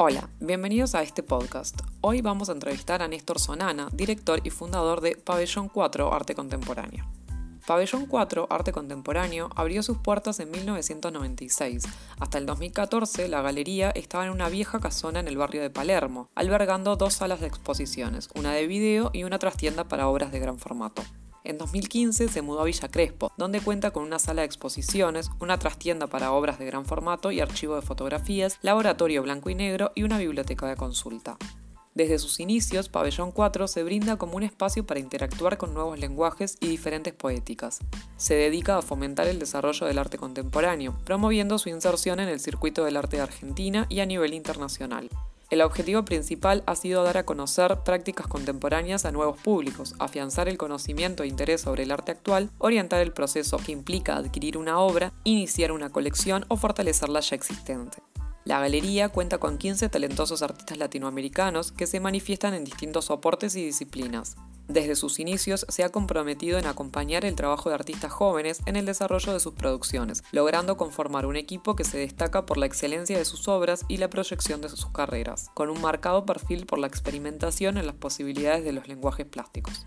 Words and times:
Hola, 0.00 0.30
bienvenidos 0.38 0.94
a 0.94 1.02
este 1.02 1.24
podcast. 1.24 1.80
Hoy 2.02 2.20
vamos 2.20 2.48
a 2.48 2.52
entrevistar 2.52 3.02
a 3.02 3.08
Néstor 3.08 3.40
Sonana, 3.40 3.88
director 3.92 4.40
y 4.44 4.50
fundador 4.50 5.00
de 5.00 5.16
Pabellón 5.16 5.68
4 5.68 6.14
Arte 6.14 6.36
Contemporáneo. 6.36 7.04
Pabellón 7.66 8.06
4 8.06 8.46
Arte 8.48 8.70
Contemporáneo 8.70 9.50
abrió 9.56 9.82
sus 9.82 9.98
puertas 9.98 10.38
en 10.38 10.52
1996. 10.52 11.82
Hasta 12.20 12.38
el 12.38 12.46
2014, 12.46 13.26
la 13.26 13.42
galería 13.42 13.90
estaba 13.90 14.24
en 14.24 14.30
una 14.30 14.48
vieja 14.48 14.78
casona 14.78 15.18
en 15.18 15.26
el 15.26 15.36
barrio 15.36 15.62
de 15.62 15.70
Palermo, 15.70 16.30
albergando 16.36 16.94
dos 16.94 17.14
salas 17.14 17.40
de 17.40 17.48
exposiciones, 17.48 18.28
una 18.36 18.52
de 18.52 18.68
video 18.68 19.10
y 19.12 19.24
una 19.24 19.40
trastienda 19.40 19.82
para 19.88 20.06
obras 20.06 20.30
de 20.30 20.38
gran 20.38 20.58
formato. 20.58 21.02
En 21.44 21.58
2015 21.58 22.28
se 22.28 22.42
mudó 22.42 22.60
a 22.60 22.64
Villa 22.64 22.88
Crespo, 22.88 23.32
donde 23.36 23.60
cuenta 23.60 23.90
con 23.90 24.02
una 24.02 24.18
sala 24.18 24.42
de 24.42 24.46
exposiciones, 24.46 25.30
una 25.40 25.58
trastienda 25.58 26.06
para 26.06 26.32
obras 26.32 26.58
de 26.58 26.66
gran 26.66 26.84
formato 26.84 27.30
y 27.30 27.40
archivo 27.40 27.76
de 27.76 27.82
fotografías, 27.82 28.58
laboratorio 28.62 29.22
blanco 29.22 29.50
y 29.50 29.54
negro 29.54 29.92
y 29.94 30.02
una 30.02 30.18
biblioteca 30.18 30.66
de 30.66 30.76
consulta. 30.76 31.38
Desde 31.98 32.20
sus 32.20 32.38
inicios, 32.38 32.88
Pabellón 32.88 33.32
4 33.32 33.66
se 33.66 33.82
brinda 33.82 34.16
como 34.16 34.36
un 34.36 34.44
espacio 34.44 34.86
para 34.86 35.00
interactuar 35.00 35.58
con 35.58 35.74
nuevos 35.74 35.98
lenguajes 35.98 36.56
y 36.60 36.68
diferentes 36.68 37.12
poéticas. 37.12 37.80
Se 38.16 38.34
dedica 38.34 38.78
a 38.78 38.82
fomentar 38.82 39.26
el 39.26 39.40
desarrollo 39.40 39.84
del 39.84 39.98
arte 39.98 40.16
contemporáneo, 40.16 40.96
promoviendo 41.04 41.58
su 41.58 41.70
inserción 41.70 42.20
en 42.20 42.28
el 42.28 42.38
circuito 42.38 42.84
del 42.84 42.96
arte 42.96 43.16
de 43.16 43.24
Argentina 43.24 43.86
y 43.88 43.98
a 43.98 44.06
nivel 44.06 44.32
internacional. 44.32 45.10
El 45.50 45.62
objetivo 45.62 46.04
principal 46.04 46.62
ha 46.66 46.76
sido 46.76 47.02
dar 47.04 47.16
a 47.16 47.24
conocer 47.24 47.78
prácticas 47.82 48.26
contemporáneas 48.26 49.06
a 49.06 49.12
nuevos 49.12 49.40
públicos, 49.40 49.94
afianzar 49.98 50.46
el 50.46 50.58
conocimiento 50.58 51.22
e 51.22 51.26
interés 51.26 51.62
sobre 51.62 51.84
el 51.84 51.90
arte 51.90 52.12
actual, 52.12 52.50
orientar 52.58 53.00
el 53.00 53.12
proceso 53.12 53.56
que 53.56 53.72
implica 53.72 54.16
adquirir 54.16 54.58
una 54.58 54.78
obra, 54.78 55.14
iniciar 55.24 55.72
una 55.72 55.88
colección 55.88 56.44
o 56.48 56.58
fortalecer 56.58 57.08
la 57.08 57.20
ya 57.20 57.34
existente. 57.34 58.02
La 58.44 58.60
galería 58.60 59.08
cuenta 59.08 59.38
con 59.38 59.56
15 59.56 59.88
talentosos 59.88 60.42
artistas 60.42 60.76
latinoamericanos 60.76 61.72
que 61.72 61.86
se 61.86 62.00
manifiestan 62.00 62.52
en 62.52 62.64
distintos 62.64 63.06
soportes 63.06 63.56
y 63.56 63.64
disciplinas. 63.64 64.36
Desde 64.68 64.96
sus 64.96 65.18
inicios 65.18 65.64
se 65.70 65.82
ha 65.82 65.88
comprometido 65.88 66.58
en 66.58 66.66
acompañar 66.66 67.24
el 67.24 67.34
trabajo 67.34 67.70
de 67.70 67.74
artistas 67.74 68.12
jóvenes 68.12 68.60
en 68.66 68.76
el 68.76 68.84
desarrollo 68.84 69.32
de 69.32 69.40
sus 69.40 69.54
producciones, 69.54 70.22
logrando 70.30 70.76
conformar 70.76 71.24
un 71.24 71.36
equipo 71.36 71.74
que 71.74 71.84
se 71.84 71.96
destaca 71.96 72.44
por 72.44 72.58
la 72.58 72.66
excelencia 72.66 73.16
de 73.16 73.24
sus 73.24 73.48
obras 73.48 73.86
y 73.88 73.96
la 73.96 74.10
proyección 74.10 74.60
de 74.60 74.68
sus 74.68 74.86
carreras, 74.90 75.50
con 75.54 75.70
un 75.70 75.80
marcado 75.80 76.26
perfil 76.26 76.66
por 76.66 76.78
la 76.78 76.86
experimentación 76.86 77.78
en 77.78 77.86
las 77.86 77.96
posibilidades 77.96 78.62
de 78.62 78.72
los 78.72 78.88
lenguajes 78.88 79.24
plásticos. 79.24 79.86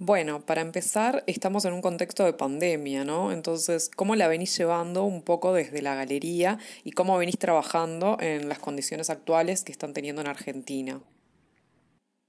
Bueno, 0.00 0.46
para 0.46 0.60
empezar, 0.60 1.24
estamos 1.26 1.64
en 1.64 1.72
un 1.72 1.82
contexto 1.82 2.24
de 2.24 2.32
pandemia, 2.32 3.04
¿no? 3.04 3.32
Entonces, 3.32 3.90
¿cómo 3.94 4.14
la 4.14 4.28
venís 4.28 4.56
llevando 4.56 5.02
un 5.02 5.22
poco 5.22 5.52
desde 5.52 5.82
la 5.82 5.96
galería 5.96 6.60
y 6.84 6.92
cómo 6.92 7.18
venís 7.18 7.36
trabajando 7.36 8.16
en 8.20 8.48
las 8.48 8.60
condiciones 8.60 9.10
actuales 9.10 9.64
que 9.64 9.72
están 9.72 9.94
teniendo 9.94 10.20
en 10.20 10.28
Argentina? 10.28 11.00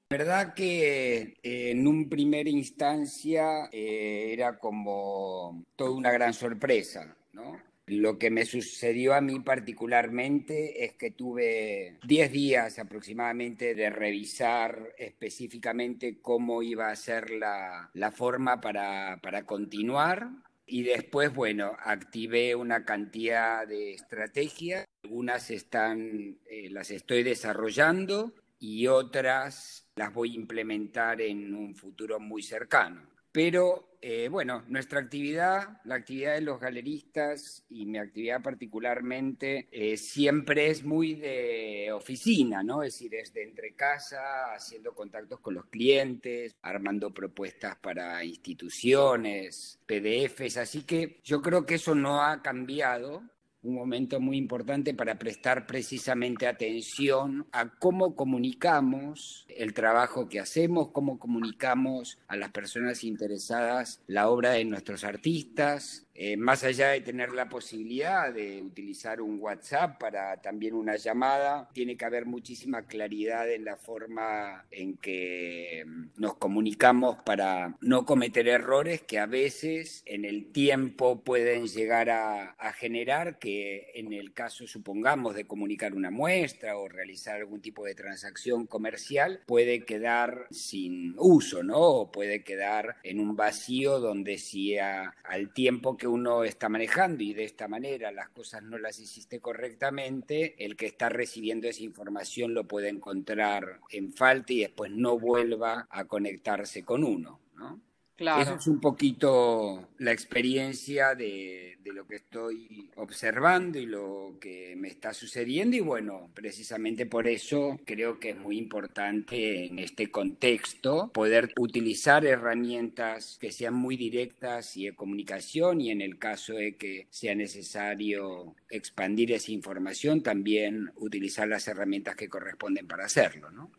La 0.09 0.17
verdad 0.17 0.55
que 0.55 1.35
eh, 1.43 1.69
en 1.69 1.87
un 1.87 2.09
primer 2.09 2.47
instancia 2.47 3.69
eh, 3.71 4.31
era 4.33 4.57
como 4.57 5.63
toda 5.75 5.91
una 5.91 6.11
gran 6.11 6.33
sorpresa, 6.33 7.15
¿no? 7.33 7.68
Lo 7.89 8.19
que 8.19 8.29
me 8.29 8.45
sucedió 8.45 9.15
a 9.15 9.21
mí 9.21 9.39
particularmente 9.39 10.85
es 10.85 10.93
que 10.93 11.09
tuve 11.09 11.97
10 12.05 12.31
días 12.31 12.77
aproximadamente 12.77 13.73
de 13.73 13.89
revisar 13.89 14.93
específicamente 14.97 16.19
cómo 16.21 16.61
iba 16.61 16.91
a 16.91 16.95
ser 16.95 17.31
la, 17.31 17.89
forma 18.15 18.61
para, 18.61 19.43
continuar. 19.45 20.29
Y 20.67 20.83
después, 20.83 21.33
bueno, 21.33 21.75
activé 21.83 22.53
una 22.53 22.85
cantidad 22.85 23.67
de 23.67 23.93
estrategias. 23.93 24.85
Algunas 25.03 25.49
están, 25.49 26.37
eh, 26.47 26.69
las 26.69 26.91
estoy 26.91 27.23
desarrollando 27.23 28.33
y 28.59 28.85
otras 28.85 29.89
las 29.95 30.13
voy 30.13 30.33
a 30.33 30.35
implementar 30.35 31.21
en 31.21 31.55
un 31.55 31.73
futuro 31.73 32.19
muy 32.19 32.43
cercano. 32.43 33.08
Pero 33.31 33.89
eh, 34.01 34.29
bueno, 34.29 34.63
nuestra 34.67 35.01
actividad, 35.01 35.81
la 35.83 35.95
actividad 35.95 36.35
de 36.35 36.41
los 36.41 36.59
galeristas 36.59 37.65
y 37.69 37.85
mi 37.85 37.97
actividad 37.97 38.41
particularmente, 38.41 39.67
eh, 39.71 39.97
siempre 39.97 40.69
es 40.69 40.85
muy 40.85 41.15
de 41.15 41.91
oficina, 41.91 42.63
¿no? 42.63 42.81
Es 42.81 42.93
decir, 42.93 43.15
es 43.15 43.33
de 43.33 43.43
entre 43.43 43.75
casa, 43.75 44.53
haciendo 44.53 44.93
contactos 44.93 45.41
con 45.41 45.55
los 45.55 45.65
clientes, 45.65 46.55
armando 46.61 47.13
propuestas 47.13 47.75
para 47.75 48.23
instituciones, 48.23 49.79
PDFs, 49.85 50.57
así 50.57 50.83
que 50.83 51.19
yo 51.25 51.41
creo 51.41 51.65
que 51.65 51.75
eso 51.75 51.93
no 51.93 52.23
ha 52.23 52.41
cambiado 52.41 53.23
un 53.61 53.75
momento 53.75 54.19
muy 54.19 54.37
importante 54.37 54.93
para 54.93 55.19
prestar 55.19 55.67
precisamente 55.67 56.47
atención 56.47 57.47
a 57.51 57.69
cómo 57.77 58.15
comunicamos 58.15 59.45
el 59.49 59.73
trabajo 59.73 60.29
que 60.29 60.39
hacemos, 60.39 60.91
cómo 60.91 61.19
comunicamos 61.19 62.17
a 62.27 62.37
las 62.37 62.51
personas 62.51 63.03
interesadas 63.03 64.01
la 64.07 64.29
obra 64.29 64.51
de 64.51 64.65
nuestros 64.65 65.03
artistas, 65.03 66.05
eh, 66.21 66.35
más 66.35 66.65
allá 66.65 66.89
de 66.89 66.99
tener 66.99 67.31
la 67.31 67.47
posibilidad 67.47 68.33
de 68.33 68.61
utilizar 68.61 69.21
un 69.21 69.39
WhatsApp 69.39 69.97
para 69.97 70.41
también 70.41 70.73
una 70.73 70.97
llamada, 70.97 71.69
tiene 71.71 71.95
que 71.95 72.03
haber 72.03 72.25
muchísima 72.25 72.81
claridad 72.81 73.49
en 73.49 73.63
la 73.63 73.77
forma 73.77 74.65
en 74.69 74.97
que 74.97 75.85
mm, 75.87 76.07
nos 76.17 76.35
comunicamos 76.35 77.23
para 77.23 77.77
no 77.79 78.05
cometer 78.05 78.49
errores 78.49 79.01
que 79.01 79.17
a 79.17 79.27
veces 79.27 80.03
en 80.05 80.25
el 80.25 80.51
tiempo 80.51 81.23
pueden 81.23 81.67
llegar 81.67 82.09
a, 82.09 82.49
a 82.51 82.73
generar 82.73 83.39
que 83.39 83.89
en 83.95 84.11
el 84.11 84.33
caso, 84.33 84.67
supongamos, 84.67 85.35
de 85.35 85.47
comunicar 85.47 85.95
una 85.95 86.11
muestra 86.11 86.77
o 86.77 86.89
realizar 86.89 87.37
algún 87.37 87.61
tipo 87.61 87.85
de 87.85 87.95
transacción 87.95 88.67
comercial, 88.67 89.39
puede 89.45 89.85
quedar 89.85 90.47
sin 90.51 91.15
uso, 91.17 91.63
¿no? 91.63 91.79
O 91.79 92.11
puede 92.11 92.43
quedar 92.43 92.97
en 93.03 93.21
un 93.21 93.37
vacío 93.37 94.01
donde 94.01 94.37
si 94.37 94.77
al 94.77 95.53
tiempo 95.53 95.95
que 95.95 96.08
uno 96.09 96.43
está 96.43 96.69
manejando 96.69 97.23
y 97.23 97.33
de 97.33 97.45
esta 97.45 97.67
manera 97.67 98.11
las 98.11 98.29
cosas 98.29 98.63
no 98.63 98.77
las 98.77 98.99
hiciste 98.99 99.39
correctamente, 99.39 100.65
el 100.65 100.75
que 100.75 100.87
está 100.87 101.09
recibiendo 101.09 101.67
esa 101.67 101.83
información 101.83 102.53
lo 102.53 102.65
puede 102.67 102.89
encontrar 102.89 103.79
en 103.89 104.11
falta 104.11 104.53
y 104.53 104.59
después 104.59 104.91
no 104.91 105.17
vuelva 105.17 105.87
a 105.89 106.05
conectarse 106.05 106.83
con 106.83 107.03
uno, 107.03 107.39
¿no? 107.55 107.81
Eso 108.19 108.55
es 108.55 108.67
un 108.67 108.81
poquito 108.81 109.87
la 109.97 110.11
experiencia 110.11 111.15
de, 111.15 111.77
lo 111.85 112.05
que 112.05 112.17
estoy 112.17 112.89
observando 112.97 113.79
y 113.79 113.85
lo 113.85 114.37
que 114.39 114.75
me 114.77 114.89
está 114.89 115.13
sucediendo 115.13 115.75
y 115.75 115.79
bueno, 115.79 116.29
precisamente 116.35 117.05
por 117.05 117.27
eso 117.27 117.79
creo 117.83 118.19
que 118.19 118.29
es 118.31 118.37
muy 118.37 118.57
importante 118.57 119.65
en 119.65 119.79
este 119.79 120.11
contexto 120.11 121.09
poder 121.11 121.51
utilizar 121.57 122.25
herramientas 122.25 123.37
que 123.41 123.51
sean 123.51 123.73
muy 123.73 123.97
directas 123.97 124.77
y 124.77 124.85
de 124.85 124.95
comunicación 124.95 125.81
y 125.81 125.89
en 125.89 126.01
el 126.01 126.19
caso 126.19 126.53
de 126.53 126.75
que 126.75 127.07
sea 127.09 127.33
necesario 127.33 128.55
expandir 128.69 129.31
esa 129.31 129.51
información 129.51 130.21
también 130.21 130.91
utilizar 130.97 131.47
las 131.47 131.67
herramientas 131.67 132.15
que 132.15 132.29
corresponden 132.29 132.85
para 132.85 133.05
hacerlo, 133.05 133.49
¿no? 133.49 133.71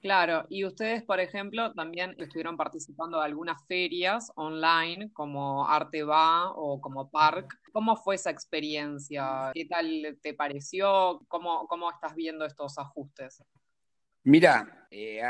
Claro, 0.00 0.46
y 0.48 0.64
ustedes, 0.64 1.02
por 1.02 1.20
ejemplo, 1.20 1.74
también 1.74 2.14
estuvieron 2.18 2.56
participando 2.56 3.18
de 3.18 3.26
algunas 3.26 3.62
ferias 3.66 4.32
online 4.34 5.12
como 5.12 5.68
Arte 5.68 6.04
Va 6.04 6.52
o 6.52 6.80
como 6.80 7.10
Park. 7.10 7.60
¿Cómo 7.72 7.96
fue 7.96 8.14
esa 8.14 8.30
experiencia? 8.30 9.50
¿Qué 9.52 9.66
tal 9.66 10.18
te 10.22 10.32
pareció? 10.32 11.20
¿Cómo, 11.28 11.66
cómo 11.68 11.90
estás 11.90 12.14
viendo 12.14 12.46
estos 12.46 12.78
ajustes? 12.78 13.44
Mira, 14.22 14.79
eh, 14.90 15.20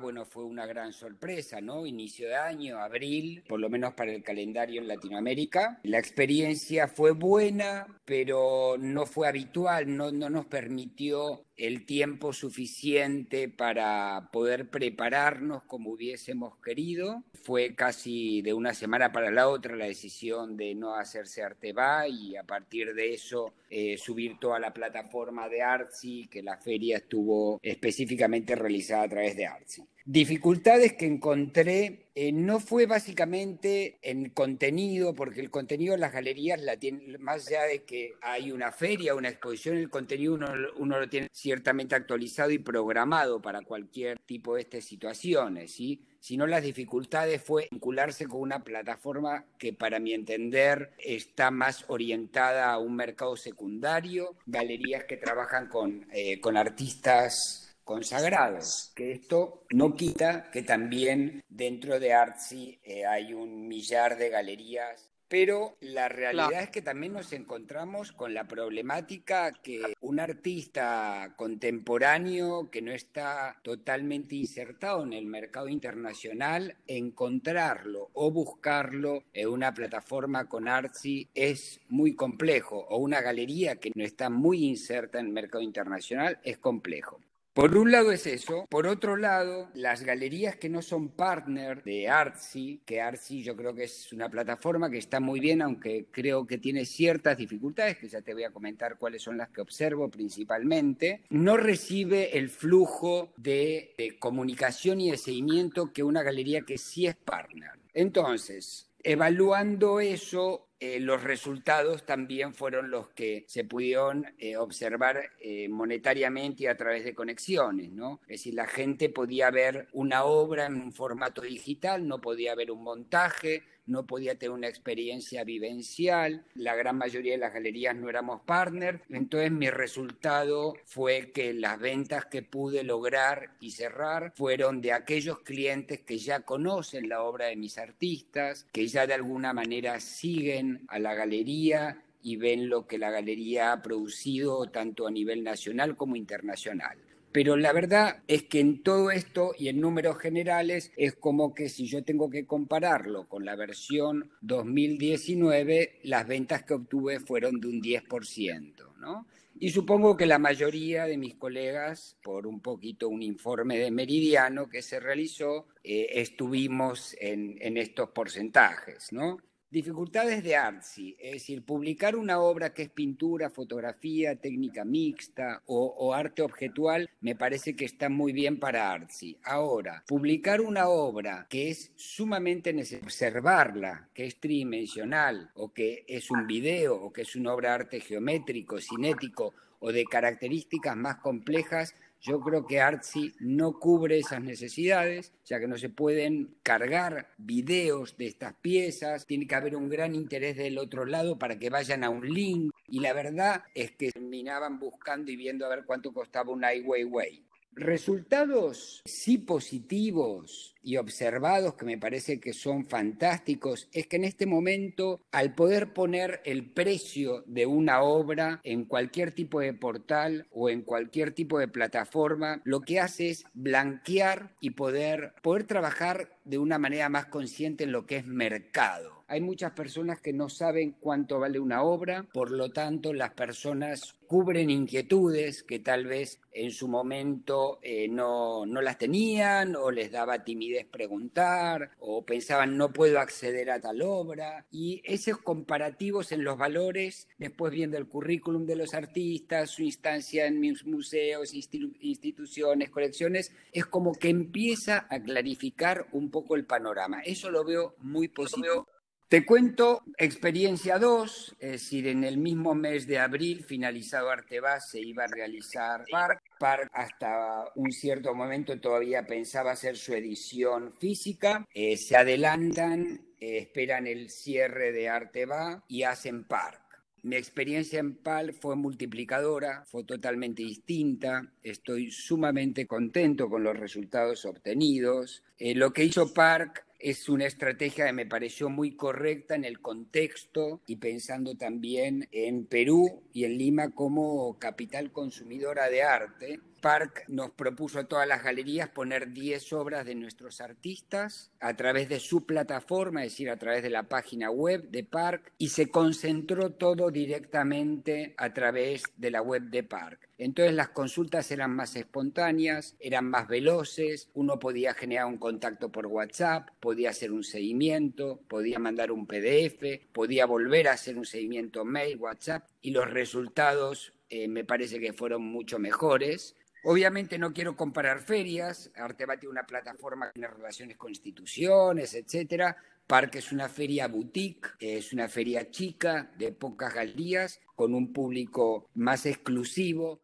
bueno, 0.00 0.24
fue 0.24 0.44
una 0.44 0.66
gran 0.66 0.92
sorpresa, 0.92 1.60
¿no? 1.60 1.86
Inicio 1.86 2.28
de 2.28 2.36
año, 2.36 2.78
abril, 2.78 3.42
por 3.48 3.60
lo 3.60 3.70
menos 3.70 3.94
para 3.94 4.12
el 4.12 4.22
calendario 4.22 4.80
en 4.80 4.88
Latinoamérica. 4.88 5.80
La 5.82 5.98
experiencia 5.98 6.88
fue 6.88 7.12
buena, 7.12 7.86
pero 8.04 8.76
no 8.78 9.06
fue 9.06 9.28
habitual, 9.28 9.96
no, 9.96 10.12
no 10.12 10.28
nos 10.28 10.46
permitió 10.46 11.44
el 11.56 11.86
tiempo 11.86 12.32
suficiente 12.32 13.48
para 13.48 14.30
poder 14.32 14.70
prepararnos 14.70 15.64
como 15.64 15.90
hubiésemos 15.90 16.56
querido. 16.58 17.24
Fue 17.42 17.74
casi 17.74 18.42
de 18.42 18.54
una 18.54 18.74
semana 18.74 19.10
para 19.10 19.30
la 19.30 19.48
otra 19.48 19.74
la 19.74 19.86
decisión 19.86 20.56
de 20.56 20.74
no 20.74 20.94
hacerse 20.94 21.42
Arteba 21.42 22.06
y 22.06 22.36
a 22.36 22.44
partir 22.44 22.94
de 22.94 23.12
eso 23.12 23.54
eh, 23.70 23.98
subir 23.98 24.38
toda 24.38 24.60
la 24.60 24.72
plataforma 24.72 25.48
de 25.48 25.62
Artsy, 25.62 26.28
que 26.30 26.42
la 26.42 26.56
feria 26.58 26.98
estuvo 26.98 27.58
específicamente 27.62 28.54
realizada 28.54 28.97
a 29.02 29.08
través 29.08 29.36
de 29.36 29.46
Artsy. 29.46 29.82
Dificultades 30.04 30.94
que 30.94 31.04
encontré 31.04 32.06
eh, 32.14 32.32
no 32.32 32.60
fue 32.60 32.86
básicamente 32.86 33.98
en 34.00 34.30
contenido, 34.30 35.14
porque 35.14 35.40
el 35.40 35.50
contenido 35.50 35.92
de 35.92 35.98
las 35.98 36.14
galerías, 36.14 36.60
la 36.62 36.78
tiene, 36.78 37.18
más 37.18 37.46
allá 37.46 37.64
de 37.64 37.84
que 37.84 38.14
hay 38.22 38.50
una 38.50 38.72
feria, 38.72 39.14
una 39.14 39.28
exposición, 39.28 39.76
el 39.76 39.90
contenido 39.90 40.32
uno, 40.32 40.48
uno, 40.78 40.98
lo 40.98 41.08
tiene 41.10 41.28
ciertamente 41.30 41.94
actualizado 41.94 42.50
y 42.50 42.58
programado 42.58 43.42
para 43.42 43.60
cualquier 43.60 44.18
tipo 44.20 44.54
de 44.54 44.62
estas 44.62 44.84
situaciones, 44.84 45.72
¿sí? 45.72 46.02
sino 46.20 46.46
las 46.46 46.62
dificultades 46.62 47.42
fue 47.42 47.68
vincularse 47.70 48.26
con 48.26 48.40
una 48.40 48.64
plataforma 48.64 49.44
que 49.58 49.72
para 49.72 50.00
mi 50.00 50.12
entender 50.12 50.92
está 50.98 51.50
más 51.50 51.84
orientada 51.88 52.72
a 52.72 52.78
un 52.78 52.96
mercado 52.96 53.36
secundario, 53.36 54.36
galerías 54.46 55.04
que 55.04 55.18
trabajan 55.18 55.68
con, 55.68 56.06
eh, 56.12 56.40
con 56.40 56.56
artistas 56.56 57.67
consagrados, 57.88 58.92
que 58.94 59.12
esto 59.12 59.64
no 59.70 59.94
quita 59.94 60.50
que 60.50 60.62
también 60.62 61.42
dentro 61.48 61.98
de 61.98 62.12
Artsy 62.12 62.78
eh, 62.84 63.06
hay 63.06 63.32
un 63.32 63.66
millar 63.66 64.18
de 64.18 64.28
galerías, 64.28 65.08
pero 65.26 65.78
la 65.80 66.10
realidad 66.10 66.64
es 66.64 66.68
que 66.68 66.82
también 66.82 67.14
nos 67.14 67.32
encontramos 67.32 68.12
con 68.12 68.34
la 68.34 68.46
problemática 68.46 69.54
que 69.62 69.80
un 70.02 70.20
artista 70.20 71.32
contemporáneo 71.34 72.70
que 72.70 72.82
no 72.82 72.92
está 72.92 73.58
totalmente 73.62 74.34
insertado 74.34 75.02
en 75.02 75.14
el 75.14 75.24
mercado 75.24 75.68
internacional, 75.68 76.76
encontrarlo 76.86 78.10
o 78.12 78.30
buscarlo 78.30 79.24
en 79.32 79.48
una 79.48 79.72
plataforma 79.72 80.46
con 80.46 80.68
Artsy 80.68 81.26
es 81.34 81.80
muy 81.88 82.14
complejo, 82.14 82.84
o 82.90 82.98
una 82.98 83.22
galería 83.22 83.76
que 83.76 83.92
no 83.94 84.04
está 84.04 84.28
muy 84.28 84.66
inserta 84.66 85.20
en 85.20 85.26
el 85.26 85.32
mercado 85.32 85.64
internacional 85.64 86.38
es 86.42 86.58
complejo. 86.58 87.18
Por 87.58 87.76
un 87.76 87.90
lado 87.90 88.12
es 88.12 88.24
eso, 88.28 88.66
por 88.70 88.86
otro 88.86 89.16
lado, 89.16 89.68
las 89.74 90.04
galerías 90.04 90.54
que 90.54 90.68
no 90.68 90.80
son 90.80 91.08
partner 91.08 91.82
de 91.82 92.08
Artsy, 92.08 92.82
que 92.86 93.00
Artsy 93.00 93.42
yo 93.42 93.56
creo 93.56 93.74
que 93.74 93.82
es 93.82 94.12
una 94.12 94.28
plataforma 94.28 94.88
que 94.88 94.98
está 94.98 95.18
muy 95.18 95.40
bien, 95.40 95.60
aunque 95.60 96.06
creo 96.12 96.46
que 96.46 96.58
tiene 96.58 96.84
ciertas 96.84 97.36
dificultades, 97.36 97.98
que 97.98 98.08
ya 98.08 98.22
te 98.22 98.32
voy 98.32 98.44
a 98.44 98.52
comentar 98.52 98.96
cuáles 98.96 99.22
son 99.22 99.38
las 99.38 99.48
que 99.48 99.60
observo 99.60 100.08
principalmente, 100.08 101.24
no 101.30 101.56
recibe 101.56 102.38
el 102.38 102.48
flujo 102.48 103.32
de, 103.36 103.92
de 103.98 104.16
comunicación 104.20 105.00
y 105.00 105.10
de 105.10 105.16
seguimiento 105.16 105.92
que 105.92 106.04
una 106.04 106.22
galería 106.22 106.60
que 106.60 106.78
sí 106.78 107.08
es 107.08 107.16
partner. 107.16 107.72
Entonces, 107.92 108.88
evaluando 109.02 109.98
eso, 109.98 110.67
eh, 110.80 111.00
los 111.00 111.24
resultados 111.24 112.06
también 112.06 112.54
fueron 112.54 112.90
los 112.90 113.08
que 113.08 113.44
se 113.48 113.64
pudieron 113.64 114.26
eh, 114.38 114.56
observar 114.56 115.32
eh, 115.40 115.68
monetariamente 115.68 116.62
y 116.62 116.66
a 116.66 116.76
través 116.76 117.04
de 117.04 117.16
conexiones, 117.16 117.90
¿no? 117.90 118.20
Es 118.22 118.38
decir, 118.38 118.54
la 118.54 118.68
gente 118.68 119.08
podía 119.08 119.50
ver 119.50 119.88
una 119.92 120.22
obra 120.22 120.66
en 120.66 120.74
un 120.80 120.92
formato 120.92 121.42
digital, 121.42 122.06
no 122.06 122.20
podía 122.20 122.54
ver 122.54 122.70
un 122.70 122.84
montaje, 122.84 123.64
no 123.88 124.06
podía 124.06 124.38
tener 124.38 124.52
una 124.52 124.68
experiencia 124.68 125.44
vivencial, 125.44 126.44
la 126.54 126.74
gran 126.74 126.96
mayoría 126.98 127.32
de 127.32 127.38
las 127.38 127.52
galerías 127.52 127.96
no 127.96 128.08
éramos 128.08 128.42
partner, 128.42 129.02
entonces 129.08 129.50
mi 129.50 129.70
resultado 129.70 130.74
fue 130.84 131.32
que 131.32 131.52
las 131.52 131.80
ventas 131.80 132.26
que 132.26 132.42
pude 132.42 132.84
lograr 132.84 133.56
y 133.60 133.72
cerrar 133.72 134.32
fueron 134.36 134.80
de 134.80 134.92
aquellos 134.92 135.40
clientes 135.40 136.00
que 136.00 136.18
ya 136.18 136.40
conocen 136.40 137.08
la 137.08 137.22
obra 137.22 137.46
de 137.46 137.56
mis 137.56 137.78
artistas, 137.78 138.66
que 138.72 138.86
ya 138.86 139.06
de 139.06 139.14
alguna 139.14 139.52
manera 139.52 140.00
siguen 140.00 140.84
a 140.88 140.98
la 140.98 141.14
galería 141.14 142.02
y 142.22 142.36
ven 142.36 142.68
lo 142.68 142.86
que 142.86 142.98
la 142.98 143.10
galería 143.10 143.72
ha 143.72 143.82
producido 143.82 144.66
tanto 144.70 145.06
a 145.06 145.10
nivel 145.10 145.42
nacional 145.42 145.96
como 145.96 146.16
internacional. 146.16 146.98
Pero 147.38 147.56
la 147.56 147.72
verdad 147.72 148.24
es 148.26 148.42
que 148.42 148.58
en 148.58 148.82
todo 148.82 149.12
esto 149.12 149.52
y 149.56 149.68
en 149.68 149.80
números 149.80 150.18
generales 150.18 150.90
es 150.96 151.14
como 151.14 151.54
que 151.54 151.68
si 151.68 151.86
yo 151.86 152.02
tengo 152.02 152.30
que 152.30 152.46
compararlo 152.46 153.28
con 153.28 153.44
la 153.44 153.54
versión 153.54 154.32
2019, 154.40 156.00
las 156.02 156.26
ventas 156.26 156.64
que 156.64 156.74
obtuve 156.74 157.20
fueron 157.20 157.60
de 157.60 157.68
un 157.68 157.80
10%, 157.80 158.96
¿no? 158.98 159.28
Y 159.60 159.70
supongo 159.70 160.16
que 160.16 160.26
la 160.26 160.40
mayoría 160.40 161.04
de 161.04 161.16
mis 161.16 161.36
colegas, 161.36 162.16
por 162.24 162.44
un 162.48 162.60
poquito 162.60 163.08
un 163.08 163.22
informe 163.22 163.78
de 163.78 163.92
Meridiano 163.92 164.68
que 164.68 164.82
se 164.82 164.98
realizó, 164.98 165.68
eh, 165.84 166.08
estuvimos 166.14 167.14
en, 167.20 167.56
en 167.60 167.76
estos 167.76 168.08
porcentajes, 168.08 169.12
¿no? 169.12 169.38
Dificultades 169.70 170.42
de 170.42 170.56
Artsy, 170.56 171.14
es 171.18 171.32
decir, 171.32 171.62
publicar 171.62 172.16
una 172.16 172.40
obra 172.40 172.72
que 172.72 172.84
es 172.84 172.88
pintura, 172.88 173.50
fotografía, 173.50 174.34
técnica 174.36 174.82
mixta 174.82 175.62
o, 175.66 176.14
arte 176.14 176.40
objetual, 176.40 177.10
me 177.20 177.36
parece 177.36 177.76
que 177.76 177.84
está 177.84 178.08
muy 178.08 178.32
bien 178.32 178.58
para 178.58 178.90
Artsy. 178.90 179.36
Ahora, 179.44 180.04
publicar 180.06 180.62
una 180.62 180.88
obra 180.88 181.46
que 181.50 181.68
es 181.68 181.92
sumamente 181.96 182.72
necesario 182.72 183.04
observarla, 183.04 184.08
que 184.14 184.24
es 184.24 184.40
tridimensional, 184.40 185.50
o 185.54 185.70
que 185.74 186.06
es 186.08 186.30
un 186.30 186.46
video, 186.46 186.96
o 186.96 187.12
que 187.12 187.22
es 187.22 187.36
una 187.36 187.52
obra 187.52 187.68
de 187.68 187.74
arte 187.74 188.00
geométrico, 188.00 188.80
cinético, 188.80 189.52
o 189.80 189.92
de 189.92 190.04
características 190.06 190.96
más 190.96 191.16
complejas, 191.16 191.94
yo 192.20 192.40
creo 192.40 192.66
que 192.66 192.80
Artsy 192.80 193.34
no 193.40 193.78
cubre 193.78 194.18
esas 194.18 194.42
necesidades, 194.42 195.32
ya 195.44 195.60
que 195.60 195.68
no 195.68 195.78
se 195.78 195.88
pueden 195.88 196.56
cargar 196.62 197.28
videos 197.38 198.16
de 198.16 198.26
estas 198.26 198.54
piezas, 198.54 199.26
tiene 199.26 199.46
que 199.46 199.54
haber 199.54 199.76
un 199.76 199.88
gran 199.88 200.14
interés 200.14 200.56
del 200.56 200.78
otro 200.78 201.04
lado 201.04 201.38
para 201.38 201.58
que 201.58 201.70
vayan 201.70 202.04
a 202.04 202.10
un 202.10 202.28
link, 202.28 202.72
y 202.86 203.00
la 203.00 203.12
verdad 203.12 203.64
es 203.74 203.92
que 203.92 204.10
terminaban 204.10 204.78
buscando 204.78 205.30
y 205.30 205.36
viendo 205.36 205.66
a 205.66 205.68
ver 205.68 205.84
cuánto 205.84 206.12
costaba 206.12 206.52
un 206.52 206.64
Ai 206.64 206.80
Weiwei. 206.80 207.47
Resultados 207.72 209.02
sí 209.04 209.38
positivos 209.38 210.74
y 210.82 210.96
observados 210.96 211.74
que 211.74 211.84
me 211.84 211.98
parece 211.98 212.40
que 212.40 212.52
son 212.52 212.84
fantásticos 212.84 213.88
es 213.92 214.06
que 214.06 214.16
en 214.16 214.24
este 214.24 214.46
momento, 214.46 215.20
al 215.30 215.54
poder 215.54 215.92
poner 215.92 216.40
el 216.44 216.70
precio 216.72 217.44
de 217.46 217.66
una 217.66 218.02
obra 218.02 218.60
en 218.64 218.84
cualquier 218.84 219.32
tipo 219.32 219.60
de 219.60 219.74
portal 219.74 220.48
o 220.50 220.70
en 220.70 220.82
cualquier 220.82 221.32
tipo 221.32 221.58
de 221.58 221.68
plataforma, 221.68 222.62
lo 222.64 222.80
que 222.80 223.00
hace 223.00 223.30
es 223.30 223.44
blanquear 223.54 224.56
y 224.60 224.70
poder, 224.70 225.34
poder 225.42 225.64
trabajar 225.64 226.36
de 226.44 226.58
una 226.58 226.78
manera 226.78 227.08
más 227.08 227.26
consciente 227.26 227.84
en 227.84 227.92
lo 227.92 228.06
que 228.06 228.16
es 228.16 228.26
mercado. 228.26 229.17
Hay 229.30 229.42
muchas 229.42 229.72
personas 229.72 230.22
que 230.22 230.32
no 230.32 230.48
saben 230.48 230.96
cuánto 230.98 231.38
vale 231.38 231.60
una 231.60 231.82
obra, 231.82 232.26
por 232.32 232.50
lo 232.50 232.70
tanto 232.70 233.12
las 233.12 233.34
personas 233.34 234.14
cubren 234.26 234.70
inquietudes 234.70 235.62
que 235.62 235.80
tal 235.80 236.06
vez 236.06 236.40
en 236.50 236.70
su 236.70 236.88
momento 236.88 237.78
eh, 237.82 238.08
no, 238.08 238.64
no 238.64 238.80
las 238.80 238.96
tenían 238.96 239.76
o 239.76 239.90
les 239.90 240.10
daba 240.10 240.44
timidez 240.44 240.86
preguntar 240.86 241.90
o 241.98 242.24
pensaban 242.24 242.78
no 242.78 242.90
puedo 242.90 243.20
acceder 243.20 243.70
a 243.70 243.80
tal 243.80 244.00
obra 244.00 244.66
y 244.70 245.02
esos 245.04 245.38
comparativos 245.38 246.32
en 246.32 246.42
los 246.42 246.56
valores, 246.56 247.28
después 247.36 247.70
viendo 247.70 247.98
el 247.98 248.08
currículum 248.08 248.64
de 248.64 248.76
los 248.76 248.94
artistas, 248.94 249.70
su 249.70 249.82
instancia 249.82 250.46
en 250.46 250.58
museos, 250.86 251.52
instituciones, 251.52 252.88
colecciones, 252.88 253.52
es 253.72 253.84
como 253.84 254.12
que 254.12 254.30
empieza 254.30 255.06
a 255.10 255.20
clarificar 255.20 256.06
un 256.12 256.30
poco 256.30 256.56
el 256.56 256.64
panorama. 256.64 257.20
Eso 257.20 257.50
lo 257.50 257.62
veo 257.62 257.94
muy 257.98 258.28
positivo. 258.28 258.86
Te 259.28 259.44
cuento 259.44 260.04
experiencia 260.16 260.98
2, 260.98 261.56
es 261.58 261.70
decir, 261.72 262.06
en 262.06 262.24
el 262.24 262.38
mismo 262.38 262.74
mes 262.74 263.06
de 263.06 263.18
abril, 263.18 263.62
finalizado 263.62 264.30
Artebas, 264.30 264.88
se 264.88 265.00
iba 265.00 265.24
a 265.24 265.26
realizar 265.26 266.06
Park. 266.10 266.40
Park 266.58 266.88
hasta 266.94 267.66
un 267.74 267.92
cierto 267.92 268.34
momento 268.34 268.80
todavía 268.80 269.26
pensaba 269.26 269.72
hacer 269.72 269.98
su 269.98 270.14
edición 270.14 270.94
física. 270.98 271.66
Eh, 271.74 271.98
se 271.98 272.16
adelantan, 272.16 273.20
eh, 273.38 273.58
esperan 273.58 274.06
el 274.06 274.30
cierre 274.30 274.92
de 274.92 275.10
Arteba 275.10 275.84
y 275.88 276.04
hacen 276.04 276.44
Park. 276.44 276.80
Mi 277.22 277.36
experiencia 277.36 277.98
en 277.98 278.14
PAL 278.16 278.54
fue 278.54 278.76
multiplicadora, 278.76 279.84
fue 279.84 280.04
totalmente 280.04 280.62
distinta, 280.62 281.52
estoy 281.62 282.10
sumamente 282.10 282.86
contento 282.86 283.50
con 283.50 283.62
los 283.62 283.76
resultados 283.76 284.46
obtenidos. 284.46 285.42
Eh, 285.58 285.74
lo 285.74 285.92
que 285.92 286.04
hizo 286.04 286.32
Park 286.32 286.86
es 286.98 287.28
una 287.28 287.46
estrategia 287.46 288.06
que 288.06 288.12
me 288.12 288.26
pareció 288.26 288.68
muy 288.68 288.96
correcta 288.96 289.54
en 289.54 289.64
el 289.64 289.80
contexto 289.80 290.80
y 290.86 290.96
pensando 290.96 291.56
también 291.56 292.28
en 292.32 292.66
Perú 292.66 293.22
y 293.32 293.44
en 293.44 293.56
Lima 293.56 293.90
como 293.90 294.58
capital 294.58 295.12
consumidora 295.12 295.88
de 295.88 296.02
arte. 296.02 296.60
Park 296.80 297.24
nos 297.28 297.50
propuso 297.50 297.98
a 297.98 298.04
todas 298.04 298.26
las 298.26 298.42
galerías 298.42 298.88
poner 298.88 299.32
10 299.32 299.72
obras 299.72 300.06
de 300.06 300.14
nuestros 300.14 300.60
artistas 300.60 301.50
a 301.60 301.74
través 301.76 302.08
de 302.08 302.20
su 302.20 302.46
plataforma, 302.46 303.24
es 303.24 303.32
decir, 303.32 303.50
a 303.50 303.58
través 303.58 303.82
de 303.82 303.90
la 303.90 304.04
página 304.04 304.50
web 304.50 304.88
de 304.90 305.04
Park, 305.04 305.52
y 305.58 305.68
se 305.68 305.90
concentró 305.90 306.70
todo 306.70 307.10
directamente 307.10 308.34
a 308.36 308.52
través 308.52 309.04
de 309.16 309.30
la 309.30 309.42
web 309.42 309.62
de 309.64 309.82
Park. 309.82 310.28
Entonces 310.38 310.74
las 310.74 310.90
consultas 310.90 311.50
eran 311.50 311.74
más 311.74 311.96
espontáneas, 311.96 312.96
eran 313.00 313.28
más 313.28 313.48
veloces, 313.48 314.30
uno 314.34 314.58
podía 314.58 314.94
generar 314.94 315.26
un 315.26 315.38
contacto 315.38 315.90
por 315.90 316.06
WhatsApp, 316.06 316.68
podía 316.78 317.10
hacer 317.10 317.32
un 317.32 317.42
seguimiento, 317.42 318.40
podía 318.48 318.78
mandar 318.78 319.10
un 319.10 319.26
PDF, 319.26 320.06
podía 320.12 320.46
volver 320.46 320.88
a 320.88 320.92
hacer 320.92 321.18
un 321.18 321.24
seguimiento 321.24 321.84
mail, 321.84 322.18
WhatsApp, 322.18 322.68
y 322.80 322.92
los 322.92 323.10
resultados 323.10 324.12
eh, 324.30 324.46
me 324.46 324.64
parece 324.64 325.00
que 325.00 325.12
fueron 325.12 325.42
mucho 325.42 325.78
mejores 325.78 326.54
Obviamente 326.84 327.38
no 327.38 327.52
quiero 327.52 327.76
comparar 327.76 328.20
ferias, 328.20 328.90
Arteba 328.94 329.36
tiene 329.36 329.52
una 329.52 329.66
plataforma 329.66 330.26
que 330.26 330.34
tiene 330.34 330.48
relaciones 330.48 330.96
con 330.96 331.10
instituciones, 331.10 332.14
etcétera. 332.14 332.76
Parque 333.06 333.38
es 333.38 333.52
una 333.52 333.68
feria 333.68 334.06
boutique, 334.06 334.70
es 334.78 335.12
una 335.12 335.28
feria 335.28 335.70
chica 335.70 336.30
de 336.36 336.52
pocas 336.52 336.94
galerías, 336.94 337.60
con 337.74 337.94
un 337.94 338.12
público 338.12 338.90
más 338.94 339.24
exclusivo. 339.26 340.20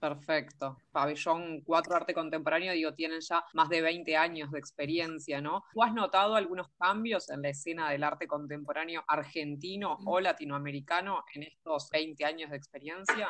Perfecto. 0.00 0.78
Pabellón 0.92 1.60
4 1.62 1.96
Arte 1.96 2.14
Contemporáneo, 2.14 2.72
digo, 2.72 2.94
tienen 2.94 3.20
ya 3.20 3.44
más 3.54 3.68
de 3.68 3.82
20 3.82 4.16
años 4.16 4.50
de 4.50 4.58
experiencia, 4.58 5.40
¿no? 5.40 5.64
¿Tú 5.72 5.82
has 5.82 5.92
notado 5.92 6.36
algunos 6.36 6.68
cambios 6.78 7.30
en 7.30 7.42
la 7.42 7.48
escena 7.48 7.90
del 7.90 8.04
arte 8.04 8.28
contemporáneo 8.28 9.04
argentino 9.08 9.98
o 10.04 10.20
latinoamericano 10.20 11.24
en 11.34 11.44
estos 11.44 11.90
20 11.90 12.24
años 12.24 12.50
de 12.50 12.56
experiencia? 12.56 13.28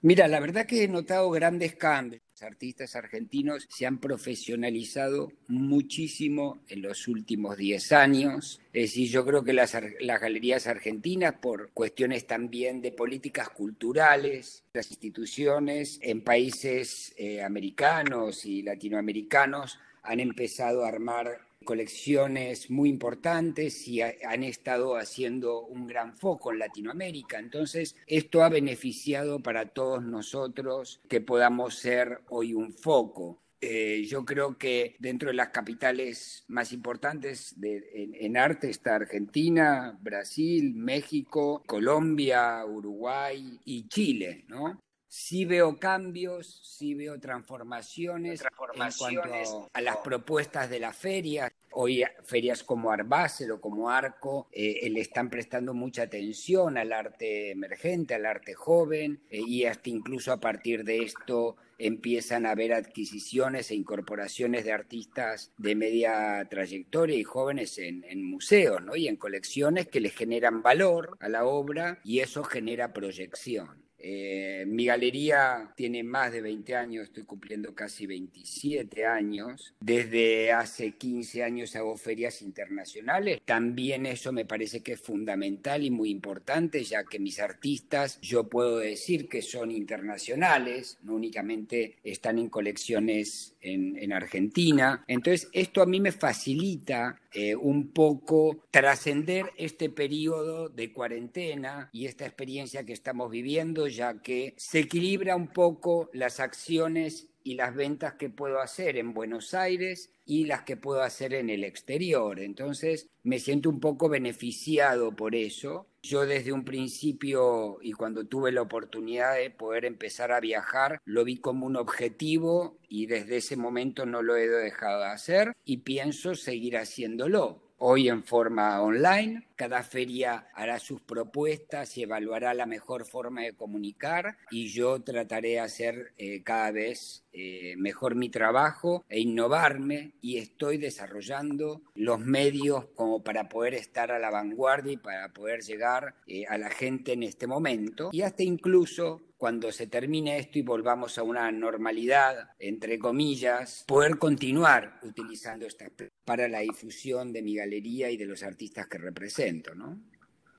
Mira, 0.00 0.28
la 0.28 0.38
verdad 0.38 0.64
que 0.64 0.84
he 0.84 0.88
notado 0.88 1.28
grandes 1.30 1.74
cambios. 1.74 2.22
Los 2.30 2.42
artistas 2.44 2.94
argentinos 2.94 3.66
se 3.68 3.84
han 3.84 3.98
profesionalizado 3.98 5.32
muchísimo 5.48 6.60
en 6.68 6.82
los 6.82 7.08
últimos 7.08 7.56
10 7.56 7.90
años. 7.90 8.60
Es 8.72 8.90
decir, 8.90 9.08
yo 9.08 9.26
creo 9.26 9.42
que 9.42 9.52
las, 9.52 9.74
galerías 9.74 10.68
argentinas, 10.68 11.34
por 11.40 11.70
cuestiones 11.72 12.28
también 12.28 12.80
de 12.80 12.92
políticas 12.92 13.48
culturales, 13.48 14.62
las 14.72 14.88
instituciones 14.88 15.98
en 16.00 16.22
países 16.22 17.12
eh, 17.16 17.42
americanos 17.42 18.44
y 18.44 18.62
latinoamericanos 18.62 19.80
han 20.04 20.20
empezado 20.20 20.84
a 20.84 20.88
armar 20.90 21.47
colecciones 21.68 22.70
muy 22.70 22.88
importantes 22.88 23.86
y 23.88 24.00
han 24.00 24.42
estado 24.42 24.96
haciendo 24.96 25.66
un 25.66 25.86
gran 25.86 26.16
foco 26.16 26.50
en 26.50 26.60
Latinoamérica. 26.60 27.38
Entonces, 27.38 27.94
esto 28.06 28.42
ha 28.42 28.48
beneficiado 28.48 29.40
para 29.40 29.66
todos 29.66 30.02
nosotros 30.02 31.02
que 31.10 31.20
podamos 31.20 31.74
ser 31.74 32.22
hoy 32.30 32.54
un 32.54 32.72
foco. 32.72 33.42
Eh, 33.60 34.02
yo 34.08 34.24
creo 34.24 34.56
que 34.56 34.96
dentro 34.98 35.28
de 35.28 35.34
las 35.34 35.50
capitales 35.50 36.42
más 36.48 36.72
importantes 36.72 37.54
en, 37.60 38.14
en, 38.14 38.38
arte 38.38 38.70
está 38.70 38.94
Argentina, 38.94 39.98
Brasil, 40.00 40.72
México, 40.74 41.62
Colombia, 41.66 42.64
Uruguay 42.64 43.60
y 43.66 43.88
Chile, 43.88 44.46
¿no? 44.48 44.80
sí 45.08 45.44
veo 45.44 45.78
cambios, 45.78 46.60
sí 46.62 46.94
veo 46.94 47.18
transformaciones, 47.18 48.42
en 48.42 48.92
cuanto 48.96 49.68
a 49.72 49.80
las 49.80 49.96
propuestas 49.98 50.70
de 50.70 50.80
la 50.80 50.92
feria. 50.92 51.52
Hoy 51.80 52.02
ferias 52.24 52.64
como 52.64 52.90
Arbácel 52.90 53.52
o 53.52 53.60
como 53.60 53.88
Arco 53.88 54.48
eh, 54.50 54.90
le 54.90 55.00
están 55.00 55.30
prestando 55.30 55.74
mucha 55.74 56.02
atención 56.02 56.76
al 56.76 56.92
arte 56.92 57.52
emergente, 57.52 58.16
al 58.16 58.26
arte 58.26 58.52
joven, 58.52 59.20
eh, 59.30 59.42
y 59.46 59.64
hasta 59.64 59.88
incluso 59.88 60.32
a 60.32 60.40
partir 60.40 60.82
de 60.82 61.04
esto 61.04 61.54
empiezan 61.78 62.46
a 62.46 62.50
haber 62.50 62.72
adquisiciones 62.72 63.70
e 63.70 63.76
incorporaciones 63.76 64.64
de 64.64 64.72
artistas 64.72 65.52
de 65.56 65.76
media 65.76 66.44
trayectoria 66.50 67.16
y 67.16 67.22
jóvenes 67.22 67.78
en, 67.78 68.24
museos 68.24 68.82
y 68.96 69.06
en 69.06 69.14
colecciones 69.14 69.86
que 69.86 70.00
les 70.00 70.16
generan 70.16 70.64
valor 70.64 71.16
a 71.20 71.28
la 71.28 71.44
obra 71.44 72.00
y 72.02 72.18
eso 72.18 72.42
genera 72.42 72.92
proyección. 72.92 73.87
Eh, 73.98 74.64
mi 74.66 74.86
galería 74.86 75.72
tiene 75.76 76.02
más 76.02 76.32
de 76.32 76.40
20 76.40 76.74
años, 76.76 77.04
estoy 77.04 77.24
cumpliendo 77.24 77.74
casi 77.74 78.06
27 78.06 79.06
años. 79.06 79.74
Desde 79.80 80.52
hace 80.52 80.92
15 80.92 81.42
años 81.42 81.74
hago 81.76 81.96
ferias 81.96 82.42
internacionales. 82.42 83.40
También 83.44 84.06
eso 84.06 84.32
me 84.32 84.44
parece 84.44 84.82
que 84.82 84.92
es 84.92 85.00
fundamental 85.00 85.84
y 85.84 85.90
muy 85.90 86.10
importante, 86.10 86.84
ya 86.84 87.04
que 87.04 87.18
mis 87.18 87.40
artistas, 87.40 88.20
yo 88.20 88.48
puedo 88.48 88.78
decir 88.78 89.28
que 89.28 89.42
son 89.42 89.70
internacionales, 89.70 90.98
no 91.02 91.14
únicamente 91.14 91.96
están 92.04 92.38
en 92.38 92.48
colecciones 92.48 93.54
en, 93.60 94.12
Argentina. 94.12 95.04
Entonces, 95.06 95.48
esto 95.52 95.82
a 95.82 95.86
mí 95.86 96.00
me 96.00 96.12
facilita 96.12 97.20
eh, 97.32 97.54
un 97.54 97.92
poco 97.92 98.64
trascender 98.70 99.52
este 99.56 99.90
periodo 99.90 100.68
de 100.68 100.92
cuarentena 100.92 101.90
y 101.92 102.06
esta 102.06 102.24
experiencia 102.24 102.84
que 102.84 102.92
estamos 102.92 103.30
viviendo, 103.30 103.86
ya 103.86 104.22
que 104.22 104.54
se 104.56 104.80
equilibra 104.80 105.36
un 105.36 105.48
poco 105.48 106.08
las 106.12 106.40
acciones 106.40 107.28
y 107.48 107.54
las 107.54 107.74
ventas 107.74 108.12
que 108.12 108.28
puedo 108.28 108.60
hacer 108.60 108.98
en 108.98 109.14
Buenos 109.14 109.54
Aires 109.54 110.12
y 110.26 110.44
las 110.44 110.64
que 110.64 110.76
puedo 110.76 111.02
hacer 111.02 111.32
en 111.32 111.48
el 111.48 111.64
exterior. 111.64 112.40
Entonces 112.40 113.08
me 113.22 113.38
siento 113.38 113.70
un 113.70 113.80
poco 113.80 114.10
beneficiado 114.10 115.16
por 115.16 115.34
eso. 115.34 115.86
Yo 116.02 116.26
desde 116.26 116.52
un 116.52 116.66
principio 116.66 117.78
y 117.80 117.92
cuando 117.92 118.26
tuve 118.26 118.52
la 118.52 118.60
oportunidad 118.60 119.36
de 119.36 119.48
poder 119.48 119.86
empezar 119.86 120.30
a 120.30 120.40
viajar, 120.40 121.00
lo 121.06 121.24
vi 121.24 121.38
como 121.38 121.64
un 121.64 121.76
objetivo 121.76 122.76
y 122.86 123.06
desde 123.06 123.38
ese 123.38 123.56
momento 123.56 124.04
no 124.04 124.22
lo 124.22 124.36
he 124.36 124.46
dejado 124.46 125.00
de 125.00 125.06
hacer 125.06 125.52
y 125.64 125.78
pienso 125.78 126.34
seguir 126.34 126.76
haciéndolo 126.76 127.62
hoy 127.78 128.10
en 128.10 128.24
forma 128.24 128.82
online. 128.82 129.47
Cada 129.58 129.82
feria 129.82 130.46
hará 130.54 130.78
sus 130.78 131.00
propuestas 131.00 131.98
y 131.98 132.04
evaluará 132.04 132.54
la 132.54 132.64
mejor 132.64 133.04
forma 133.04 133.42
de 133.42 133.56
comunicar 133.56 134.38
y 134.52 134.68
yo 134.68 135.02
trataré 135.02 135.48
de 135.48 135.58
hacer 135.58 136.12
eh, 136.16 136.44
cada 136.44 136.70
vez 136.70 137.24
eh, 137.32 137.74
mejor 137.76 138.14
mi 138.14 138.28
trabajo 138.28 139.04
e 139.08 139.18
innovarme 139.18 140.12
y 140.22 140.38
estoy 140.38 140.78
desarrollando 140.78 141.82
los 141.96 142.20
medios 142.20 142.86
como 142.94 143.24
para 143.24 143.48
poder 143.48 143.74
estar 143.74 144.12
a 144.12 144.20
la 144.20 144.30
vanguardia 144.30 144.92
y 144.92 144.96
para 144.96 145.32
poder 145.32 145.62
llegar 145.62 146.14
eh, 146.28 146.44
a 146.48 146.56
la 146.56 146.70
gente 146.70 147.14
en 147.14 147.24
este 147.24 147.48
momento. 147.48 148.10
Y 148.12 148.22
hasta 148.22 148.44
incluso 148.44 149.22
cuando 149.38 149.70
se 149.70 149.86
termine 149.86 150.38
esto 150.38 150.58
y 150.58 150.62
volvamos 150.62 151.16
a 151.16 151.22
una 151.22 151.50
normalidad, 151.52 152.50
entre 152.58 152.98
comillas, 152.98 153.84
poder 153.86 154.18
continuar 154.18 154.98
utilizando 155.02 155.64
esta 155.64 155.88
para 156.24 156.46
la 156.46 156.58
difusión 156.58 157.32
de 157.32 157.40
mi 157.40 157.54
galería 157.54 158.10
y 158.10 158.18
de 158.18 158.26
los 158.26 158.42
artistas 158.42 158.86
que 158.86 158.98
represento, 158.98 159.47
¿no? 159.74 159.98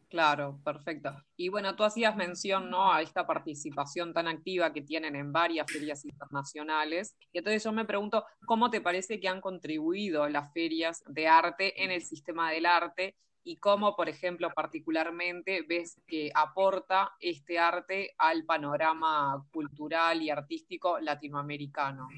Claro, 0.10 0.60
perfecto. 0.64 1.24
Y 1.38 1.50
bueno, 1.50 1.76
tú 1.76 1.84
hacías 1.84 2.16
mención 2.16 2.72
¿no? 2.72 2.92
a 2.92 3.02
esta 3.04 3.28
participación 3.28 4.12
tan 4.12 4.28
activa 4.28 4.74
que 4.74 4.82
tienen 4.82 5.16
en 5.16 5.32
varias 5.32 5.72
ferias 5.72 6.04
internacionales. 6.04 7.16
Y 7.32 7.38
entonces 7.38 7.64
yo 7.64 7.72
me 7.72 7.86
pregunto, 7.86 8.26
¿cómo 8.46 8.72
te 8.72 8.82
parece 8.82 9.20
que 9.20 9.28
han 9.28 9.40
contribuido 9.40 10.28
las 10.28 10.52
ferias 10.52 11.04
de 11.08 11.28
arte 11.28 11.84
en 11.84 11.92
el 11.92 12.02
sistema 12.02 12.50
del 12.52 12.66
arte 12.66 13.16
y 13.44 13.58
cómo, 13.58 13.96
por 13.96 14.10
ejemplo, 14.10 14.52
particularmente 14.54 15.62
ves 15.62 16.02
que 16.08 16.32
aporta 16.34 17.12
este 17.20 17.60
arte 17.60 18.16
al 18.18 18.46
panorama 18.46 19.46
cultural 19.52 20.24
y 20.24 20.32
artístico 20.32 21.00
latinoamericano. 21.00 22.10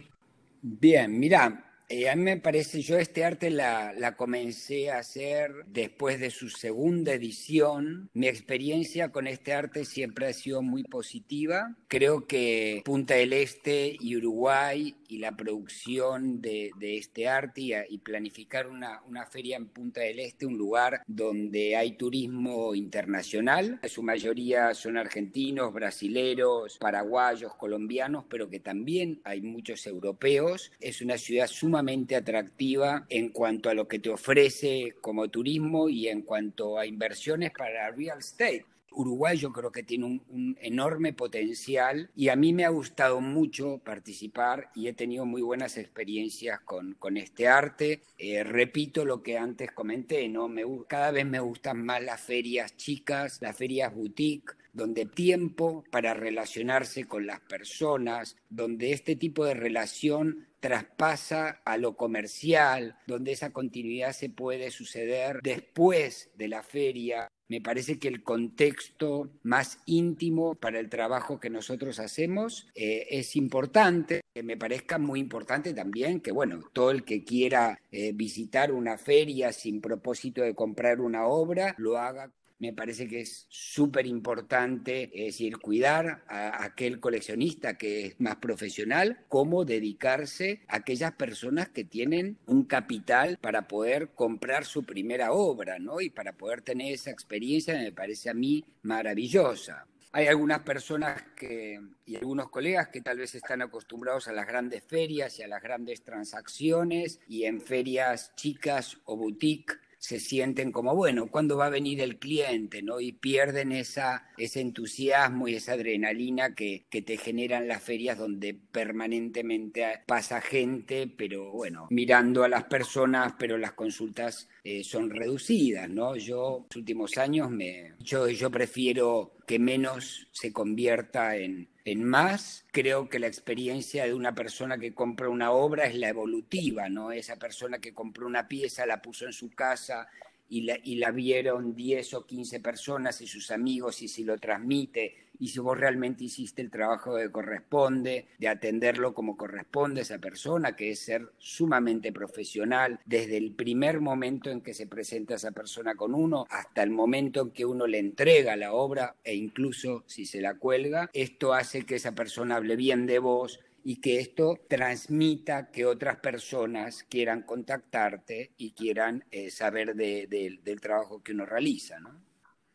Bien, 0.62 1.20
mira, 1.20 1.71
eh, 1.92 2.10
a 2.10 2.16
mí 2.16 2.24
me 2.24 2.38
parece, 2.38 2.82
yo 2.82 2.98
este 2.98 3.26
arte 3.26 3.50
la, 3.50 3.94
la, 3.94 4.16
comencé 4.16 4.90
a 4.90 5.00
hacer 5.00 5.52
después 5.68 6.20
de 6.20 6.32
su 6.32 6.50
segunda 6.50 7.14
edición. 7.14 8.10
Mi 8.14 8.28
experiencia 8.28 9.10
con 9.10 9.28
este 9.28 9.54
arte 9.54 9.86
siempre 9.86 10.28
ha 10.28 10.34
sido 10.34 10.62
muy 10.62 10.84
positiva. 10.84 11.76
Creo 11.88 12.26
que 12.28 12.82
Punta 12.86 13.16
del 13.16 13.34
Este 13.34 13.96
y 14.00 14.16
Uruguay 14.16 14.96
y 15.12 15.18
la 15.18 15.36
producción 15.36 16.42
de, 16.42 16.72
este 16.80 17.28
arte 17.28 17.86
y, 17.90 17.98
planificar 17.98 18.68
una, 18.68 19.26
feria 19.30 19.58
en 19.58 19.68
Punta 19.68 20.00
del 20.00 20.20
Este, 20.20 20.46
un 20.46 20.58
lugar 20.58 21.04
donde 21.06 21.76
hay 21.76 21.98
turismo 21.98 22.74
internacional. 22.74 23.80
Su 23.90 24.04
mayoría 24.04 24.74
son 24.74 24.98
argentinos, 24.98 25.74
brasileros, 25.74 26.78
paraguayos, 26.78 27.54
colombianos, 27.56 28.24
pero 28.30 28.50
que 28.50 28.62
también 28.62 29.20
hay 29.26 29.42
muchos 29.42 29.86
europeos. 29.86 30.72
Es 30.80 31.02
una 31.02 31.18
ciudad 31.18 31.48
sumamente 31.48 32.16
atractiva 32.16 33.06
en 33.10 33.30
cuanto 33.30 33.70
a 33.70 33.74
lo 33.74 33.90
que 33.90 34.00
te 34.00 34.10
ofrece 34.10 34.96
como 35.02 35.30
turismo 35.30 35.90
y 35.90 36.08
en 36.08 36.22
cuanto 36.22 36.80
a 36.80 36.86
inversiones 36.86 37.52
para 37.52 37.92
real 37.92 38.20
estate. 38.20 38.66
Uruguay 38.92 39.38
yo 39.38 39.52
creo 39.52 39.72
que 39.72 39.84
tiene 39.84 40.06
un, 40.06 40.58
enorme 40.62 41.14
potencial 41.14 42.10
y 42.16 42.30
a 42.30 42.36
mí 42.36 42.54
me 42.54 42.66
ha 42.66 42.70
gustado 42.70 43.22
mucho 43.22 43.80
participar 43.80 44.70
y 44.76 44.88
he 44.88 44.94
tenido 44.94 45.26
muy 45.26 45.42
buenas 45.42 45.78
experiencias 45.78 46.60
con, 46.62 46.94
con 46.96 47.18
este 47.18 47.48
arte. 47.48 48.02
Eh, 48.18 48.44
repito 48.44 49.06
lo 49.06 49.24
que 49.24 49.38
antes 49.38 49.72
comenté, 49.72 50.28
¿no? 50.30 50.48
Me, 50.48 50.64
cada 50.88 51.12
vez 51.12 51.26
me 51.26 51.40
gustan 51.40 51.84
más 51.84 52.04
las 52.04 52.22
ferias 52.22 52.76
chicas, 52.78 53.42
las 53.42 53.56
ferias 53.56 53.94
boutique, 53.94 54.56
donde 54.74 55.06
tiempo 55.06 55.84
para 55.92 56.14
relacionarse 56.14 57.06
con 57.06 57.26
las 57.26 57.40
personas, 57.42 58.38
donde 58.50 58.92
este 58.92 59.16
tipo 59.16 59.46
de 59.46 59.54
relación 59.54 60.48
traspasa 60.62 61.62
a 61.66 61.76
lo 61.78 61.98
comercial, 61.98 62.96
donde 63.08 63.34
esa 63.34 63.52
continuidad 63.52 64.14
se 64.14 64.30
puede 64.30 64.72
suceder 64.72 65.40
después 65.44 66.30
de 66.36 66.48
la 66.48 66.64
feria. 66.64 67.28
Me 67.50 67.60
parece 67.60 68.00
que 68.00 68.08
el 68.08 68.24
contexto 68.24 69.30
más 69.44 69.80
íntimo 69.86 70.56
para 70.56 70.80
el 70.80 70.88
trabajo 70.88 71.40
que 71.40 71.50
nosotros 71.50 72.00
hacemos 72.00 72.70
eh, 72.76 73.08
es 73.10 73.36
importante. 73.36 74.22
Me 74.42 74.56
parezca 74.56 74.98
muy 75.00 75.20
importante 75.20 75.74
también 75.74 76.22
que, 76.22 76.32
bueno, 76.32 76.62
todo 76.72 76.92
el 76.92 77.04
que 77.04 77.26
quiera 77.26 77.82
eh, 77.92 78.14
visitar 78.14 78.72
una 78.72 78.98
feria 78.98 79.52
sin 79.52 79.82
propósito 79.82 80.44
de 80.44 80.56
comprar 80.56 81.02
una 81.02 81.26
obra, 81.26 81.76
lo 81.78 81.98
haga 81.98 82.32
me 82.62 82.74
parece 82.74 83.08
que 83.08 83.22
es 83.22 83.48
súper 83.50 84.06
importante, 84.06 85.10
es 85.16 85.34
decir, 85.34 85.58
cuidar 85.58 86.24
a 86.28 86.64
aquel 86.64 87.00
coleccionista 87.00 87.76
que 87.76 88.06
es 88.06 88.22
más 88.22 88.36
profesional, 88.36 89.26
como 89.28 89.66
dedicarse 89.66 90.62
a 90.68 90.78
aquellas 90.78 91.14
personas 91.14 91.70
que 91.70 91.84
tienen 91.84 92.38
un 92.46 92.66
capital 92.66 93.40
para 93.42 93.68
poder 93.68 94.10
comprar 94.10 94.66
su 94.66 94.84
primera 94.84 95.32
obra, 95.32 95.80
¿no? 95.80 96.02
Y 96.02 96.12
para 96.12 96.34
poder 96.34 96.62
tener 96.62 96.94
esa 96.94 97.10
experiencia 97.10 97.74
me 97.74 97.92
parece 97.92 98.30
a 98.30 98.36
mí 98.36 98.64
maravillosa. 98.84 99.88
Hay 100.14 100.28
algunas 100.28 100.60
personas 100.60 101.24
que, 101.36 101.80
y 102.06 102.16
algunos 102.18 102.50
colegas 102.50 102.90
que 102.90 103.02
tal 103.02 103.18
vez 103.18 103.34
están 103.34 103.64
acostumbrados 103.64 104.28
a 104.28 104.34
las 104.34 104.46
grandes 104.46 104.84
ferias 104.84 105.40
y 105.40 105.44
a 105.44 105.48
las 105.48 105.64
grandes 105.64 106.04
transacciones 106.04 107.22
y 107.28 107.46
en 107.46 107.60
ferias 107.60 108.36
chicas 108.36 108.98
o 109.06 109.16
boutique 109.16 109.80
se 110.02 110.20
sienten 110.20 110.72
como, 110.72 110.96
bueno, 110.96 111.28
¿cuándo 111.28 111.58
va 111.58 111.68
a 111.68 111.70
venir 111.70 112.02
el 112.02 112.18
cliente? 112.18 112.82
¿no? 112.82 113.00
Y 113.00 113.12
pierden 113.12 113.72
esa, 113.72 114.26
ese 114.36 114.60
entusiasmo 114.60 115.48
y 115.48 115.54
esa 115.54 115.74
adrenalina 115.74 116.56
que, 116.56 116.88
que 116.90 117.04
te 117.04 117.18
generan 117.18 117.68
las 117.68 117.84
ferias 117.84 118.18
donde 118.18 118.56
permanentemente 118.56 119.86
pasa 120.08 120.42
gente, 120.42 121.06
pero 121.06 121.52
bueno, 121.52 121.86
mirando 121.92 122.44
a 122.44 122.50
las 122.50 122.64
personas, 122.64 123.36
pero 123.38 123.60
las 123.60 123.74
consultas 123.74 124.50
eh, 124.64 124.84
son 124.84 125.12
reducidas, 125.12 125.88
¿no? 125.88 126.16
Yo, 126.16 126.66
los 126.68 126.76
últimos 126.78 127.20
años, 127.20 127.52
me, 127.52 127.94
yo, 128.00 128.28
yo 128.28 128.50
prefiero 128.50 129.34
que 129.52 129.60
menos 129.60 130.30
se 130.32 130.54
convierta 130.54 131.36
en, 131.36 131.68
en 131.84 132.06
más. 132.06 132.64
Creo 132.72 133.10
que 133.10 133.20
la 133.20 133.28
experiencia 133.28 134.06
de 134.06 134.14
una 134.14 134.34
persona 134.34 134.78
que 134.78 134.94
compra 134.94 135.28
una 135.28 135.52
obra 135.52 135.88
es 135.88 135.96
la 135.96 136.08
evolutiva, 136.08 136.88
¿no? 136.88 137.12
Esa 137.12 137.36
persona 137.36 137.80
que 137.80 137.94
compró 137.94 138.28
una 138.28 138.48
pieza, 138.48 138.86
la 138.86 139.02
puso 139.02 139.26
en 139.26 139.34
su 139.34 139.50
casa 139.50 140.08
y 140.52 140.96
la, 140.98 141.12
vieron 141.12 141.74
10 141.74 142.14
o 142.16 142.26
15 142.26 142.60
personas 142.60 143.22
y 143.22 143.28
sus 143.28 143.52
amigos 143.52 144.02
y 144.02 144.10
si 144.10 144.26
lo 144.26 144.38
transmite 144.38 145.16
y 145.40 145.48
si 145.48 145.60
vos 145.60 145.80
realmente 145.80 146.26
hiciste 146.26 146.62
el 146.62 146.70
trabajo 146.70 147.16
que 147.16 147.32
corresponde, 147.32 148.28
de 148.38 148.48
atenderlo 148.48 149.14
como 149.14 149.38
corresponde 149.38 150.02
a 150.02 150.04
esa 150.04 150.20
persona, 150.20 150.76
que 150.76 150.92
es 150.92 151.00
ser 151.00 151.30
sumamente 151.40 152.12
profesional 152.12 153.00
desde 153.06 153.38
el 153.38 153.54
primer 153.54 154.02
momento 154.02 154.52
en 154.52 154.62
que 154.62 154.76
se 154.76 154.86
presenta 154.86 155.36
esa 155.36 155.52
persona 155.52 155.96
con 155.96 156.14
uno 156.14 156.46
hasta 156.50 156.84
el 156.84 156.92
momento 156.92 157.42
en 157.42 157.52
que 157.52 157.66
uno 157.66 157.88
le 157.88 157.98
entrega 157.98 158.56
la 158.56 158.74
obra 158.74 159.16
e 159.24 159.34
incluso 159.34 160.04
si 160.06 160.26
se 160.26 160.42
la 160.42 160.56
cuelga, 160.56 161.10
esto 161.14 161.54
hace 161.54 161.86
que 161.86 161.96
esa 161.96 162.12
persona 162.12 162.58
hable 162.58 162.76
bien 162.76 163.08
de 163.08 163.18
vos, 163.18 163.62
y 163.84 164.02
que 164.02 164.20
esto 164.20 164.60
transmita 164.68 165.72
que 165.72 165.86
otras 165.86 166.18
personas 166.18 167.04
quieran 167.04 167.44
contactarte 167.44 168.54
y 168.58 168.72
quieran 168.74 169.26
eh, 169.32 169.50
saber 169.50 169.96
del 169.96 170.82
trabajo 170.82 171.22
que 171.24 171.32
uno 171.32 171.46
realiza, 171.46 172.00
¿no? 172.00 172.22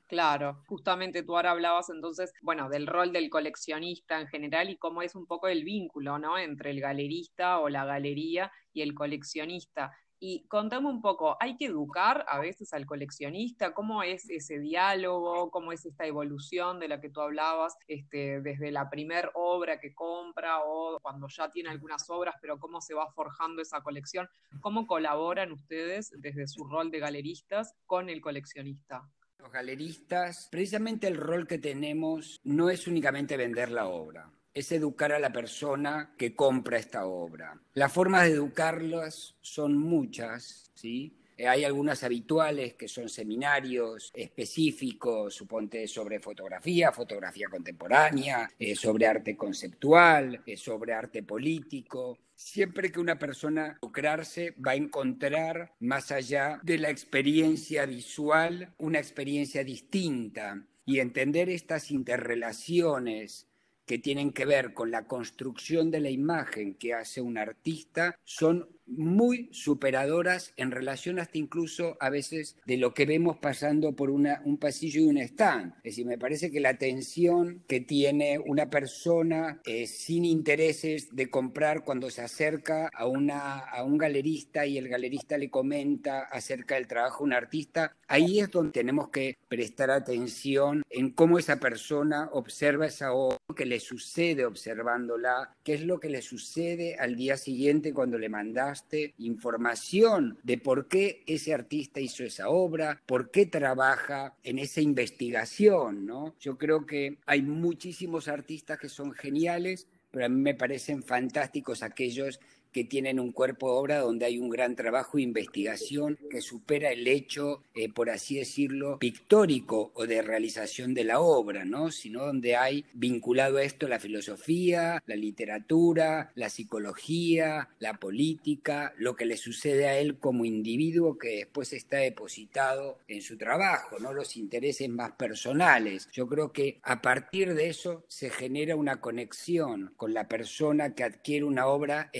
Claro, 0.09 0.63
justamente 0.69 1.25
tú 1.25 1.35
ahora 1.35 1.51
hablabas 1.51 1.91
entonces, 1.91 2.33
bueno, 2.41 2.69
del 2.69 2.87
rol 2.87 3.13
del 3.13 3.29
coleccionista 3.29 4.21
en 4.21 4.29
general 4.29 4.71
y 4.71 4.77
cómo 4.77 5.03
es 5.03 5.17
un 5.17 5.27
poco 5.27 5.49
el 5.49 5.65
vínculo, 5.65 6.19
¿no? 6.21 6.39
Entre 6.39 6.71
el 6.71 6.81
galerista 6.81 7.59
o 7.59 7.69
la 7.69 7.85
galería 7.85 8.53
y 8.73 8.83
el 8.83 8.95
coleccionista. 8.95 9.91
Y 10.19 10.47
contame 10.49 10.89
un 10.89 11.03
poco, 11.03 11.37
¿hay 11.41 11.57
que 11.57 11.67
educar 11.67 12.25
a 12.29 12.39
veces 12.39 12.73
al 12.73 12.87
coleccionista? 12.87 13.75
¿Cómo 13.75 14.03
es 14.03 14.31
ese 14.31 14.59
diálogo? 14.59 15.51
¿Cómo 15.51 15.73
es 15.73 15.85
esta 15.85 16.07
evolución 16.07 16.81
de 16.81 16.89
la 16.89 17.01
que 17.01 17.11
tú 17.11 17.21
hablabas 17.21 17.77
este, 17.87 18.41
desde 18.41 18.71
la 18.71 18.89
primer 18.89 19.31
obra 19.35 19.79
que 19.79 19.95
compra 19.95 20.61
o 20.65 20.99
cuando 21.01 21.29
ya 21.29 21.51
tiene 21.51 21.69
algunas 21.69 22.09
obras, 22.09 22.35
pero 22.41 22.59
cómo 22.59 22.81
se 22.81 22.95
va 22.95 23.13
forjando 23.13 23.61
esa 23.61 23.83
colección? 23.83 24.27
¿Cómo 24.61 24.87
colaboran 24.87 25.53
ustedes 25.53 26.11
desde 26.17 26.47
su 26.49 26.65
rol 26.65 26.91
de 26.91 27.01
galeristas 27.01 27.75
con 27.85 28.09
el 28.09 28.23
coleccionista? 28.23 29.11
Los 29.39 29.53
galeristas, 29.53 30.49
precisamente 30.51 31.09
el 31.09 31.19
rol 31.19 31.47
que 31.47 31.59
tenemos 31.59 32.41
no 32.43 32.71
es 32.71 32.87
únicamente 32.87 33.37
vender 33.37 33.71
la 33.71 33.87
obra 33.87 34.33
es 34.57 34.73
educar 34.73 35.13
a 35.13 35.19
la 35.19 35.33
persona 35.33 36.15
que 36.17 36.35
compra 36.35 36.79
esta 36.79 37.05
obra. 37.05 37.61
Las 37.75 37.93
formas 37.93 38.25
de 38.25 38.31
educarlas 38.33 39.37
son 39.43 39.77
muchas, 39.77 40.71
¿sí? 40.73 41.15
Eh, 41.37 41.47
hay 41.47 41.65
algunas 41.65 42.03
habituales 42.03 42.73
que 42.73 42.89
son 42.89 43.11
seminarios 43.11 44.11
específicos, 44.15 45.35
suponte 45.35 45.87
sobre 45.87 46.21
fotografía, 46.21 46.91
fotografía 46.91 47.49
contemporánea, 47.51 48.51
eh, 48.59 48.75
sobre 48.75 49.07
arte 49.07 49.37
conceptual, 49.37 50.43
eh, 50.47 50.57
sobre 50.57 50.95
arte 50.95 51.23
político. 51.23 52.19
Siempre 52.35 52.91
que 52.91 52.99
una 52.99 53.19
persona 53.19 53.79
lucrarse 53.83 54.55
va 54.67 54.71
a 54.71 54.77
encontrar, 54.77 55.75
más 55.81 56.11
allá 56.11 56.61
de 56.63 56.79
la 56.79 56.89
experiencia 56.89 57.85
visual, 57.85 58.73
una 58.79 59.01
experiencia 59.01 59.63
distinta 59.63 60.65
y 60.87 61.01
entender 61.01 61.51
estas 61.51 61.91
interrelaciones 61.91 63.49
que 63.87 63.99
tienen 63.99 64.33
que 64.33 64.45
ver 64.45 64.75
con 64.75 64.91
la 64.91 65.07
construcción 65.07 65.91
de 65.91 66.01
la 66.01 66.11
imagen 66.11 66.75
que 66.75 66.93
hace 66.93 67.21
un 67.21 67.39
artista 67.39 68.19
son 68.25 68.76
muy 68.87 69.49
superadoras 69.53 70.53
en 70.57 70.71
relación 70.71 71.19
hasta 71.19 71.39
incluso 71.39 71.97
a 72.01 72.11
veces 72.11 72.57
de 72.67 72.77
lo 72.77 72.95
que 72.95 73.07
vemos 73.07 73.39
pasando 73.39 73.95
por 73.95 74.11
una, 74.11 74.41
un 74.45 74.59
pasillo 74.59 75.01
y 75.01 75.07
un 75.07 75.19
stand. 75.19 75.75
Es 75.79 75.93
decir, 75.93 76.07
me 76.07 76.19
parece 76.19 76.51
que 76.51 76.61
la 76.61 76.71
atención 76.71 77.63
que 77.69 77.81
tiene 77.81 78.39
una 78.39 78.71
persona 78.71 79.61
eh, 79.65 79.87
sin 79.87 80.25
intereses 80.25 81.15
de 81.15 81.31
comprar 81.31 81.85
cuando 81.85 82.11
se 82.11 82.23
acerca 82.23 82.89
a, 82.95 83.07
una, 83.07 83.59
a 83.59 83.83
un 83.83 83.99
galerista 83.99 84.67
y 84.67 84.79
el 84.79 84.89
galerista 84.89 85.39
le 85.39 85.51
comenta 85.51 86.21
acerca 86.21 86.77
del 86.77 86.87
trabajo 86.87 87.25
de 87.25 87.29
un 87.29 87.33
artista, 87.33 87.97
ahí 88.09 88.41
es 88.41 88.51
donde 88.51 88.73
tenemos 88.73 89.09
que 89.09 89.37
prestar 89.49 89.91
atención 89.91 90.83
en 90.91 91.11
cómo 91.11 91.39
esa 91.39 91.57
persona 91.57 92.29
observa 92.33 92.87
esa 92.87 93.13
obra, 93.13 93.39
qué 93.57 93.67
le 93.67 93.81
sucede 93.81 94.45
observándola, 94.45 95.55
qué 95.65 95.75
es 95.75 95.83
lo 95.83 95.99
que 95.99 96.11
le 96.11 96.23
sucede 96.23 96.97
al 96.97 97.17
día 97.17 97.37
siguiente 97.37 97.93
cuando 97.93 98.19
le 98.19 98.29
mandas 98.29 98.76
información 99.19 100.39
de 100.43 100.59
por 100.59 100.89
qué 100.89 101.23
ese 101.27 101.55
artista 101.55 102.01
hizo 102.01 102.25
esa 102.25 102.49
obra, 102.49 103.03
por 103.07 103.31
qué 103.31 103.47
trabaja 103.47 104.35
en 104.43 104.59
esa 104.59 104.81
investigación, 104.81 106.07
¿no? 106.07 106.35
Yo 106.41 106.57
creo 106.59 106.87
que 106.87 107.19
hay 107.27 107.43
muchísimos 107.43 108.29
artistas 108.29 108.79
que 108.79 108.89
son 108.89 109.13
geniales, 109.13 109.87
pero 110.11 110.27
a 110.27 110.29
mí 110.29 110.41
me 110.41 110.55
parecen 110.55 111.03
fantásticos 111.03 111.83
aquellos 111.83 112.41
que 112.77 112.85
tienen 112.85 113.19
un 113.19 113.33
cuerpo 113.33 113.71
de 113.71 113.79
obra 113.79 113.99
donde 114.01 114.27
hay 114.27 114.37
un 114.37 114.51
gran 114.51 114.77
trabajo 114.77 115.17
de 115.17 115.23
investigación 115.23 116.19
que 116.29 116.43
supera 116.43 116.93
el 116.93 117.09
hecho, 117.09 117.63
eh, 117.75 117.91
por 117.91 118.11
así 118.11 118.37
decirlo, 118.37 118.99
pictórico 118.99 119.93
o 119.95 120.07
de 120.07 120.21
realización 120.21 120.93
de 120.93 121.05
la 121.05 121.21
obra, 121.21 121.65
¿no? 121.65 121.91
sino 121.91 122.27
donde 122.27 122.55
hay 122.55 122.85
vinculado 122.93 123.57
a 123.57 123.63
esto 123.63 123.89
la 123.89 123.99
filosofía, 123.99 125.03
la 125.07 125.17
literatura, 125.17 126.33
la 126.35 126.51
psicología, 126.51 127.71
la 127.79 127.95
política, 127.95 128.93
lo 128.99 129.17
que 129.17 129.25
le 129.25 129.39
sucede 129.39 129.89
a 129.89 129.99
él 129.99 130.19
como 130.19 130.45
individuo 130.45 131.17
que 131.17 131.29
después 131.29 131.73
está 131.73 131.97
depositado 131.97 132.99
en 133.09 133.23
su 133.23 133.39
trabajo, 133.39 133.99
no 134.01 134.13
los 134.13 134.37
intereses 134.37 134.91
más 134.91 135.13
personales. 135.13 136.11
Yo 136.13 136.29
creo 136.29 136.53
que 136.53 136.79
a 136.83 137.01
partir 137.01 137.55
de 137.55 137.71
eso 137.71 138.05
se 138.07 138.29
genera 138.29 138.77
una 138.77 139.01
conexión 139.01 139.95
con 139.97 140.13
la 140.13 140.29
persona 140.29 140.95
que 140.95 141.05
adquiere 141.05 141.47
una 141.47 141.69
obra 141.69 142.11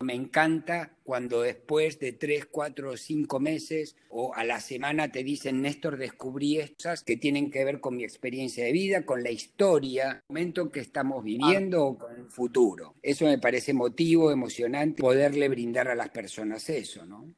me 0.00 0.14
encanta 0.14 0.92
cuando 1.04 1.40
después 1.40 1.98
de 1.98 2.12
tres, 2.12 2.46
cuatro 2.46 2.92
o 2.92 2.96
cinco 2.96 3.40
meses 3.40 3.96
o 4.10 4.34
a 4.34 4.44
la 4.44 4.60
semana 4.60 5.10
te 5.10 5.24
dicen, 5.24 5.62
Néstor, 5.62 5.96
descubrí 5.96 6.58
estas 6.58 7.02
que 7.02 7.16
tienen 7.16 7.50
que 7.50 7.64
ver 7.64 7.80
con 7.80 7.96
mi 7.96 8.04
experiencia 8.04 8.64
de 8.64 8.72
vida, 8.72 9.06
con 9.06 9.22
la 9.22 9.30
historia, 9.30 10.10
el 10.12 10.22
momento 10.28 10.70
que 10.70 10.80
estamos 10.80 11.24
viviendo 11.24 11.86
o 11.86 11.98
con 11.98 12.14
el 12.14 12.26
futuro. 12.26 12.94
Eso 13.02 13.24
me 13.24 13.38
parece 13.38 13.72
motivo, 13.72 14.30
emocionante, 14.30 15.02
poderle 15.02 15.48
brindar 15.48 15.88
a 15.88 15.94
las 15.94 16.10
personas 16.10 16.68
eso, 16.68 17.06
¿no? 17.06 17.32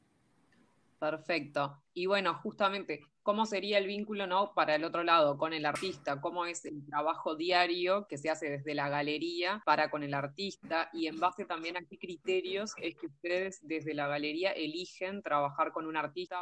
Perfecto. 0.99 1.81
Y 1.93 2.07
bueno, 2.07 2.33
justamente, 2.35 2.99
¿cómo 3.23 3.45
sería 3.45 3.77
el 3.77 3.87
vínculo 3.87 4.27
no 4.27 4.53
para 4.53 4.75
el 4.75 4.83
otro 4.83 5.03
lado 5.03 5.37
con 5.37 5.53
el 5.53 5.65
artista? 5.65 6.19
¿Cómo 6.19 6.45
es 6.45 6.65
el 6.65 6.85
trabajo 6.85 7.35
diario 7.37 8.05
que 8.07 8.17
se 8.17 8.29
hace 8.29 8.49
desde 8.49 8.75
la 8.75 8.89
galería 8.89 9.61
para 9.65 9.89
con 9.89 10.03
el 10.03 10.13
artista? 10.13 10.89
Y 10.91 11.07
en 11.07 11.17
base 11.19 11.45
también 11.45 11.77
a 11.77 11.85
qué 11.85 11.97
criterios 11.97 12.73
es 12.81 12.97
que 12.97 13.07
ustedes 13.07 13.59
desde 13.61 13.93
la 13.93 14.07
galería 14.07 14.51
eligen 14.51 15.21
trabajar 15.21 15.71
con 15.71 15.85
un 15.87 15.95
artista. 15.95 16.35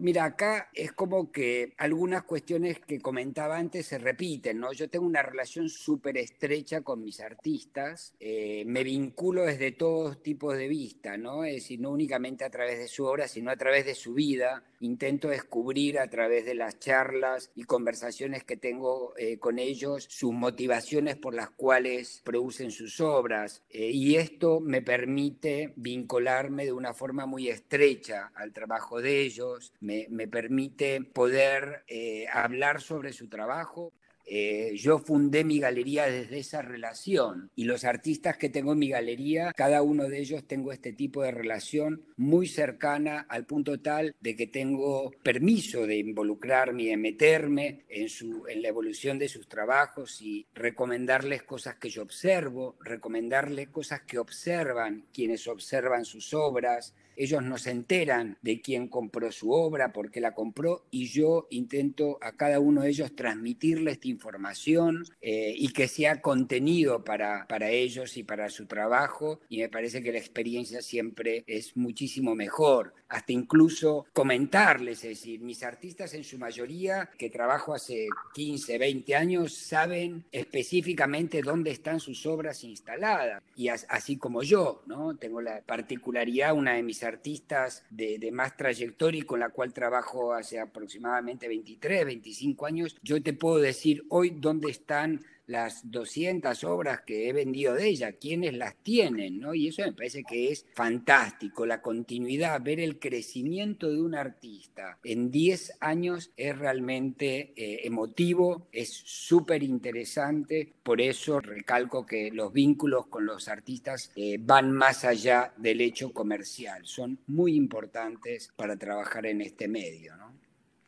Mira, 0.00 0.24
acá 0.24 0.70
es 0.72 0.92
como 0.92 1.30
que 1.30 1.74
algunas 1.76 2.22
cuestiones 2.22 2.80
que 2.80 3.02
comentaba 3.02 3.58
antes 3.58 3.84
se 3.84 3.98
repiten, 3.98 4.58
¿no? 4.58 4.72
Yo 4.72 4.88
tengo 4.88 5.04
una 5.04 5.22
relación 5.22 5.68
súper 5.68 6.16
estrecha 6.16 6.80
con 6.80 7.04
mis 7.04 7.20
artistas, 7.20 8.14
eh, 8.18 8.64
me 8.64 8.82
vinculo 8.82 9.44
desde 9.44 9.72
todos 9.72 10.22
tipos 10.22 10.56
de 10.56 10.68
vista, 10.68 11.18
¿no? 11.18 11.44
Es 11.44 11.56
decir, 11.56 11.80
no 11.80 11.90
únicamente 11.90 12.46
a 12.46 12.50
través 12.50 12.78
de 12.78 12.88
su 12.88 13.04
obra, 13.04 13.28
sino 13.28 13.50
a 13.50 13.56
través 13.56 13.84
de 13.84 13.94
su 13.94 14.14
vida. 14.14 14.64
Intento 14.80 15.28
descubrir 15.28 15.98
a 15.98 16.08
través 16.08 16.46
de 16.46 16.54
las 16.54 16.78
charlas 16.78 17.50
y 17.54 17.64
conversaciones 17.64 18.42
que 18.44 18.56
tengo 18.56 19.12
eh, 19.18 19.38
con 19.38 19.58
ellos 19.58 20.06
sus 20.08 20.32
motivaciones 20.32 21.16
por 21.16 21.34
las 21.34 21.50
cuales 21.50 22.22
producen 22.24 22.70
sus 22.70 23.02
obras. 23.02 23.62
Eh, 23.68 23.90
y 23.90 24.16
esto 24.16 24.60
me 24.60 24.80
permite 24.80 25.74
vincularme 25.76 26.64
de 26.64 26.72
una 26.72 26.94
forma 26.94 27.26
muy 27.26 27.50
estrecha 27.50 28.32
al 28.34 28.54
trabajo 28.54 29.02
de 29.02 29.20
ellos 29.20 29.74
me, 30.08 30.28
permite 30.28 31.00
poder 31.02 31.84
eh, 31.88 32.26
hablar 32.32 32.80
sobre 32.80 33.12
su 33.12 33.28
trabajo, 33.28 33.92
eh, 34.32 34.76
yo 34.76 35.00
fundé 35.00 35.42
mi 35.42 35.58
galería 35.58 36.06
desde 36.06 36.38
esa 36.38 36.62
relación 36.62 37.50
y 37.56 37.64
los 37.64 37.84
artistas 37.84 38.36
que 38.36 38.48
tengo 38.48 38.74
en 38.74 38.78
mi 38.78 38.88
galería, 38.88 39.52
cada 39.56 39.82
uno 39.82 40.04
de 40.04 40.20
ellos 40.20 40.46
tengo 40.46 40.70
este 40.70 40.92
tipo 40.92 41.22
de 41.22 41.32
relación 41.32 42.04
muy 42.16 42.46
cercana 42.46 43.26
al 43.28 43.44
punto 43.44 43.80
tal 43.80 44.14
de 44.20 44.36
que 44.36 44.46
tengo 44.46 45.10
permiso 45.24 45.84
de 45.84 45.96
involucrarme 45.96 46.84
y 46.84 46.86
de 46.86 46.96
meterme 46.96 47.84
en, 47.88 48.08
su, 48.08 48.46
en 48.46 48.62
la 48.62 48.68
evolución 48.68 49.18
de 49.18 49.28
sus 49.28 49.48
trabajos 49.48 50.22
y 50.22 50.46
recomendarles 50.54 51.42
cosas 51.42 51.74
que 51.74 51.90
yo 51.90 52.02
observo, 52.02 52.76
recomendarles 52.84 53.68
cosas 53.70 54.02
que 54.02 54.20
observan 54.20 55.06
quienes 55.12 55.48
observan 55.48 56.04
sus 56.04 56.32
obras, 56.34 56.94
ellos 57.20 57.42
no 57.42 57.58
se 57.58 57.70
enteran 57.70 58.38
de 58.40 58.62
quién 58.62 58.88
compró 58.88 59.30
su 59.30 59.50
obra, 59.50 59.92
por 59.92 60.10
qué 60.10 60.22
la 60.22 60.32
compró, 60.32 60.86
y 60.90 61.06
yo 61.08 61.46
intento 61.50 62.18
a 62.22 62.32
cada 62.32 62.60
uno 62.60 62.80
de 62.80 62.88
ellos 62.88 63.14
transmitirle 63.14 63.90
esta 63.90 64.08
información 64.08 65.04
eh, 65.20 65.52
y 65.54 65.68
que 65.68 65.86
sea 65.86 66.22
contenido 66.22 67.04
para, 67.04 67.46
para 67.46 67.68
ellos 67.68 68.16
y 68.16 68.22
para 68.22 68.48
su 68.48 68.64
trabajo, 68.64 69.40
y 69.50 69.58
me 69.58 69.68
parece 69.68 70.02
que 70.02 70.12
la 70.12 70.18
experiencia 70.18 70.80
siempre 70.80 71.44
es 71.46 71.76
muchísimo 71.76 72.34
mejor, 72.34 72.94
hasta 73.10 73.32
incluso 73.32 74.06
comentarles, 74.14 75.04
es 75.04 75.10
decir, 75.10 75.40
mis 75.40 75.62
artistas 75.62 76.14
en 76.14 76.24
su 76.24 76.38
mayoría, 76.38 77.10
que 77.18 77.28
trabajo 77.28 77.74
hace 77.74 78.06
15, 78.32 78.78
20 78.78 79.14
años, 79.14 79.54
saben 79.54 80.24
específicamente 80.32 81.42
dónde 81.42 81.70
están 81.70 82.00
sus 82.00 82.24
obras 82.24 82.64
instaladas, 82.64 83.42
y 83.56 83.68
así 83.68 84.16
como 84.16 84.42
yo, 84.42 84.82
¿no? 84.86 85.16
Tengo 85.16 85.42
la 85.42 85.60
particularidad, 85.60 86.54
una 86.54 86.74
de 86.74 86.82
mis 86.82 87.02
artistas 87.10 87.84
de, 87.90 88.30
más 88.32 88.56
trayectoria 88.56 89.20
y 89.20 89.24
con 89.24 89.40
la 89.40 89.50
cual 89.50 89.72
trabajo 89.72 90.32
hace 90.32 90.58
aproximadamente 90.60 91.48
23, 91.48 92.06
25 92.06 92.66
años, 92.66 92.96
yo 93.02 93.22
te 93.22 93.32
puedo 93.32 93.58
decir 93.58 94.04
hoy 94.08 94.30
dónde 94.30 94.70
están 94.70 95.20
las 95.50 95.90
200 95.90 96.62
obras 96.64 97.00
que 97.00 97.28
he 97.28 97.32
vendido 97.32 97.74
de 97.74 97.88
ella, 97.88 98.12
quiénes 98.12 98.54
las 98.54 98.76
tienen, 98.76 99.40
¿no? 99.40 99.52
Y 99.52 99.68
eso 99.68 99.82
me 99.82 99.92
parece 99.92 100.22
que 100.22 100.52
es 100.52 100.64
fantástico, 100.74 101.66
la 101.66 101.82
continuidad, 101.82 102.62
ver 102.62 102.78
el 102.78 103.00
crecimiento 103.00 103.90
de 103.90 104.00
un 104.00 104.14
artista 104.14 104.98
en 105.02 105.30
10 105.30 105.78
años 105.80 106.30
es 106.36 106.56
realmente 106.56 107.52
eh, 107.56 107.80
emotivo, 107.84 108.68
es 108.70 108.90
súper 108.90 109.64
interesante, 109.64 110.72
por 110.82 111.00
eso 111.00 111.40
recalco 111.40 112.06
que 112.06 112.30
los 112.30 112.52
vínculos 112.52 113.08
con 113.08 113.26
los 113.26 113.48
artistas 113.48 114.12
eh, 114.14 114.38
van 114.40 114.70
más 114.70 115.04
allá 115.04 115.52
del 115.56 115.80
hecho 115.80 116.12
comercial, 116.12 116.86
son 116.86 117.18
muy 117.26 117.56
importantes 117.56 118.52
para 118.54 118.76
trabajar 118.76 119.26
en 119.26 119.40
este 119.40 119.66
medio, 119.66 120.16
¿no? 120.16 120.29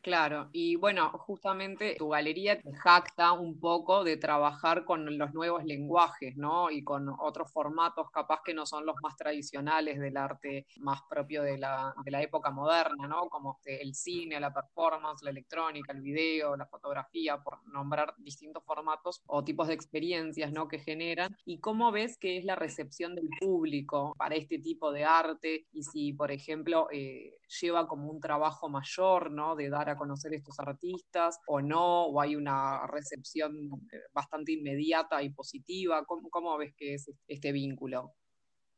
Claro, 0.05 0.49
y 0.53 0.75
bueno, 0.75 1.11
justamente 1.11 1.95
tu 1.97 2.09
galería 2.09 2.61
te 2.61 2.73
jacta 2.75 3.31
un 3.35 3.61
poco 3.61 4.03
de 4.03 4.17
trabajar 4.17 4.85
con 4.85 5.17
los 5.17 5.33
nuevos 5.33 5.63
lenguajes, 5.65 6.37
¿no? 6.37 6.73
Y 6.73 6.83
con 6.83 7.09
otros 7.21 7.53
formatos 7.53 8.11
capaz 8.11 8.41
que 8.45 8.53
no 8.53 8.67
son 8.67 8.85
los 8.85 8.97
más 9.01 9.15
tradicionales 9.17 10.01
del 10.01 10.17
arte 10.17 10.67
más 10.81 11.03
propio 11.09 11.45
de 11.45 11.57
la, 11.57 11.95
de 12.05 12.11
la 12.11 12.21
época 12.21 12.51
moderna, 12.51 13.07
¿no? 13.07 13.29
Como 13.29 13.61
el 13.65 13.95
cine, 13.95 14.41
la 14.41 14.53
performance, 14.53 15.23
la 15.23 15.31
electrónica, 15.31 15.93
el 15.93 16.01
video, 16.01 16.57
la 16.57 16.67
fotografía, 16.67 17.39
por 17.41 17.65
nombrar 17.69 18.13
distintos 18.19 18.65
formatos 18.65 19.23
o 19.27 19.45
tipos 19.45 19.69
de 19.69 19.75
experiencias, 19.75 20.51
¿no? 20.51 20.67
Que 20.67 20.81
generan. 20.81 21.37
¿Y 21.45 21.61
cómo 21.61 21.93
ves 21.93 22.19
que 22.19 22.39
es 22.39 22.45
la 22.45 22.57
recepción 22.57 23.15
del 23.15 23.29
público 23.39 24.15
para 24.19 24.35
este 24.35 24.59
tipo 24.59 24.91
de 24.91 25.05
arte? 25.05 25.69
Y 25.71 25.85
si, 25.85 26.13
por 26.13 26.33
ejemplo, 26.33 26.89
eh, 26.91 27.39
lleva 27.61 27.87
como 27.87 28.11
un 28.11 28.21
trabajo 28.21 28.69
mayor, 28.69 29.31
¿no? 29.31 29.55
De 29.55 29.69
dar 29.71 29.92
a 29.93 29.97
conocer 29.97 30.35
estos 30.35 30.59
artistas 30.59 31.39
o 31.47 31.61
no, 31.61 32.07
o 32.07 32.21
hay 32.21 32.37
una 32.37 32.87
recepción 32.87 33.55
eh, 33.93 33.99
bastante 34.13 34.53
inmediata 34.53 35.23
y 35.23 35.31
positiva. 35.31 36.05
¿Cómo, 36.05 36.59
ves 36.59 36.75
que 36.77 36.95
es 36.95 37.11
este 37.27 37.53
vínculo? 37.53 38.15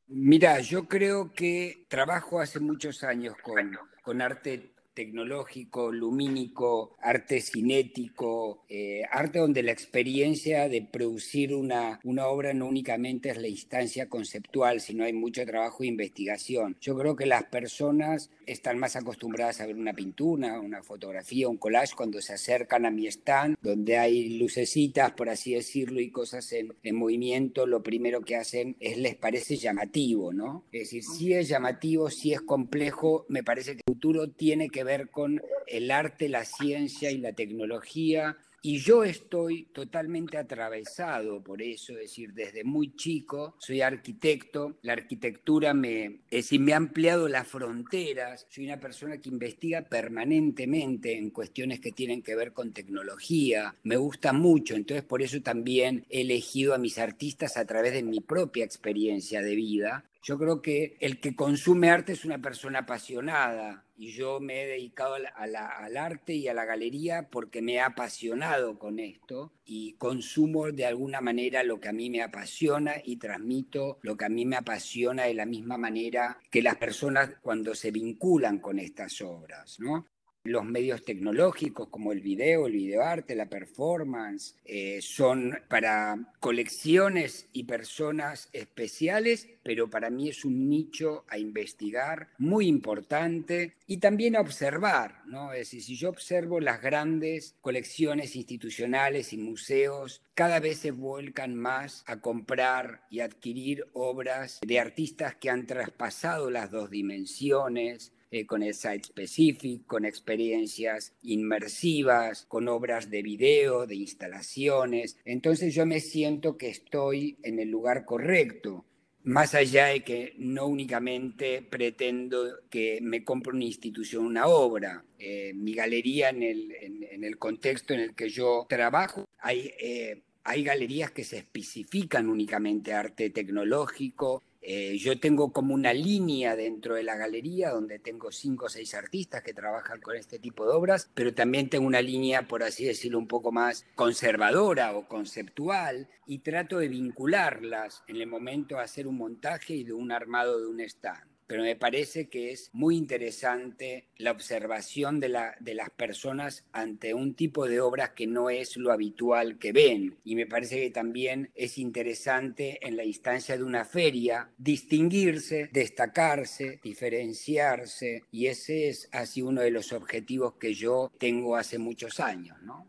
Mira, 0.07 0.61
yo 0.61 0.87
creo 0.87 1.33
que 1.33 1.87
trabajo 1.88 2.40
hace 2.40 2.61
muchos 2.61 3.03
años 3.05 3.35
con, 3.42 3.77
con 4.03 4.20
arte 4.20 4.74
tecnológico, 4.94 5.92
lumínico, 5.92 6.92
arte 7.00 7.40
cinético, 7.40 8.64
eh, 8.68 9.02
arte 9.11 9.38
donde 9.38 9.62
la 9.62 9.72
experiencia 9.72 10.68
de 10.68 10.83
producir 10.83 11.54
una, 11.54 12.00
una 12.04 12.28
obra 12.28 12.54
no 12.54 12.66
únicamente 12.66 13.30
es 13.30 13.37
la 13.37 13.48
instancia 13.48 14.09
conceptual, 14.09 14.80
sino 14.80 15.04
hay 15.04 15.12
mucho 15.12 15.44
trabajo 15.44 15.78
de 15.80 15.88
investigación. 15.88 16.76
Yo 16.80 16.96
creo 16.96 17.16
que 17.16 17.26
las 17.26 17.44
personas 17.44 18.30
están 18.46 18.78
más 18.78 18.96
acostumbradas 18.96 19.61
a 19.61 19.66
ver 19.66 19.76
una 19.76 19.92
pintura, 19.92 20.61
una 20.61 20.83
fotografía, 20.83 21.48
un 21.48 21.57
collage 21.57 21.94
cuando 21.96 22.20
se 22.20 22.35
acercan 22.35 22.87
a 22.87 22.90
mi 22.90 23.07
stand, 23.07 23.57
donde 23.61 23.98
hay 23.98 24.38
lucecitas, 24.38 25.12
por 25.12 25.28
así 25.28 25.54
decirlo, 25.54 26.00
y 26.00 26.11
cosas 26.11 26.52
en, 26.52 26.74
en 26.83 26.96
movimiento, 26.96 27.66
lo 27.66 27.83
primero 27.83 28.20
que 28.22 28.37
hacen 28.37 28.76
es 28.80 28.98
les 28.98 29.16
parece 29.16 29.57
llamativo, 29.57 30.33
¿no? 30.33 30.64
Es 30.72 30.83
decir, 30.83 31.02
si 31.02 31.33
es 31.33 31.48
llamativo, 31.48 32.11
si 32.11 32.33
es 32.33 32.40
complejo, 32.40 33.26
me 33.28 33.42
parece 33.42 33.72
que 33.72 33.83
el 33.87 33.94
futuro 33.94 34.30
tiene 34.30 34.68
que 34.68 34.84
ver 34.85 35.09
con 35.09 35.42
el 35.66 35.90
arte, 35.90 36.29
la 36.29 36.44
ciencia 36.44 37.11
y 37.11 37.18
la 37.18 37.33
tecnología. 37.33 38.37
Y 38.66 38.79
yo 38.79 39.05
estoy 39.05 39.64
totalmente 39.75 40.38
atravesado 40.38 41.44
por 41.44 41.61
eso, 41.61 41.92
es 41.92 41.99
decir, 41.99 42.33
desde 42.33 42.64
muy 42.64 42.97
chico 42.97 43.57
soy 43.59 43.83
arquitecto, 43.83 44.79
la 44.81 44.94
arquitectura 44.94 45.75
me, 45.75 46.20
es 46.31 46.51
me 46.53 46.73
ha 46.73 46.79
ampliado 46.79 47.29
las 47.29 47.47
fronteras, 47.47 48.47
soy 48.49 48.64
una 48.64 48.81
persona 48.81 49.18
que 49.18 49.29
investiga 49.29 49.83
permanentemente 49.83 51.18
en 51.18 51.29
cuestiones 51.29 51.81
que 51.81 51.92
tienen 51.92 52.23
que 52.23 52.37
ver 52.37 52.55
con 52.55 52.73
tecnología, 52.73 53.75
me 53.83 53.99
gusta 53.99 54.33
mucho, 54.33 54.75
entonces 54.75 55.05
por 55.05 55.20
eso 55.20 55.42
también 55.42 56.07
he 56.09 56.23
elegido 56.23 56.73
a 56.73 56.79
mis 56.79 56.97
artistas 56.97 57.59
a 57.59 57.66
través 57.66 57.92
de 57.92 58.03
mi 58.03 58.20
propia 58.20 58.64
experiencia 58.64 59.42
de 59.42 59.57
vida, 59.57 60.05
yo 60.25 60.39
creo 60.39 60.63
que 60.63 60.97
el 61.01 61.21
que 61.21 61.37
consume 61.37 61.91
arte 61.91 62.13
es 62.13 62.25
una 62.25 62.41
persona 62.41 62.81
apasionada 62.81 63.85
y 63.95 64.13
yo 64.13 64.41
me 64.41 64.63
he 64.63 64.67
dedicado 64.67 65.17
al 65.37 65.97
arte 65.97 66.33
y 66.33 66.49
a 66.49 66.55
la 66.55 66.65
galería 66.65 67.29
porque 67.31 67.61
me 67.61 67.75
he 67.75 67.81
apasionado 67.81 68.79
con 68.79 68.99
esto 68.99 69.53
y 69.67 69.93
consumo 69.95 70.73
de 70.73 70.87
alguna 70.87 71.21
manera 71.21 71.63
lo 71.63 71.79
que 71.79 71.89
a 71.89 71.93
mí 71.93 72.09
me 72.09 72.23
apasiona 72.23 72.95
y 73.05 73.17
transmito 73.17 73.99
lo 74.01 74.17
que 74.17 74.25
a 74.25 74.31
mí 74.31 74.47
me 74.47 74.57
apasiona 74.57 75.25
de 75.25 75.35
la 75.35 75.45
misma 75.45 75.77
manera 75.77 76.39
que 76.51 76.63
las 76.63 76.77
personas 76.77 77.31
cuando 77.43 77.75
se 77.75 77.91
vinculan 77.91 78.61
con 78.61 78.79
estas 78.79 79.21
obras, 79.21 79.79
¿no? 79.79 80.07
Los 80.46 80.66
medios 80.66 81.02
tecnológicos 81.02 81.88
como 81.88 82.12
el 82.12 82.20
video, 82.20 82.66
el 82.66 82.74
videoarte, 82.74 83.35
la 83.35 83.48
performance, 83.48 84.57
eh, 84.66 85.00
son 85.00 85.59
para 85.68 86.35
colecciones 86.38 87.48
y 87.54 87.64
personas 87.64 88.50
especiales, 88.52 89.48
pero 89.62 89.88
para 89.88 90.11
mí 90.11 90.28
es 90.28 90.44
un 90.44 90.68
nicho 90.68 91.24
a 91.28 91.38
investigar 91.38 92.28
muy 92.37 92.66
importante 92.66 93.74
y 93.87 93.96
también 93.96 94.37
a 94.37 94.42
observar, 94.42 95.22
¿no? 95.26 95.52
Es 95.54 95.61
decir, 95.61 95.83
si 95.83 95.96
yo 95.96 96.11
observo 96.11 96.61
las 96.61 96.83
grandes 96.83 97.54
colecciones 97.62 98.37
institucionales 98.37 99.33
y 99.33 99.38
museos, 99.38 100.20
cada 100.35 100.61
vez 100.61 100.78
se 100.78 100.90
vuelcan 100.90 101.54
más 101.54 102.04
a 102.07 102.20
comprar 102.20 103.02
y 103.09 103.20
adquirir 103.20 103.87
obras 103.92 104.61
de 104.66 104.78
artistas 104.78 105.37
que 105.37 105.48
han 105.48 105.66
traspasado 105.66 106.50
las 106.50 106.70
dos 106.70 106.90
dimensiones, 106.90 108.12
eh, 108.35 108.47
con 108.47 108.64
el 108.64 108.75
site 108.75 109.05
specific, 109.05 109.87
con 109.87 110.05
experiencias 110.05 111.12
inmersivas, 111.23 112.47
con 112.47 112.66
obras 112.66 113.09
de 113.09 113.23
video, 113.23 113.87
de 113.87 113.94
instalaciones. 113.94 115.18
Entonces 115.25 115.73
yo 115.73 115.87
me 115.87 116.01
siento 116.01 116.57
que 116.57 116.68
estoy 116.68 117.38
en 117.44 117.61
el 117.61 117.70
lugar 117.70 118.05
correcto 118.05 118.85
más 119.23 119.55
allá 119.55 119.87
de 119.87 120.03
que 120.03 120.35
no 120.37 120.66
únicamente 120.66 121.62
pretendo 121.62 122.59
que 122.68 122.99
me 123.01 123.25
compre 123.25 123.55
una 123.55 123.64
institución 123.64 124.27
una 124.27 124.49
obra. 124.49 125.05
Eh, 125.18 125.53
mi 125.55 125.73
galería, 125.73 126.29
en 126.29 126.42
el, 126.42 127.38
contexto 127.38 127.94
en 127.94 128.01
el 128.01 128.14
que 128.14 128.29
yo 128.29 128.66
trabajo, 128.68 129.27
hay, 129.38 129.73
eh, 129.81 130.23
hay 130.42 130.62
galerías 130.62 131.11
que 131.11 131.25
se 131.25 131.38
especifican 131.38 132.29
únicamente 132.29 132.92
arte 132.92 133.31
tecnológico, 133.31 134.42
eh, 134.66 134.96
yo 134.96 135.20
tengo 135.20 135.53
como 135.53 135.74
una 135.74 135.92
línea 135.92 136.57
dentro 136.57 136.94
de 136.94 137.03
la 137.03 137.16
galería 137.16 137.68
donde 137.68 137.98
tengo 137.98 138.33
cinco 138.33 138.64
o 138.64 138.68
seis 138.70 138.94
artistas 138.94 139.42
que 139.42 139.53
trabajan 139.53 140.00
con 140.00 140.16
este 140.16 140.38
tipo 140.38 140.64
de 140.64 140.72
obras, 140.72 141.11
pero 141.12 141.35
también 141.35 141.68
tengo 141.68 141.87
una 141.87 142.00
línea, 142.00 142.48
por 142.48 142.62
así 142.62 142.87
decirlo, 142.87 143.18
un 143.18 143.29
poco 143.29 143.53
más 143.53 143.85
conservadora 143.94 144.96
o 144.96 145.07
conceptual 145.07 146.09
y 146.27 146.38
trato 146.38 146.79
de 146.79 146.88
vincularlas 146.88 148.05
en 148.09 148.16
el 148.16 148.27
momento 148.27 148.77
de 148.77 148.83
hacer 148.83 149.07
un 149.07 149.18
montaje 149.18 149.74
y 149.74 149.85
de 149.85 149.92
un 149.92 150.11
armado 150.11 150.59
de 150.59 150.66
un 150.66 150.81
stand. 150.81 151.34
Pero 151.46 151.62
me 151.62 151.76
parece 151.76 152.28
que 152.28 152.52
es 152.52 152.70
muy 152.72 152.96
interesante 152.96 154.09
la 154.16 154.30
observación 154.30 155.20
de, 155.20 155.28
la, 155.28 155.57
de 155.61 155.74
las 155.74 155.90
personas 155.90 156.64
ante 156.72 157.14
un 157.14 157.35
tipo 157.35 157.66
de 157.66 157.80
obras 157.80 158.11
que 158.11 158.26
no 158.26 158.50
es 158.50 158.76
lo 158.76 158.92
habitual 158.92 159.59
que 159.59 159.72
ven. 159.72 160.18
Y 160.24 160.37
me 160.37 160.46
parece 160.46 160.80
que 160.80 160.90
también 160.90 161.50
es 161.54 161.78
interesante 161.78 162.78
en 162.87 162.96
la 162.96 163.04
instancia 163.04 163.57
de 163.57 163.64
una 163.64 163.85
feria 163.85 164.50
distinguirse, 164.57 165.68
destacarse, 165.72 166.80
diferenciarse, 166.83 168.22
y 168.30 168.46
ese 168.46 168.88
es 168.88 169.09
así 169.12 169.42
uno 169.42 169.61
de 169.62 169.70
los 169.70 169.92
objetivos 169.92 170.54
que 170.54 170.74
yo 170.74 171.12
tengo 171.18 171.57
hace 171.57 171.78
muchos 171.78 172.20
años, 172.20 172.61
¿no? 172.62 172.87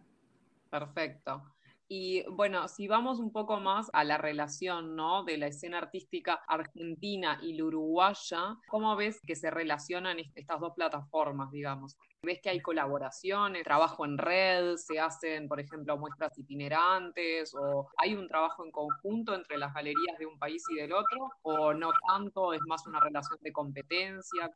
Perfecto. 0.70 1.55
Y 1.88 2.24
bueno, 2.32 2.68
si 2.68 2.88
vamos 2.88 3.20
un 3.20 3.32
poco 3.32 3.60
más 3.60 3.92
a 3.94 4.04
la 4.04 4.18
relación 4.18 4.96
¿no? 4.96 5.24
de 5.24 5.38
la 5.38 5.48
escena 5.48 5.78
artística 5.78 6.34
argentina 6.48 7.38
y 7.44 7.54
la 7.54 7.66
uruguaya, 7.66 8.58
¿cómo 8.68 8.96
ves 8.96 9.22
que 9.22 9.36
se 9.36 9.52
relacionan 9.52 10.18
estas 10.34 10.60
dos 10.60 10.74
plataformas, 10.74 11.52
digamos? 11.52 11.96
¿Ves 12.24 12.40
que 12.42 12.50
hay 12.50 12.60
colaboraciones, 12.60 13.64
trabajo 13.64 14.04
en 14.04 14.18
red, 14.18 14.78
se 14.78 15.00
hacen, 15.00 15.48
por 15.48 15.60
ejemplo, 15.60 15.96
muestras 15.96 16.36
itinerantes, 16.40 17.54
o 17.54 17.88
hay 17.98 18.16
un 18.16 18.28
trabajo 18.28 18.66
en 18.66 18.72
conjunto 18.72 19.36
entre 19.36 19.60
las 19.60 19.72
galerías 19.72 20.18
de 20.18 20.26
un 20.26 20.40
país 20.40 20.64
y 20.72 20.76
del 20.76 20.92
otro, 20.92 21.30
o 21.44 21.72
no 21.76 21.92
tanto, 22.08 22.54
es 22.54 22.62
más 22.66 22.88
una 22.88 23.00
relación 23.00 23.38
de 23.42 23.54
competencia? 23.54 24.52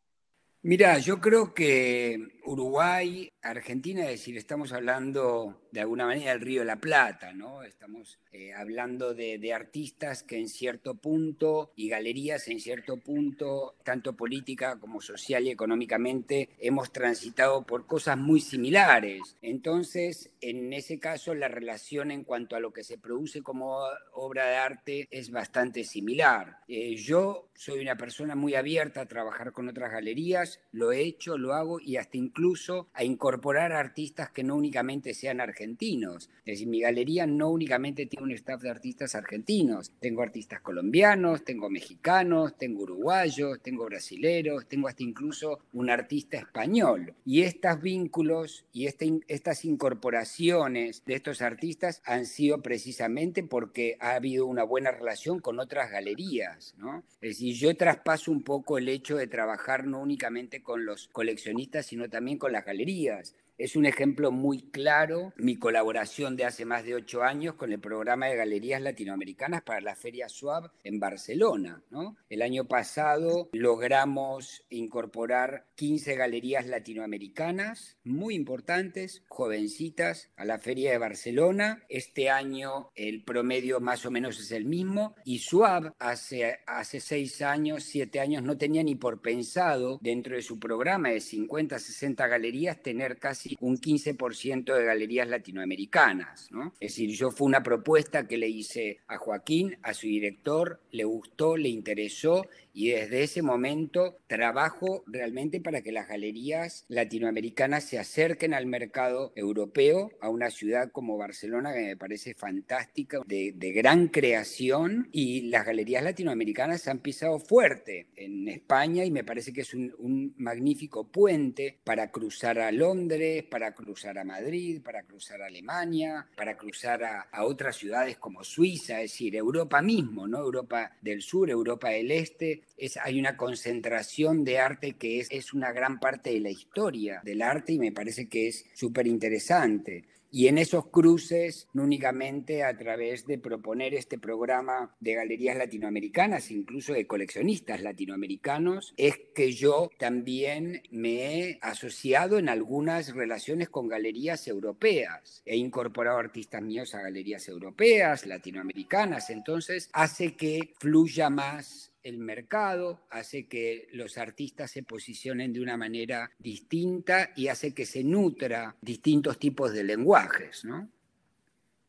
Mira, 0.61 0.99
yo 0.99 1.21
creo 1.21 1.53
que 1.53 2.39
Uruguay, 2.49 3.29
Argentina, 3.41 4.01
es 4.05 4.09
decir, 4.09 4.35
estamos 4.37 4.73
hablando 4.73 5.61
de 5.71 5.81
alguna 5.81 6.05
manera 6.05 6.31
del 6.31 6.41
Río 6.41 6.61
de 6.61 6.65
la 6.65 6.81
Plata, 6.81 7.31
¿no? 7.31 7.63
Estamos 7.63 8.19
eh, 8.31 8.53
hablando 8.53 9.13
de, 9.13 9.53
artistas 9.53 10.23
que 10.23 10.37
en 10.37 10.49
cierto 10.49 10.95
punto 10.95 11.71
y 11.75 11.89
galerías 11.89 12.47
en 12.47 12.59
cierto 12.59 12.97
punto, 12.97 13.75
tanto 13.83 14.15
política 14.15 14.79
como 14.79 14.99
social 14.99 15.45
y 15.45 15.51
económicamente, 15.51 16.49
hemos 16.59 16.91
transitado 16.91 17.65
por 17.65 17.85
cosas 17.85 18.17
muy 18.17 18.41
similares. 18.41 19.37
Entonces, 19.41 20.31
en 20.41 20.73
ese 20.73 20.99
caso, 20.99 21.33
la 21.35 21.47
relación 21.47 22.11
en 22.11 22.23
cuanto 22.23 22.55
a 22.55 22.59
lo 22.59 22.73
que 22.73 22.83
se 22.83 22.97
produce 22.97 23.41
como 23.41 23.79
obra 24.13 24.47
de 24.47 24.55
arte 24.55 25.07
es 25.09 25.31
bastante 25.31 25.83
similar. 25.83 26.59
Eh, 26.67 26.95
yo 26.95 27.49
soy 27.55 27.79
una 27.79 27.97
persona 27.97 28.35
muy 28.35 28.55
abierta 28.55 29.01
a 29.01 29.07
trabajar 29.07 29.51
con 29.51 29.67
otras 29.67 29.91
galerías, 29.91 30.48
lo 30.71 30.91
he 30.91 31.01
hecho, 31.01 31.37
lo 31.37 31.53
hago 31.53 31.79
y 31.79 31.97
hasta 31.97 32.17
incluso 32.17 32.87
a 32.93 33.03
incorporar 33.03 33.71
artistas 33.71 34.31
que 34.31 34.43
no 34.43 34.55
únicamente 34.55 35.13
sean 35.13 35.41
argentinos. 35.41 36.29
Es 36.45 36.55
decir, 36.55 36.67
mi 36.67 36.81
galería 36.81 37.27
no 37.27 37.49
únicamente 37.49 38.05
tiene 38.05 38.25
un 38.25 38.31
staff 38.31 38.61
de 38.61 38.69
artistas 38.69 39.15
argentinos, 39.15 39.91
tengo 39.99 40.21
artistas 40.21 40.61
colombianos, 40.61 41.43
tengo 41.43 41.69
mexicanos, 41.69 42.57
tengo 42.57 42.83
uruguayos, 42.83 43.61
tengo 43.61 43.85
brasileros, 43.85 44.67
tengo 44.67 44.87
hasta 44.87 45.03
incluso 45.03 45.59
un 45.73 45.89
artista 45.89 46.37
español. 46.37 47.13
Y 47.25 47.41
estos 47.41 47.81
vínculos 47.81 48.65
y 48.71 48.85
este 48.85 49.19
estas 49.27 49.65
incorporaciones 49.65 51.03
de 51.05 51.15
estos 51.15 51.41
artistas 51.41 52.01
han 52.05 52.25
sido 52.25 52.61
precisamente 52.61 53.43
porque 53.43 53.97
ha 53.99 54.15
habido 54.15 54.45
una 54.45 54.63
buena 54.63 54.91
relación 54.91 55.39
con 55.39 55.59
otras 55.59 55.91
galerías. 55.91 56.75
¿no? 56.77 57.03
Es 57.21 57.39
decir, 57.39 57.55
yo 57.55 57.75
traspaso 57.75 58.31
un 58.31 58.43
poco 58.43 58.77
el 58.77 58.89
hecho 58.89 59.17
de 59.17 59.27
trabajar 59.27 59.85
no 59.85 59.99
únicamente 59.99 60.38
con 60.63 60.85
los 60.85 61.07
coleccionistas, 61.09 61.85
sino 61.85 62.09
también 62.09 62.37
con 62.37 62.51
las 62.51 62.65
galerías. 62.65 63.35
Es 63.59 63.75
un 63.75 63.85
ejemplo 63.85 64.31
muy 64.31 64.61
claro 64.71 65.33
mi 65.35 65.57
colaboración 65.57 66.37
de 66.37 66.45
hace 66.45 66.63
más 66.63 66.85
de 66.85 66.95
ocho 66.95 67.23
años 67.23 67.55
con 67.55 67.73
el 67.73 67.81
programa 67.81 68.27
de 68.27 68.37
galerías 68.37 68.81
latinoamericanas 68.81 69.63
para 69.63 69.81
la 69.81 69.97
Feria 69.97 70.29
Suab 70.29 70.71
en 70.81 70.97
Barcelona. 71.01 71.83
El 72.29 72.41
año 72.41 72.69
pasado 72.69 73.49
logramos 73.51 74.63
incorporar 74.69 75.65
15 75.75 76.15
galerías 76.15 76.67
latinoamericanas 76.67 77.97
muy 78.05 78.33
importantes, 78.35 79.23
jovencitas, 79.27 80.29
a 80.37 80.45
la 80.45 80.59
Feria 80.59 80.91
de 80.91 80.97
Barcelona. 80.97 81.83
Este 81.89 82.29
año 82.29 82.91
el 82.95 83.25
promedio 83.25 83.81
más 83.81 84.05
o 84.05 84.11
menos 84.11 84.39
es 84.39 84.53
el 84.53 84.63
mismo 84.63 85.15
y 85.25 85.39
Suab 85.39 85.95
hace, 85.99 86.59
hace 86.65 87.01
seis 87.01 87.41
años, 87.41 87.83
siete 87.83 88.21
años 88.21 88.41
no 88.41 88.57
tenía 88.57 88.83
ni 88.83 88.95
por 88.95 89.21
pensado 89.21 89.99
dentro 90.01 90.37
de 90.37 90.43
su 90.43 90.59
programa 90.59 91.09
de 91.09 91.19
50, 91.19 91.77
60 91.77 92.25
galerías 92.25 92.81
tener 92.81 93.19
casi 93.19 93.48
un 93.59 93.77
15% 93.77 94.75
de 94.75 94.85
galerías 94.85 95.27
latinoamericanas. 95.27 96.51
¿no? 96.51 96.73
Es 96.79 96.91
decir, 96.93 97.09
yo 97.11 97.31
fue 97.31 97.47
una 97.47 97.63
propuesta 97.63 98.27
que 98.27 98.37
le 98.37 98.47
hice 98.47 98.99
a 99.07 99.17
Joaquín, 99.17 99.77
a 99.83 99.93
su 99.93 100.07
director, 100.07 100.81
le 100.91 101.03
gustó, 101.03 101.57
le 101.57 101.69
interesó 101.69 102.45
y 102.73 102.91
desde 102.91 103.23
ese 103.23 103.41
momento 103.41 104.17
trabajo 104.27 105.03
realmente 105.07 105.59
para 105.61 105.81
que 105.81 105.91
las 105.91 106.07
galerías 106.07 106.85
latinoamericanas 106.87 107.83
se 107.83 107.99
acerquen 107.99 108.53
al 108.53 108.65
mercado 108.65 109.33
europeo, 109.35 110.11
a 110.21 110.29
una 110.29 110.49
ciudad 110.49 110.91
como 110.91 111.17
Barcelona 111.17 111.73
que 111.73 111.81
me 111.81 111.97
parece 111.97 112.33
fantástica, 112.33 113.21
de, 113.25 113.53
gran 113.69 114.07
creación 114.07 115.09
y 115.11 115.41
las 115.49 115.65
galerías 115.65 116.03
latinoamericanas 116.03 116.87
han 116.87 116.99
pisado 116.99 117.39
fuerte 117.39 118.07
en 118.15 118.47
España 118.47 119.05
y 119.05 119.11
me 119.11 119.23
parece 119.23 119.53
que 119.53 119.61
es 119.61 119.73
un 119.73 120.33
magnífico 120.37 121.07
puente 121.07 121.79
para 121.83 122.11
cruzar 122.11 122.59
a 122.59 122.71
Londres, 122.71 123.43
para 123.43 123.73
cruzar 123.73 124.17
a 124.17 124.23
Madrid, 124.23 124.81
para 124.81 125.03
cruzar 125.03 125.41
a 125.41 125.47
Alemania, 125.47 126.27
para 126.35 126.57
cruzar 126.57 127.03
a, 127.03 127.27
otras 127.43 127.77
ciudades 127.77 128.17
como 128.17 128.43
Suiza, 128.43 129.01
es 129.01 129.11
decir, 129.11 129.35
Europa 129.35 129.81
mismo, 129.81 130.27
¿no? 130.27 130.39
Europa 130.39 130.91
del 131.01 131.21
sur, 131.21 131.49
Europa 131.49 131.89
del 131.89 132.11
este. 132.11 132.58
Hay 133.03 133.19
una 133.19 133.37
concentración 133.37 134.43
de 134.43 134.59
arte 134.59 134.93
que 134.93 135.19
es, 135.19 135.27
es 135.31 135.53
una 135.53 135.71
gran 135.71 135.99
parte 135.99 136.31
de 136.31 136.39
la 136.39 136.49
historia 136.49 137.21
del 137.23 137.41
arte 137.41 137.73
y 137.73 137.79
me 137.79 137.91
parece 137.91 138.27
que 138.27 138.47
es 138.47 138.65
súper 138.73 139.07
interesante. 139.07 140.05
Y 140.31 140.47
en 140.47 140.59
esos 140.59 140.87
cruces, 140.87 141.67
no 141.73 141.83
únicamente 141.83 142.63
a 142.63 142.77
través 142.77 143.25
de 143.25 143.39
proponer 143.39 143.95
este 143.95 144.19
programa 144.19 144.95
de 144.99 145.15
galerías 145.15 145.57
latinoamericanas, 145.57 146.51
incluso 146.51 146.93
de 146.93 147.07
coleccionistas 147.07 147.81
latinoamericanos, 147.81 148.93
es 148.97 149.19
que 149.33 149.53
yo 149.53 149.89
también 149.97 150.83
me 150.91 151.39
he 151.39 151.59
asociado 151.63 152.37
en 152.37 152.47
algunas 152.47 153.15
relaciones 153.15 153.69
con 153.69 153.87
galerías 153.87 154.47
europeas. 154.47 155.41
He 155.45 155.57
incorporado 155.57 156.19
artistas 156.19 156.61
míos 156.61 156.93
a 156.93 157.01
galerías 157.01 157.47
europeas, 157.47 158.27
latinoamericanas, 158.27 159.31
entonces 159.31 159.89
hace 159.93 160.35
que 160.35 160.73
fluya 160.79 161.31
más 161.31 161.88
el 162.03 162.17
mercado, 162.17 163.01
hace 163.09 163.47
que 163.47 163.87
los 163.91 164.17
artistas 164.17 164.71
se 164.71 164.83
posicionen 164.83 165.53
de 165.53 165.61
una 165.61 165.77
manera 165.77 166.31
distinta 166.39 167.31
y 167.35 167.47
hace 167.47 167.73
que 167.73 167.85
se 167.85 168.03
nutra 168.03 168.75
distintos 168.81 169.37
tipos 169.37 169.73
de 169.73 169.83
lenguajes, 169.83 170.65
¿no? 170.65 170.89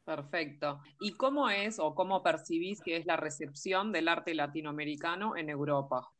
Perfecto. 0.05 0.81
¿Y 0.99 1.13
cómo 1.13 1.51
es 1.51 1.79
o 1.79 1.95
cómo 1.95 2.23
percibís 2.23 2.81
que 2.81 2.97
es 2.97 3.07
la 3.07 3.17
recepción 3.17 3.93
del 3.93 4.09
arte 4.09 4.35
latinoamericano 4.35 5.37
en 5.37 5.49
Europa? 5.49 6.11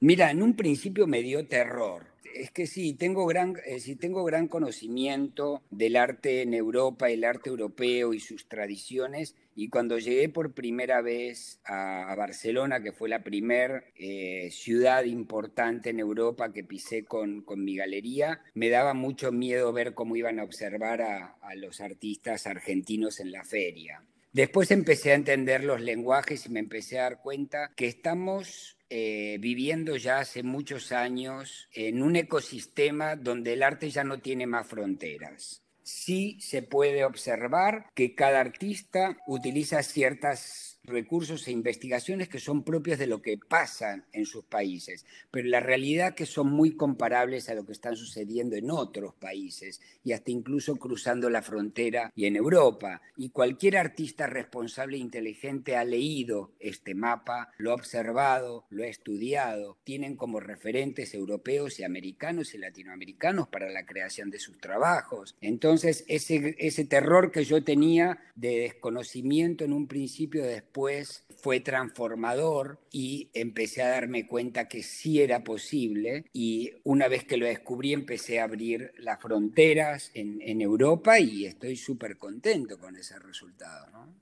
Mira, 0.00 0.30
en 0.30 0.42
un 0.42 0.54
principio 0.54 1.06
me 1.06 1.22
dio 1.22 1.46
terror 1.46 2.16
es 2.36 2.50
que 2.50 2.66
sí, 2.66 2.94
tengo 2.94 3.26
gran, 3.26 3.54
eh, 3.66 3.96
tengo 3.96 4.24
gran 4.24 4.48
conocimiento 4.48 5.62
del 5.70 5.96
arte 5.96 6.42
en 6.42 6.54
Europa, 6.54 7.10
el 7.10 7.24
arte 7.24 7.50
europeo 7.50 8.14
y 8.14 8.20
sus 8.20 8.48
tradiciones. 8.48 9.34
Y 9.54 9.68
cuando 9.68 9.98
llegué 9.98 10.28
por 10.28 10.52
primera 10.52 11.00
vez 11.00 11.60
a, 11.64 12.14
Barcelona, 12.16 12.82
que 12.82 12.92
fue 12.92 13.08
la 13.08 13.22
primera 13.22 13.84
eh, 13.96 14.50
ciudad 14.50 15.04
importante 15.04 15.90
en 15.90 16.00
Europa 16.00 16.52
que 16.52 16.64
pisé 16.64 17.04
con, 17.04 17.42
con, 17.42 17.64
mi 17.64 17.76
galería, 17.76 18.42
me 18.54 18.68
daba 18.68 18.94
mucho 18.94 19.32
miedo 19.32 19.72
ver 19.72 19.94
cómo 19.94 20.16
iban 20.16 20.38
a 20.38 20.44
observar 20.44 21.02
a 21.02 21.54
los 21.56 21.80
artistas 21.80 22.46
argentinos 22.46 23.20
en 23.20 23.32
la 23.32 23.44
feria. 23.44 24.02
Después 24.32 24.70
empecé 24.70 25.12
a 25.12 25.14
entender 25.14 25.64
los 25.64 25.80
lenguajes 25.80 26.44
y 26.44 26.50
me 26.50 26.60
empecé 26.60 26.98
a 26.98 27.04
dar 27.04 27.22
cuenta 27.22 27.72
que 27.74 27.86
estamos 27.86 28.75
eh, 28.90 29.38
viviendo 29.40 29.96
ya 29.96 30.18
hace 30.18 30.42
muchos 30.42 30.92
años 30.92 31.68
en 31.72 32.02
un 32.02 32.16
ecosistema 32.16 33.16
donde 33.16 33.52
el 33.52 33.62
arte 33.62 33.90
ya 33.90 34.04
no 34.04 34.18
tiene 34.20 34.46
más 34.46 34.66
fronteras. 34.66 35.62
Sí 35.82 36.36
se 36.40 36.62
puede 36.62 37.04
observar 37.04 37.86
que 37.94 38.14
cada 38.14 38.40
artista 38.40 39.16
utiliza 39.26 39.82
ciertas 39.82 40.65
recursos 40.86 41.46
e 41.46 41.52
investigaciones 41.52 42.28
que 42.28 42.38
son 42.38 42.62
propios 42.62 42.98
de 42.98 43.06
lo 43.06 43.20
que 43.20 43.38
pasa 43.38 44.04
en 44.12 44.24
sus 44.24 44.44
países, 44.44 45.04
pero 45.30 45.48
la 45.48 45.60
realidad 45.60 46.14
que 46.14 46.26
son 46.26 46.50
muy 46.50 46.76
comparables 46.76 47.48
a 47.48 47.54
lo 47.54 47.66
que 47.66 47.72
están 47.72 47.96
sucediendo 47.96 48.56
en 48.56 48.70
otros 48.70 49.14
países 49.14 49.80
y 50.04 50.12
hasta 50.12 50.30
incluso 50.30 50.76
cruzando 50.76 51.28
la 51.30 51.42
frontera 51.42 52.12
y 52.14 52.26
en 52.26 52.36
Europa. 52.36 53.02
Y 53.16 53.30
cualquier 53.30 53.76
artista 53.76 54.26
responsable 54.26 54.96
e 54.96 55.00
inteligente 55.00 55.76
ha 55.76 55.84
leído 55.84 56.52
este 56.60 56.94
mapa, 56.94 57.52
lo 57.58 57.72
ha 57.72 57.74
observado, 57.74 58.66
lo 58.70 58.84
ha 58.84 58.88
estudiado, 58.88 59.78
tienen 59.84 60.16
como 60.16 60.40
referentes 60.40 61.14
europeos 61.14 61.80
y 61.80 61.84
americanos 61.84 62.54
y 62.54 62.58
latinoamericanos 62.58 63.48
para 63.48 63.70
la 63.70 63.84
creación 63.86 64.30
de 64.30 64.38
sus 64.38 64.58
trabajos. 64.58 65.36
Entonces, 65.40 66.04
ese, 66.08 66.54
ese 66.58 66.84
terror 66.84 67.30
que 67.30 67.44
yo 67.44 67.62
tenía 67.64 68.18
de 68.34 68.60
desconocimiento 68.60 69.64
en 69.64 69.72
un 69.72 69.86
principio, 69.86 70.44
después, 70.44 70.75
después 70.76 71.24
fue 71.38 71.60
transformador 71.60 72.78
y 72.92 73.30
empecé 73.32 73.82
a 73.82 73.88
darme 73.88 74.26
cuenta 74.26 74.68
que 74.68 74.82
sí 74.82 75.22
era 75.22 75.42
posible 75.42 76.26
y 76.34 76.70
una 76.84 77.08
vez 77.08 77.24
que 77.24 77.38
lo 77.38 77.46
descubrí 77.46 77.94
empecé 77.94 78.40
a 78.40 78.44
abrir 78.44 78.92
las 78.98 79.18
fronteras 79.20 80.10
en, 80.12 80.60
Europa 80.60 81.18
y 81.18 81.46
estoy 81.46 81.76
súper 81.76 82.18
contento 82.18 82.78
con 82.78 82.94
ese 82.96 83.18
resultado. 83.18 83.88
¿no? 83.90 84.14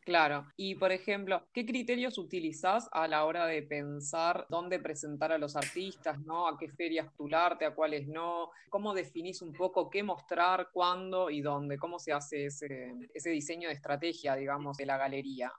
Claro. 0.00 0.46
Y, 0.56 0.74
por 0.74 0.92
ejemplo, 0.92 1.46
¿qué 1.52 1.64
criterios 1.64 2.18
utilizás 2.18 2.88
a 2.92 3.08
la 3.08 3.24
hora 3.24 3.46
de 3.46 3.62
pensar 3.62 4.46
dónde 4.50 4.78
presentar 4.78 5.32
a 5.32 5.38
los 5.38 5.56
artistas, 5.56 6.20
¿no? 6.20 6.46
¿A 6.46 6.58
qué 6.58 6.68
ferias 6.68 7.08
tularte, 7.16 7.64
a 7.64 7.74
cuáles 7.74 8.06
no? 8.06 8.50
¿Cómo 8.68 8.92
definís 8.92 9.40
un 9.42 9.52
poco 9.52 9.88
qué 9.88 10.02
mostrar, 10.02 10.68
cuándo 10.72 11.30
y 11.30 11.40
dónde? 11.40 11.78
¿Cómo 11.78 11.98
se 11.98 12.12
hace 12.12 12.46
ese, 12.46 12.92
ese 13.14 13.30
diseño 13.30 13.68
de 13.68 13.74
estrategia, 13.74 14.34
digamos, 14.36 14.76
de 14.76 14.86
la 14.86 14.98
galería? 14.98 15.52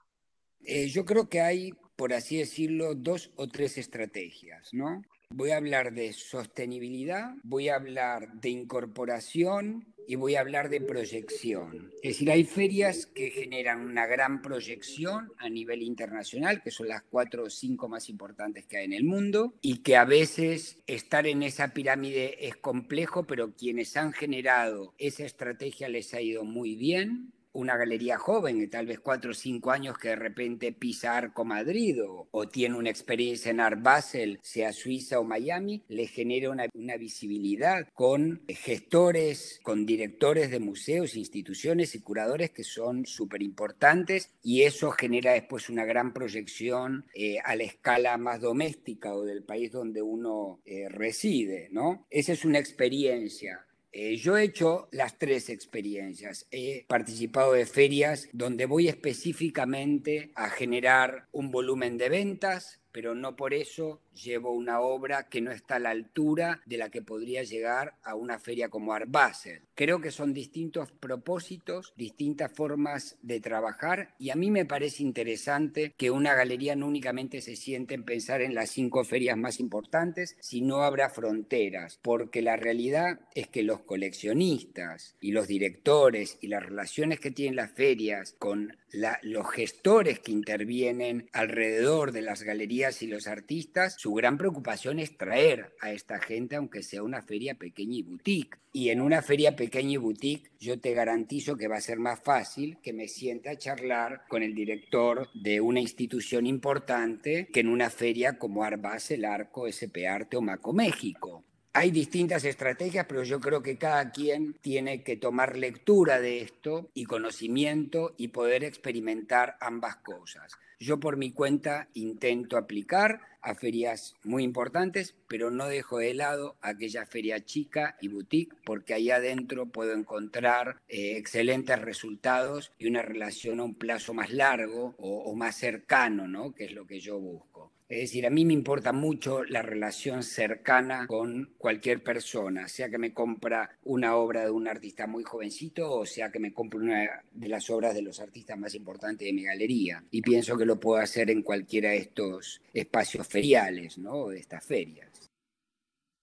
Eh, 0.64 0.88
yo 0.88 1.04
creo 1.04 1.28
que 1.28 1.40
hay, 1.40 1.72
por 1.96 2.12
así 2.12 2.36
decirlo, 2.38 2.94
dos 2.94 3.30
o 3.36 3.48
tres 3.48 3.78
estrategias, 3.78 4.72
¿no? 4.72 5.02
Voy 5.30 5.50
a 5.50 5.58
hablar 5.58 5.92
de 5.92 6.12
sostenibilidad, 6.14 7.34
voy 7.42 7.68
a 7.68 7.74
hablar 7.74 8.32
de 8.40 8.48
incorporación 8.48 9.94
y 10.08 10.14
voy 10.14 10.36
a 10.36 10.40
hablar 10.40 10.70
de 10.70 10.80
proyección. 10.80 11.92
Es 12.02 12.14
decir, 12.14 12.30
hay 12.30 12.44
ferias 12.44 13.04
que 13.04 13.30
generan 13.30 13.82
una 13.82 14.06
gran 14.06 14.40
proyección 14.40 15.30
a 15.36 15.50
nivel 15.50 15.82
internacional, 15.82 16.62
que 16.62 16.70
son 16.70 16.88
las 16.88 17.02
cuatro 17.02 17.44
o 17.44 17.50
cinco 17.50 17.90
más 17.90 18.08
importantes 18.08 18.64
que 18.64 18.78
hay 18.78 18.86
en 18.86 18.94
el 18.94 19.04
mundo, 19.04 19.52
y 19.60 19.82
que 19.82 19.96
a 19.96 20.06
veces 20.06 20.78
estar 20.86 21.26
en 21.26 21.42
esa 21.42 21.74
pirámide 21.74 22.48
es 22.48 22.56
complejo, 22.56 23.26
pero 23.26 23.54
quienes 23.54 23.98
han 23.98 24.14
generado 24.14 24.94
esa 24.96 25.26
estrategia 25.26 25.90
les 25.90 26.14
ha 26.14 26.22
ido 26.22 26.42
muy 26.42 26.74
bien 26.74 27.34
una 27.52 27.76
galería 27.76 28.18
joven, 28.18 28.58
de 28.58 28.68
tal 28.68 28.86
vez 28.86 29.00
cuatro 29.00 29.32
o 29.32 29.34
cinco 29.34 29.70
años, 29.70 29.98
que 29.98 30.08
de 30.08 30.16
repente 30.16 30.72
pisa 30.72 31.16
Arco 31.16 31.44
Madrid 31.44 31.96
o, 32.02 32.48
tiene 32.48 32.76
una 32.76 32.90
experiencia 32.90 33.50
en 33.50 33.60
Art 33.60 33.82
Basel, 33.82 34.38
sea 34.42 34.72
Suiza 34.72 35.18
o 35.18 35.24
Miami, 35.24 35.84
le 35.88 36.06
genera 36.06 36.50
una, 36.50 36.96
visibilidad 36.96 37.86
con 37.94 38.42
gestores, 38.48 39.60
con 39.62 39.86
directores 39.86 40.50
de 40.50 40.60
museos, 40.60 41.16
instituciones 41.16 41.94
y 41.94 42.00
curadores 42.00 42.50
que 42.50 42.64
son 42.64 43.06
súper 43.06 43.42
importantes 43.42 44.30
y 44.42 44.62
eso 44.62 44.90
genera 44.90 45.32
después 45.32 45.68
una 45.68 45.84
gran 45.84 46.12
proyección 46.12 47.06
eh, 47.14 47.38
a 47.44 47.54
la 47.54 47.64
escala 47.64 48.16
más 48.18 48.40
doméstica 48.40 49.14
o 49.14 49.24
del 49.24 49.44
país 49.44 49.70
donde 49.70 50.02
uno 50.02 50.60
eh, 50.64 50.88
reside, 50.88 51.68
¿no? 51.70 52.06
Esa 52.10 52.32
es 52.32 52.44
una 52.44 52.58
experiencia. 52.58 53.67
Eh, 53.92 54.16
yo 54.16 54.36
he 54.36 54.44
hecho 54.44 54.88
las 54.92 55.18
tres 55.18 55.48
experiencias. 55.48 56.46
He 56.50 56.84
participado 56.88 57.52
de 57.52 57.66
ferias 57.66 58.28
donde 58.32 58.66
voy 58.66 58.88
específicamente 58.88 60.30
a 60.34 60.50
generar 60.50 61.26
un 61.32 61.50
volumen 61.50 61.96
de 61.96 62.08
ventas, 62.08 62.80
pero 62.92 63.14
no 63.14 63.36
por 63.36 63.54
eso 63.54 64.00
llevo 64.14 64.52
una 64.52 64.80
obra 64.80 65.28
que 65.28 65.40
no 65.40 65.50
está 65.50 65.76
a 65.76 65.80
la 65.80 65.90
altura 65.90 66.60
de 66.66 66.78
la 66.78 66.90
que 66.90 67.02
podría 67.02 67.42
llegar 67.42 67.94
a 68.02 68.14
una 68.14 68.38
feria 68.38 68.68
como 68.68 68.92
Art 68.92 69.10
Basel. 69.10 69.62
Creo 69.74 70.00
que 70.00 70.10
son 70.10 70.32
distintos 70.32 70.90
propósitos, 70.92 71.92
distintas 71.96 72.52
formas 72.52 73.16
de 73.22 73.40
trabajar 73.40 74.14
y 74.18 74.30
a 74.30 74.36
mí 74.36 74.50
me 74.50 74.64
parece 74.64 75.02
interesante 75.02 75.94
que 75.96 76.10
una 76.10 76.34
galería 76.34 76.74
no 76.74 76.86
únicamente 76.86 77.40
se 77.40 77.56
siente 77.56 77.94
en 77.94 78.04
pensar 78.04 78.42
en 78.42 78.54
las 78.54 78.70
cinco 78.70 79.04
ferias 79.04 79.36
más 79.36 79.60
importantes, 79.60 80.36
sino 80.40 80.82
habrá 80.82 81.10
fronteras, 81.10 81.98
porque 82.02 82.42
la 82.42 82.56
realidad 82.56 83.20
es 83.34 83.48
que 83.48 83.62
los 83.62 83.80
coleccionistas 83.80 85.16
y 85.20 85.32
los 85.32 85.46
directores 85.46 86.38
y 86.40 86.48
las 86.48 86.62
relaciones 86.62 87.20
que 87.20 87.30
tienen 87.30 87.56
las 87.56 87.72
ferias 87.72 88.34
con 88.38 88.76
los 89.22 89.50
gestores 89.50 90.20
que 90.20 90.32
intervienen 90.32 91.28
alrededor 91.32 92.12
de 92.12 92.22
las 92.22 92.42
galerías 92.42 93.02
y 93.02 93.06
los 93.06 93.26
artistas, 93.26 93.96
su 93.98 94.14
gran 94.14 94.38
preocupación 94.38 94.98
es 94.98 95.16
traer 95.16 95.74
a 95.80 95.92
esta 95.92 96.20
gente, 96.20 96.56
aunque 96.56 96.82
sea 96.82 97.02
una 97.02 97.22
feria 97.22 97.54
pequeña 97.54 97.96
y 97.96 98.02
boutique. 98.02 98.58
Y 98.72 98.90
en 98.90 99.00
una 99.00 99.22
feria 99.22 99.56
pequeña 99.56 99.92
y 99.92 99.96
boutique, 99.96 100.50
yo 100.60 100.78
te 100.78 100.92
garantizo 100.92 101.56
que 101.56 101.68
va 101.68 101.76
a 101.76 101.80
ser 101.80 101.98
más 101.98 102.20
fácil 102.20 102.78
que 102.82 102.92
me 102.92 103.08
sienta 103.08 103.50
a 103.50 103.58
charlar 103.58 104.22
con 104.28 104.42
el 104.42 104.54
director 104.54 105.28
de 105.34 105.60
una 105.60 105.80
institución 105.80 106.46
importante 106.46 107.48
que 107.52 107.60
en 107.60 107.68
una 107.68 107.90
feria 107.90 108.38
como 108.38 108.64
Arbas, 108.64 109.10
el 109.10 109.24
Arco, 109.24 109.66
SP 109.66 110.06
Arte 110.06 110.36
o 110.36 110.42
Maco 110.42 110.72
México. 110.72 111.44
Hay 111.78 111.92
distintas 111.92 112.44
estrategias, 112.44 113.06
pero 113.08 113.22
yo 113.22 113.38
creo 113.38 113.62
que 113.62 113.78
cada 113.78 114.10
quien 114.10 114.54
tiene 114.54 115.04
que 115.04 115.16
tomar 115.16 115.56
lectura 115.56 116.20
de 116.20 116.40
esto 116.40 116.90
y 116.92 117.04
conocimiento 117.04 118.16
y 118.18 118.28
poder 118.28 118.64
experimentar 118.64 119.56
ambas 119.60 119.94
cosas. 119.98 120.58
Yo 120.80 120.98
por 120.98 121.16
mi 121.16 121.30
cuenta 121.30 121.86
intento 121.94 122.56
aplicar 122.56 123.20
a 123.42 123.54
ferias 123.54 124.16
muy 124.24 124.42
importantes, 124.42 125.14
pero 125.28 125.52
no 125.52 125.68
dejo 125.68 125.98
de 125.98 126.14
lado 126.14 126.56
aquella 126.62 127.06
feria 127.06 127.44
chica 127.44 127.96
y 128.00 128.08
boutique, 128.08 128.56
porque 128.64 128.94
ahí 128.94 129.12
adentro 129.12 129.66
puedo 129.66 129.92
encontrar 129.92 130.80
eh, 130.88 131.16
excelentes 131.16 131.80
resultados 131.80 132.72
y 132.76 132.88
una 132.88 133.02
relación 133.02 133.60
a 133.60 133.64
un 133.64 133.76
plazo 133.76 134.14
más 134.14 134.32
largo 134.32 134.96
o, 134.98 135.22
o 135.22 135.34
más 135.36 135.54
cercano, 135.54 136.26
¿no? 136.26 136.52
que 136.52 136.64
es 136.64 136.72
lo 136.72 136.88
que 136.88 136.98
yo 136.98 137.20
busco. 137.20 137.70
Es 137.88 138.00
decir, 138.00 138.26
a 138.26 138.30
mí 138.30 138.44
me 138.44 138.52
importa 138.52 138.92
mucho 138.92 139.44
la 139.44 139.62
relación 139.62 140.22
cercana 140.22 141.06
con 141.06 141.54
cualquier 141.56 142.02
persona, 142.02 142.68
sea 142.68 142.90
que 142.90 142.98
me 142.98 143.14
compra 143.14 143.78
una 143.84 144.16
obra 144.16 144.44
de 144.44 144.50
un 144.50 144.68
artista 144.68 145.06
muy 145.06 145.24
jovencito 145.24 145.90
o 145.90 146.04
sea 146.04 146.30
que 146.30 146.38
me 146.38 146.52
compre 146.52 146.80
una 146.80 147.24
de 147.30 147.48
las 147.48 147.70
obras 147.70 147.94
de 147.94 148.02
los 148.02 148.20
artistas 148.20 148.58
más 148.58 148.74
importantes 148.74 149.26
de 149.26 149.32
mi 149.32 149.44
galería. 149.44 150.04
Y 150.10 150.20
pienso 150.20 150.58
que 150.58 150.66
lo 150.66 150.78
puedo 150.78 151.00
hacer 151.00 151.30
en 151.30 151.40
cualquiera 151.40 151.90
de 151.90 151.98
estos 151.98 152.60
espacios 152.74 153.26
feriales, 153.26 153.96
¿no? 153.96 154.28
De 154.28 154.38
estas 154.38 154.62
ferias. 154.66 155.30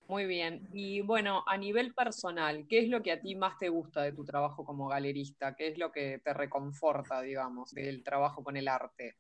Muy 0.08 0.28
bien. 0.28 0.67
Y 0.71 1.01
bueno, 1.01 1.43
a 1.47 1.58
nivel 1.58 1.95
personal, 1.95 2.67
¿qué 2.69 2.78
es 2.78 2.89
lo 2.89 3.01
que 3.01 3.12
a 3.12 3.19
ti 3.19 3.34
más 3.34 3.58
te 3.58 3.69
gusta 3.69 4.04
de 4.04 4.12
tu 4.12 4.23
trabajo 4.23 4.63
como 4.63 4.88
galerista? 4.88 5.56
¿Qué 5.56 5.69
es 5.69 5.80
lo 5.80 5.91
que 5.91 6.19
te 6.23 6.32
reconforta, 6.32 7.23
digamos, 7.23 7.73
del 7.73 8.04
trabajo 8.04 8.43
con 8.43 8.56
el 8.56 8.67
arte? 8.67 9.15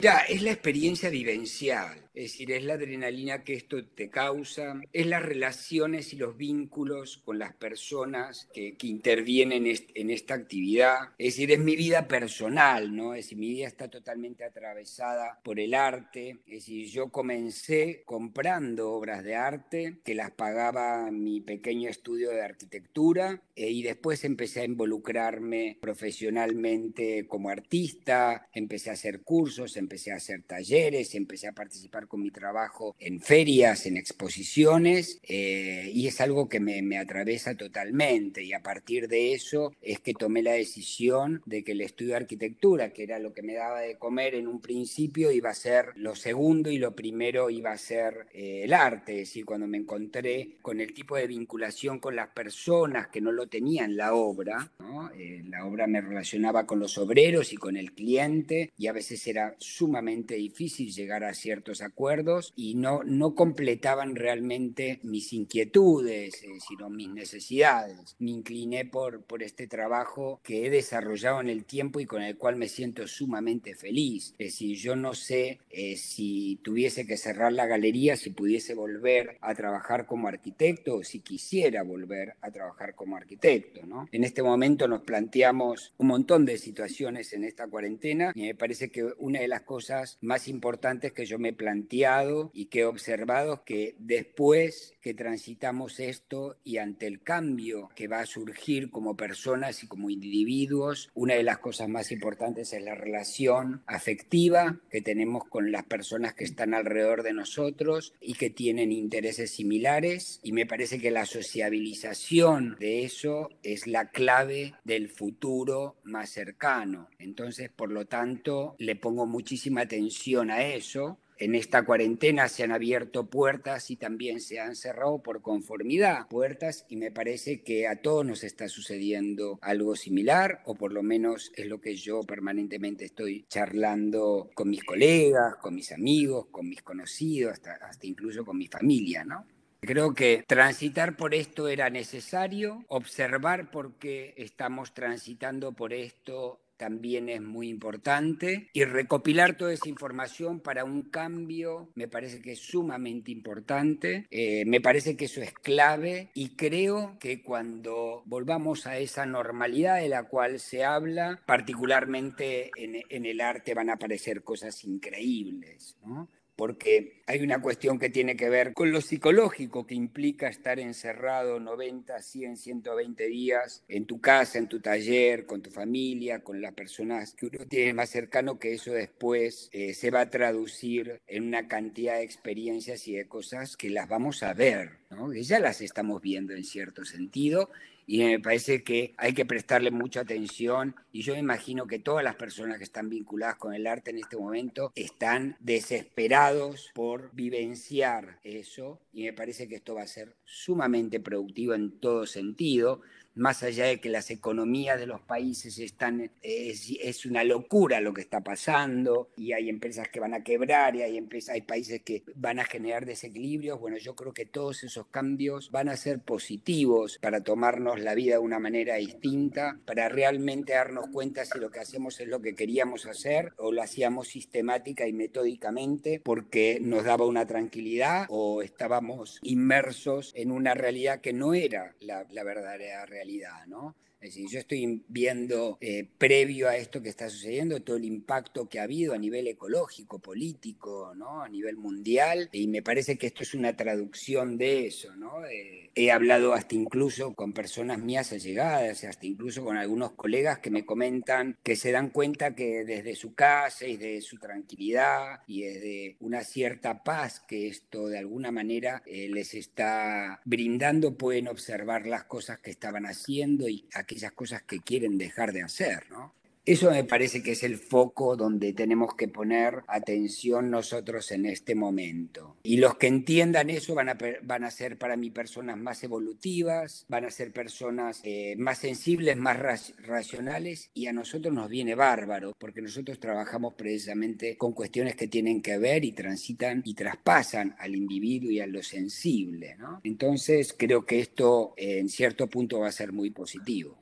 Ya, 0.00 0.18
es 0.18 0.42
la 0.42 0.52
experiencia 0.52 1.10
vivencial, 1.10 2.08
es 2.14 2.32
decir, 2.32 2.52
es 2.52 2.62
la 2.62 2.74
adrenalina 2.74 3.42
que 3.42 3.54
esto 3.54 3.84
te 3.84 4.08
causa, 4.10 4.80
es 4.92 5.06
las 5.08 5.24
relaciones 5.24 6.12
y 6.12 6.16
los 6.16 6.36
vínculos 6.36 7.18
con 7.18 7.40
las 7.40 7.54
personas 7.54 8.48
que, 8.52 8.76
intervienen 8.82 9.66
en 9.66 10.10
esta 10.10 10.34
actividad, 10.34 11.10
es 11.18 11.34
decir, 11.34 11.50
es 11.50 11.58
mi 11.58 11.74
vida 11.74 12.06
personal, 12.06 12.94
¿no? 12.94 13.14
Es 13.14 13.24
decir, 13.24 13.38
mi 13.38 13.48
vida 13.48 13.66
está 13.66 13.88
totalmente 13.88 14.44
atravesada 14.44 15.40
por 15.42 15.58
el 15.58 15.74
arte, 15.74 16.38
es 16.46 16.66
decir, 16.66 16.86
yo 16.88 17.08
comencé 17.08 18.02
comprando 18.04 18.92
obras 18.92 19.24
de 19.24 19.34
arte 19.34 19.98
que 20.04 20.14
las 20.14 20.30
pagaba 20.30 21.10
mi 21.10 21.40
pequeño 21.40 21.88
estudio 21.88 22.30
de 22.30 22.42
arquitectura 22.42 23.42
eh, 23.56 23.70
y 23.70 23.82
después 23.82 24.22
empecé 24.24 24.60
a 24.60 24.64
involucrarme 24.64 25.76
profesionalmente 25.80 27.26
como 27.26 27.50
artista, 27.50 28.46
empecé 28.52 28.90
a 28.90 28.94
hacer 28.94 29.22
cursos, 29.22 29.76
a 30.12 30.16
hacer 30.16 30.42
talleres, 30.42 31.14
empecé 31.14 31.48
a 31.48 31.52
participar 31.52 32.06
con 32.06 32.22
mi 32.22 32.30
trabajo 32.30 32.94
en 32.98 33.20
ferias, 33.20 33.86
en 33.86 33.96
exposiciones, 33.96 35.18
eh, 35.22 35.90
y 35.92 36.06
es 36.06 36.20
algo 36.20 36.48
que 36.48 36.60
me, 36.60 36.82
me, 36.82 36.98
atraviesa 36.98 37.54
totalmente. 37.56 38.42
Y 38.42 38.52
a 38.52 38.62
partir 38.62 39.08
de 39.08 39.32
eso 39.32 39.72
es 39.82 40.00
que 40.00 40.14
tomé 40.14 40.42
la 40.42 40.52
decisión 40.52 41.42
de 41.46 41.64
que 41.64 41.72
el 41.72 41.80
estudio 41.80 42.10
de 42.10 42.16
arquitectura, 42.16 42.92
que 42.92 43.02
era 43.04 43.18
lo 43.18 43.32
que 43.32 43.42
me 43.42 43.54
daba 43.54 43.80
de 43.80 43.96
comer 43.96 44.34
en 44.34 44.46
un 44.46 44.60
principio, 44.60 45.32
iba 45.32 45.50
a 45.50 45.54
ser 45.54 45.86
lo 45.96 46.14
segundo 46.14 46.70
y 46.70 46.78
lo 46.78 46.94
primero 46.94 47.50
iba 47.50 47.72
a 47.72 47.78
ser 47.78 48.26
eh, 48.32 48.62
el 48.64 48.72
arte. 48.72 49.12
Es 49.12 49.28
decir, 49.28 49.44
cuando 49.44 49.66
me 49.66 49.78
encontré 49.78 50.56
con 50.62 50.80
el 50.80 50.92
tipo 50.92 51.16
de 51.16 51.26
vinculación 51.26 51.98
con 51.98 52.16
las 52.16 52.28
personas 52.28 53.08
que 53.08 53.20
no 53.20 53.32
lo 53.32 53.46
tenían 53.46 53.96
la 53.96 54.14
obra, 54.14 54.72
eh, 55.16 55.42
la 55.48 55.64
obra 55.66 55.86
me 55.86 56.00
relacionaba 56.00 56.66
con 56.66 56.78
los 56.78 56.98
obreros 56.98 57.52
y 57.52 57.56
con 57.56 57.76
el 57.76 57.92
cliente, 57.92 58.72
y 58.76 58.86
a 58.86 58.92
veces 58.92 59.26
era 59.26 59.54
sumamente 59.78 60.34
difícil 60.34 60.92
llegar 60.92 61.22
a 61.22 61.34
ciertos 61.34 61.82
acuerdos 61.82 62.52
y 62.56 62.74
no, 62.74 63.04
no 63.04 63.34
completaban 63.36 64.16
realmente 64.16 64.98
mis 65.04 65.32
inquietudes, 65.32 66.42
eh, 66.42 66.48
sino 66.66 66.90
mis 66.90 67.08
necesidades. 67.08 68.16
Me 68.18 68.32
incliné 68.32 68.84
por, 68.84 69.22
por 69.22 69.44
este 69.44 69.68
trabajo 69.68 70.40
que 70.42 70.66
he 70.66 70.70
desarrollado 70.70 71.40
en 71.40 71.48
el 71.48 71.64
tiempo 71.64 72.00
y 72.00 72.06
con 72.06 72.22
el 72.22 72.36
cual 72.36 72.56
me 72.56 72.68
siento 72.68 73.06
sumamente 73.06 73.76
feliz. 73.76 74.34
Es 74.38 74.52
decir, 74.52 74.76
yo 74.76 74.96
no 74.96 75.14
sé 75.14 75.60
eh, 75.70 75.96
si 75.96 76.58
tuviese 76.64 77.06
que 77.06 77.16
cerrar 77.16 77.52
la 77.52 77.66
galería, 77.66 78.16
si 78.16 78.30
pudiese 78.30 78.74
volver 78.74 79.38
a 79.40 79.54
trabajar 79.54 80.06
como 80.06 80.26
arquitecto 80.26 80.96
o 80.96 81.04
si 81.04 81.20
quisiera 81.20 81.84
volver 81.84 82.34
a 82.40 82.50
trabajar 82.50 82.96
como 82.96 83.16
arquitecto. 83.16 83.86
¿no? 83.86 84.08
En 84.10 84.24
este 84.24 84.42
momento 84.42 84.88
nos 84.88 85.02
planteamos 85.02 85.94
un 85.98 86.08
montón 86.08 86.44
de 86.44 86.58
situaciones 86.58 87.32
en 87.32 87.44
esta 87.44 87.68
cuarentena 87.68 88.32
y 88.34 88.42
me 88.42 88.54
parece 88.54 88.90
que 88.90 89.04
una 89.18 89.40
de 89.40 89.48
las 89.48 89.62
cosas 89.68 90.16
más 90.22 90.48
importantes 90.48 91.12
que 91.12 91.26
yo 91.26 91.38
me 91.38 91.50
he 91.50 91.52
planteado 91.52 92.50
y 92.54 92.64
que 92.66 92.80
he 92.80 92.84
observado 92.86 93.64
que 93.64 93.94
después 93.98 94.94
que 95.02 95.12
transitamos 95.12 96.00
esto 96.00 96.56
y 96.64 96.78
ante 96.78 97.06
el 97.06 97.22
cambio 97.22 97.90
que 97.94 98.08
va 98.08 98.20
a 98.20 98.26
surgir 98.26 98.90
como 98.90 99.14
personas 99.14 99.84
y 99.84 99.86
como 99.86 100.08
individuos, 100.08 101.10
una 101.12 101.34
de 101.34 101.42
las 101.42 101.58
cosas 101.58 101.90
más 101.90 102.10
importantes 102.12 102.72
es 102.72 102.82
la 102.82 102.94
relación 102.94 103.82
afectiva 103.86 104.80
que 104.90 105.02
tenemos 105.02 105.44
con 105.44 105.70
las 105.70 105.84
personas 105.84 106.32
que 106.32 106.44
están 106.44 106.72
alrededor 106.72 107.22
de 107.22 107.34
nosotros 107.34 108.14
y 108.22 108.34
que 108.34 108.48
tienen 108.48 108.90
intereses 108.90 109.50
similares 109.50 110.40
y 110.42 110.52
me 110.52 110.64
parece 110.64 110.98
que 110.98 111.10
la 111.10 111.26
sociabilización 111.26 112.76
de 112.80 113.04
eso 113.04 113.50
es 113.62 113.86
la 113.86 114.08
clave 114.08 114.74
del 114.84 115.10
futuro 115.10 115.96
más 116.04 116.30
cercano. 116.30 117.08
Entonces, 117.18 117.68
por 117.68 117.92
lo 117.92 118.06
tanto, 118.06 118.74
le 118.78 118.96
pongo 118.96 119.26
muchísima 119.58 119.80
atención 119.80 120.52
a 120.52 120.62
eso 120.62 121.18
en 121.36 121.56
esta 121.56 121.84
cuarentena 121.84 122.48
se 122.48 122.62
han 122.62 122.70
abierto 122.70 123.28
puertas 123.28 123.90
y 123.90 123.96
también 123.96 124.40
se 124.40 124.60
han 124.60 124.76
cerrado 124.76 125.20
por 125.20 125.42
conformidad 125.42 126.28
puertas 126.28 126.86
y 126.88 126.94
me 126.94 127.10
parece 127.10 127.62
que 127.64 127.88
a 127.88 128.00
todos 128.00 128.24
nos 128.24 128.44
está 128.44 128.68
sucediendo 128.68 129.58
algo 129.60 129.96
similar 129.96 130.62
o 130.64 130.76
por 130.76 130.92
lo 130.92 131.02
menos 131.02 131.50
es 131.56 131.66
lo 131.66 131.80
que 131.80 131.96
yo 131.96 132.20
permanentemente 132.20 133.04
estoy 133.04 133.46
charlando 133.48 134.48
con 134.54 134.70
mis 134.70 134.84
colegas, 134.84 135.56
con 135.56 135.74
mis 135.74 135.90
amigos, 135.90 136.46
con 136.52 136.68
mis 136.68 136.82
conocidos, 136.82 137.54
hasta, 137.54 137.72
hasta 137.82 138.06
incluso 138.06 138.44
con 138.44 138.56
mi 138.56 138.68
familia, 138.68 139.24
¿no? 139.24 139.44
Creo 139.80 140.14
que 140.14 140.44
transitar 140.46 141.16
por 141.16 141.34
esto 141.34 141.66
era 141.66 141.90
necesario, 141.90 142.84
observar 142.86 143.72
por 143.72 143.98
qué 143.98 144.34
estamos 144.36 144.94
transitando 144.94 145.72
por 145.72 145.92
esto 145.92 146.60
también 146.78 147.28
es 147.28 147.42
muy 147.42 147.68
importante 147.68 148.70
y 148.72 148.84
recopilar 148.84 149.56
toda 149.56 149.74
esa 149.74 149.88
información 149.88 150.60
para 150.60 150.84
un 150.84 151.02
cambio 151.02 151.90
me 151.94 152.08
parece 152.08 152.40
que 152.40 152.52
es 152.52 152.60
sumamente 152.60 153.30
importante, 153.30 154.26
eh, 154.30 154.64
me 154.64 154.80
parece 154.80 155.16
que 155.16 155.26
eso 155.26 155.42
es 155.42 155.52
clave 155.52 156.30
y 156.34 156.50
creo 156.50 157.18
que 157.18 157.42
cuando 157.42 158.22
volvamos 158.24 158.86
a 158.86 158.98
esa 158.98 159.26
normalidad 159.26 160.00
de 160.00 160.08
la 160.08 160.24
cual 160.24 160.60
se 160.60 160.84
habla, 160.84 161.42
particularmente 161.44 162.70
en, 162.76 163.02
en 163.08 163.26
el 163.26 163.40
arte 163.40 163.74
van 163.74 163.90
a 163.90 163.94
aparecer 163.94 164.42
cosas 164.42 164.84
increíbles. 164.84 165.96
¿no? 166.04 166.28
Porque 166.58 167.22
hay 167.26 167.40
una 167.40 167.62
cuestión 167.62 168.00
que 168.00 168.10
tiene 168.10 168.34
que 168.34 168.50
ver 168.50 168.74
con 168.74 168.90
lo 168.90 169.00
psicológico 169.00 169.86
que 169.86 169.94
implica 169.94 170.48
estar 170.48 170.80
encerrado 170.80 171.60
90, 171.60 172.20
100, 172.20 172.56
120 172.56 173.28
días 173.28 173.84
en 173.86 174.06
tu 174.06 174.20
casa, 174.20 174.58
en 174.58 174.66
tu 174.66 174.80
taller, 174.80 175.46
con 175.46 175.62
tu 175.62 175.70
familia, 175.70 176.42
con 176.42 176.60
las 176.60 176.74
personas 176.74 177.34
que 177.34 177.46
uno 177.46 177.64
tiene 177.68 177.94
más 177.94 178.10
cercano, 178.10 178.58
que 178.58 178.74
eso 178.74 178.90
después 178.90 179.68
eh, 179.70 179.94
se 179.94 180.10
va 180.10 180.22
a 180.22 180.30
traducir 180.30 181.20
en 181.28 181.44
una 181.44 181.68
cantidad 181.68 182.16
de 182.16 182.24
experiencias 182.24 183.06
y 183.06 183.14
de 183.14 183.28
cosas 183.28 183.76
que 183.76 183.88
las 183.88 184.08
vamos 184.08 184.42
a 184.42 184.52
ver, 184.52 184.98
¿no? 185.10 185.32
ya 185.32 185.60
las 185.60 185.80
estamos 185.80 186.20
viendo 186.20 186.54
en 186.54 186.64
cierto 186.64 187.04
sentido 187.04 187.70
y 188.10 188.24
me 188.24 188.40
parece 188.40 188.82
que 188.82 189.12
hay 189.18 189.34
que 189.34 189.44
prestarle 189.44 189.90
mucha 189.90 190.20
atención 190.20 190.96
y 191.12 191.20
yo 191.20 191.34
me 191.34 191.40
imagino 191.40 191.86
que 191.86 191.98
todas 191.98 192.24
las 192.24 192.36
personas 192.36 192.78
que 192.78 192.84
están 192.84 193.10
vinculadas 193.10 193.56
con 193.56 193.74
el 193.74 193.86
arte 193.86 194.12
en 194.12 194.18
este 194.18 194.38
momento 194.38 194.92
están 194.94 195.56
desesperados 195.60 196.90
por 196.94 197.30
vivenciar 197.34 198.40
eso 198.44 198.98
y 199.12 199.24
me 199.24 199.34
parece 199.34 199.68
que 199.68 199.74
esto 199.74 199.94
va 199.94 200.02
a 200.02 200.06
ser 200.06 200.34
sumamente 200.46 201.20
productivo 201.20 201.74
en 201.74 202.00
todo 202.00 202.24
sentido 202.24 203.02
más 203.38 203.62
allá 203.62 203.86
de 203.86 204.00
que 204.00 204.08
las 204.08 204.30
economías 204.30 204.98
de 204.98 205.06
los 205.06 205.20
países 205.20 205.78
están, 205.78 206.30
es, 206.42 207.24
una 207.24 207.44
locura 207.44 208.00
lo 208.00 208.12
que 208.12 208.20
está 208.20 208.40
pasando 208.40 209.30
y 209.36 209.52
hay 209.52 209.68
empresas 209.68 210.08
que 210.08 210.18
van 210.18 210.34
a 210.34 210.42
quebrar 210.42 210.96
y 210.96 211.02
hay, 211.02 211.16
empresas, 211.16 211.54
hay 211.54 211.62
países 211.62 212.02
que 212.02 212.24
van 212.34 212.58
a 212.58 212.64
generar 212.64 213.06
desequilibrios, 213.06 213.78
bueno, 213.78 213.96
yo 213.96 214.14
creo 214.16 214.32
que 214.32 214.44
todos 214.44 214.82
esos 214.82 215.06
cambios 215.06 215.70
van 215.70 215.88
a 215.88 215.96
ser 215.96 216.18
positivos 216.18 217.18
para 217.20 217.42
tomarnos 217.42 218.00
la 218.00 218.14
vida 218.14 218.34
de 218.34 218.40
una 218.40 218.58
manera 218.58 218.96
distinta, 218.96 219.78
para 219.86 220.08
realmente 220.08 220.72
darnos 220.72 221.06
cuenta 221.12 221.44
si 221.44 221.58
lo 221.58 221.70
que 221.70 221.80
hacemos 221.80 222.20
es 222.20 222.26
lo 222.26 222.40
que 222.40 222.54
queríamos 222.54 223.06
hacer 223.06 223.52
o 223.56 223.70
lo 223.70 223.82
hacíamos 223.82 224.28
sistemática 224.28 225.06
y 225.06 225.12
metódicamente 225.12 226.20
porque 226.24 226.78
nos 226.80 227.04
daba 227.04 227.24
una 227.26 227.46
tranquilidad 227.46 228.26
o 228.30 228.62
estábamos 228.62 229.38
inmersos 229.42 230.32
en 230.34 230.50
una 230.50 230.74
realidad 230.74 231.20
que 231.20 231.32
no 231.32 231.54
era 231.54 231.94
la, 232.00 232.26
la 232.30 232.42
verdadera 232.42 233.06
realidad 233.06 233.27
¿no? 233.66 233.94
Es 234.20 234.34
decir, 234.34 234.48
yo 234.50 234.58
estoy 234.58 235.04
viendo 235.08 235.78
eh, 235.80 236.08
previo 236.18 236.68
a 236.68 236.76
esto 236.76 237.00
que 237.00 237.08
está 237.08 237.30
sucediendo 237.30 237.82
todo 237.82 237.96
el 237.96 238.04
impacto 238.04 238.68
que 238.68 238.80
ha 238.80 238.82
habido 238.82 239.14
a 239.14 239.18
nivel 239.18 239.46
ecológico, 239.46 240.18
político, 240.18 241.12
¿no? 241.14 241.42
a 241.42 241.48
nivel 241.48 241.76
mundial, 241.76 242.48
y 242.50 242.66
me 242.66 242.82
parece 242.82 243.16
que 243.16 243.28
esto 243.28 243.44
es 243.44 243.54
una 243.54 243.76
traducción 243.76 244.58
de 244.58 244.86
eso. 244.86 245.14
¿no? 245.14 245.46
Eh, 245.46 245.90
he 245.94 246.10
hablado 246.10 246.52
hasta 246.52 246.74
incluso 246.74 247.34
con 247.34 247.52
personas 247.52 248.00
mías 248.00 248.32
allegadas, 248.32 249.04
hasta 249.04 249.26
incluso 249.26 249.64
con 249.64 249.76
algunos 249.76 250.12
colegas 250.12 250.58
que 250.58 250.70
me 250.70 250.84
comentan 250.84 251.56
que 251.62 251.76
se 251.76 251.92
dan 251.92 252.10
cuenta 252.10 252.56
que 252.56 252.84
desde 252.84 253.14
su 253.14 253.34
casa 253.34 253.86
y 253.86 253.96
desde 253.96 254.22
su 254.22 254.38
tranquilidad 254.38 255.42
y 255.46 255.62
desde 255.62 256.16
una 256.20 256.42
cierta 256.42 257.04
paz 257.04 257.40
que 257.40 257.68
esto 257.68 258.08
de 258.08 258.18
alguna 258.18 258.50
manera 258.50 259.02
eh, 259.06 259.28
les 259.28 259.54
está 259.54 260.40
brindando, 260.44 261.16
pueden 261.16 261.46
observar 261.46 262.06
las 262.06 262.24
cosas 262.24 262.58
que 262.58 262.70
estaban 262.70 263.06
haciendo 263.06 263.68
y 263.68 263.86
aquellas 264.08 264.32
cosas 264.32 264.62
que 264.62 264.80
quieren 264.80 265.18
dejar 265.18 265.52
de 265.52 265.62
hacer, 265.62 266.10
¿no? 266.10 266.32
Eso 266.68 266.90
me 266.90 267.02
parece 267.02 267.42
que 267.42 267.52
es 267.52 267.62
el 267.62 267.78
foco 267.78 268.36
donde 268.36 268.74
tenemos 268.74 269.14
que 269.14 269.26
poner 269.26 269.84
atención 269.86 270.70
nosotros 270.70 271.32
en 271.32 271.46
este 271.46 271.74
momento. 271.74 272.58
Y 272.62 272.76
los 272.76 272.98
que 272.98 273.06
entiendan 273.06 273.70
eso 273.70 273.94
van 273.94 274.10
a, 274.10 274.18
van 274.42 274.64
a 274.64 274.70
ser 274.70 274.98
para 274.98 275.16
mí 275.16 275.30
personas 275.30 275.78
más 275.78 276.04
evolutivas, 276.04 277.06
van 277.08 277.24
a 277.24 277.30
ser 277.30 277.54
personas 277.54 278.20
eh, 278.22 278.54
más 278.58 278.76
sensibles, 278.76 279.34
más 279.38 279.56
racionales 279.96 280.90
y 280.92 281.06
a 281.06 281.14
nosotros 281.14 281.54
nos 281.54 281.70
viene 281.70 281.94
bárbaro 281.94 282.52
porque 282.58 282.82
nosotros 282.82 283.18
trabajamos 283.18 283.72
precisamente 283.72 284.58
con 284.58 284.74
cuestiones 284.74 285.16
que 285.16 285.26
tienen 285.26 285.62
que 285.62 285.78
ver 285.78 286.04
y 286.04 286.12
transitan 286.12 286.82
y 286.84 286.92
traspasan 286.92 287.76
al 287.78 287.96
individuo 287.96 288.50
y 288.50 288.60
a 288.60 288.66
lo 288.66 288.82
sensible. 288.82 289.74
¿no? 289.78 290.02
Entonces 290.04 290.74
creo 290.76 291.06
que 291.06 291.20
esto 291.20 291.72
eh, 291.78 291.96
en 291.98 292.10
cierto 292.10 292.46
punto 292.46 292.80
va 292.80 292.88
a 292.88 292.92
ser 292.92 293.10
muy 293.10 293.30
positivo. 293.30 293.96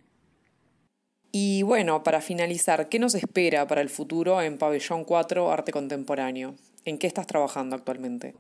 Y 1.39 1.61
bueno, 1.65 2.03
para 2.03 2.23
finalizar, 2.23 2.89
¿qué 2.89 2.99
nos 2.99 3.15
espera 3.15 3.67
para 3.67 3.83
el 3.83 3.91
futuro 3.91 4.41
en 4.41 4.57
Pabellón 4.57 5.05
4 5.05 5.53
Arte 5.53 5.71
Contemporáneo? 5.71 6.55
¿En 6.87 6.97
qué 6.97 7.07
estás 7.07 7.27
trabajando 7.27 7.77
actualmente? 7.77 8.35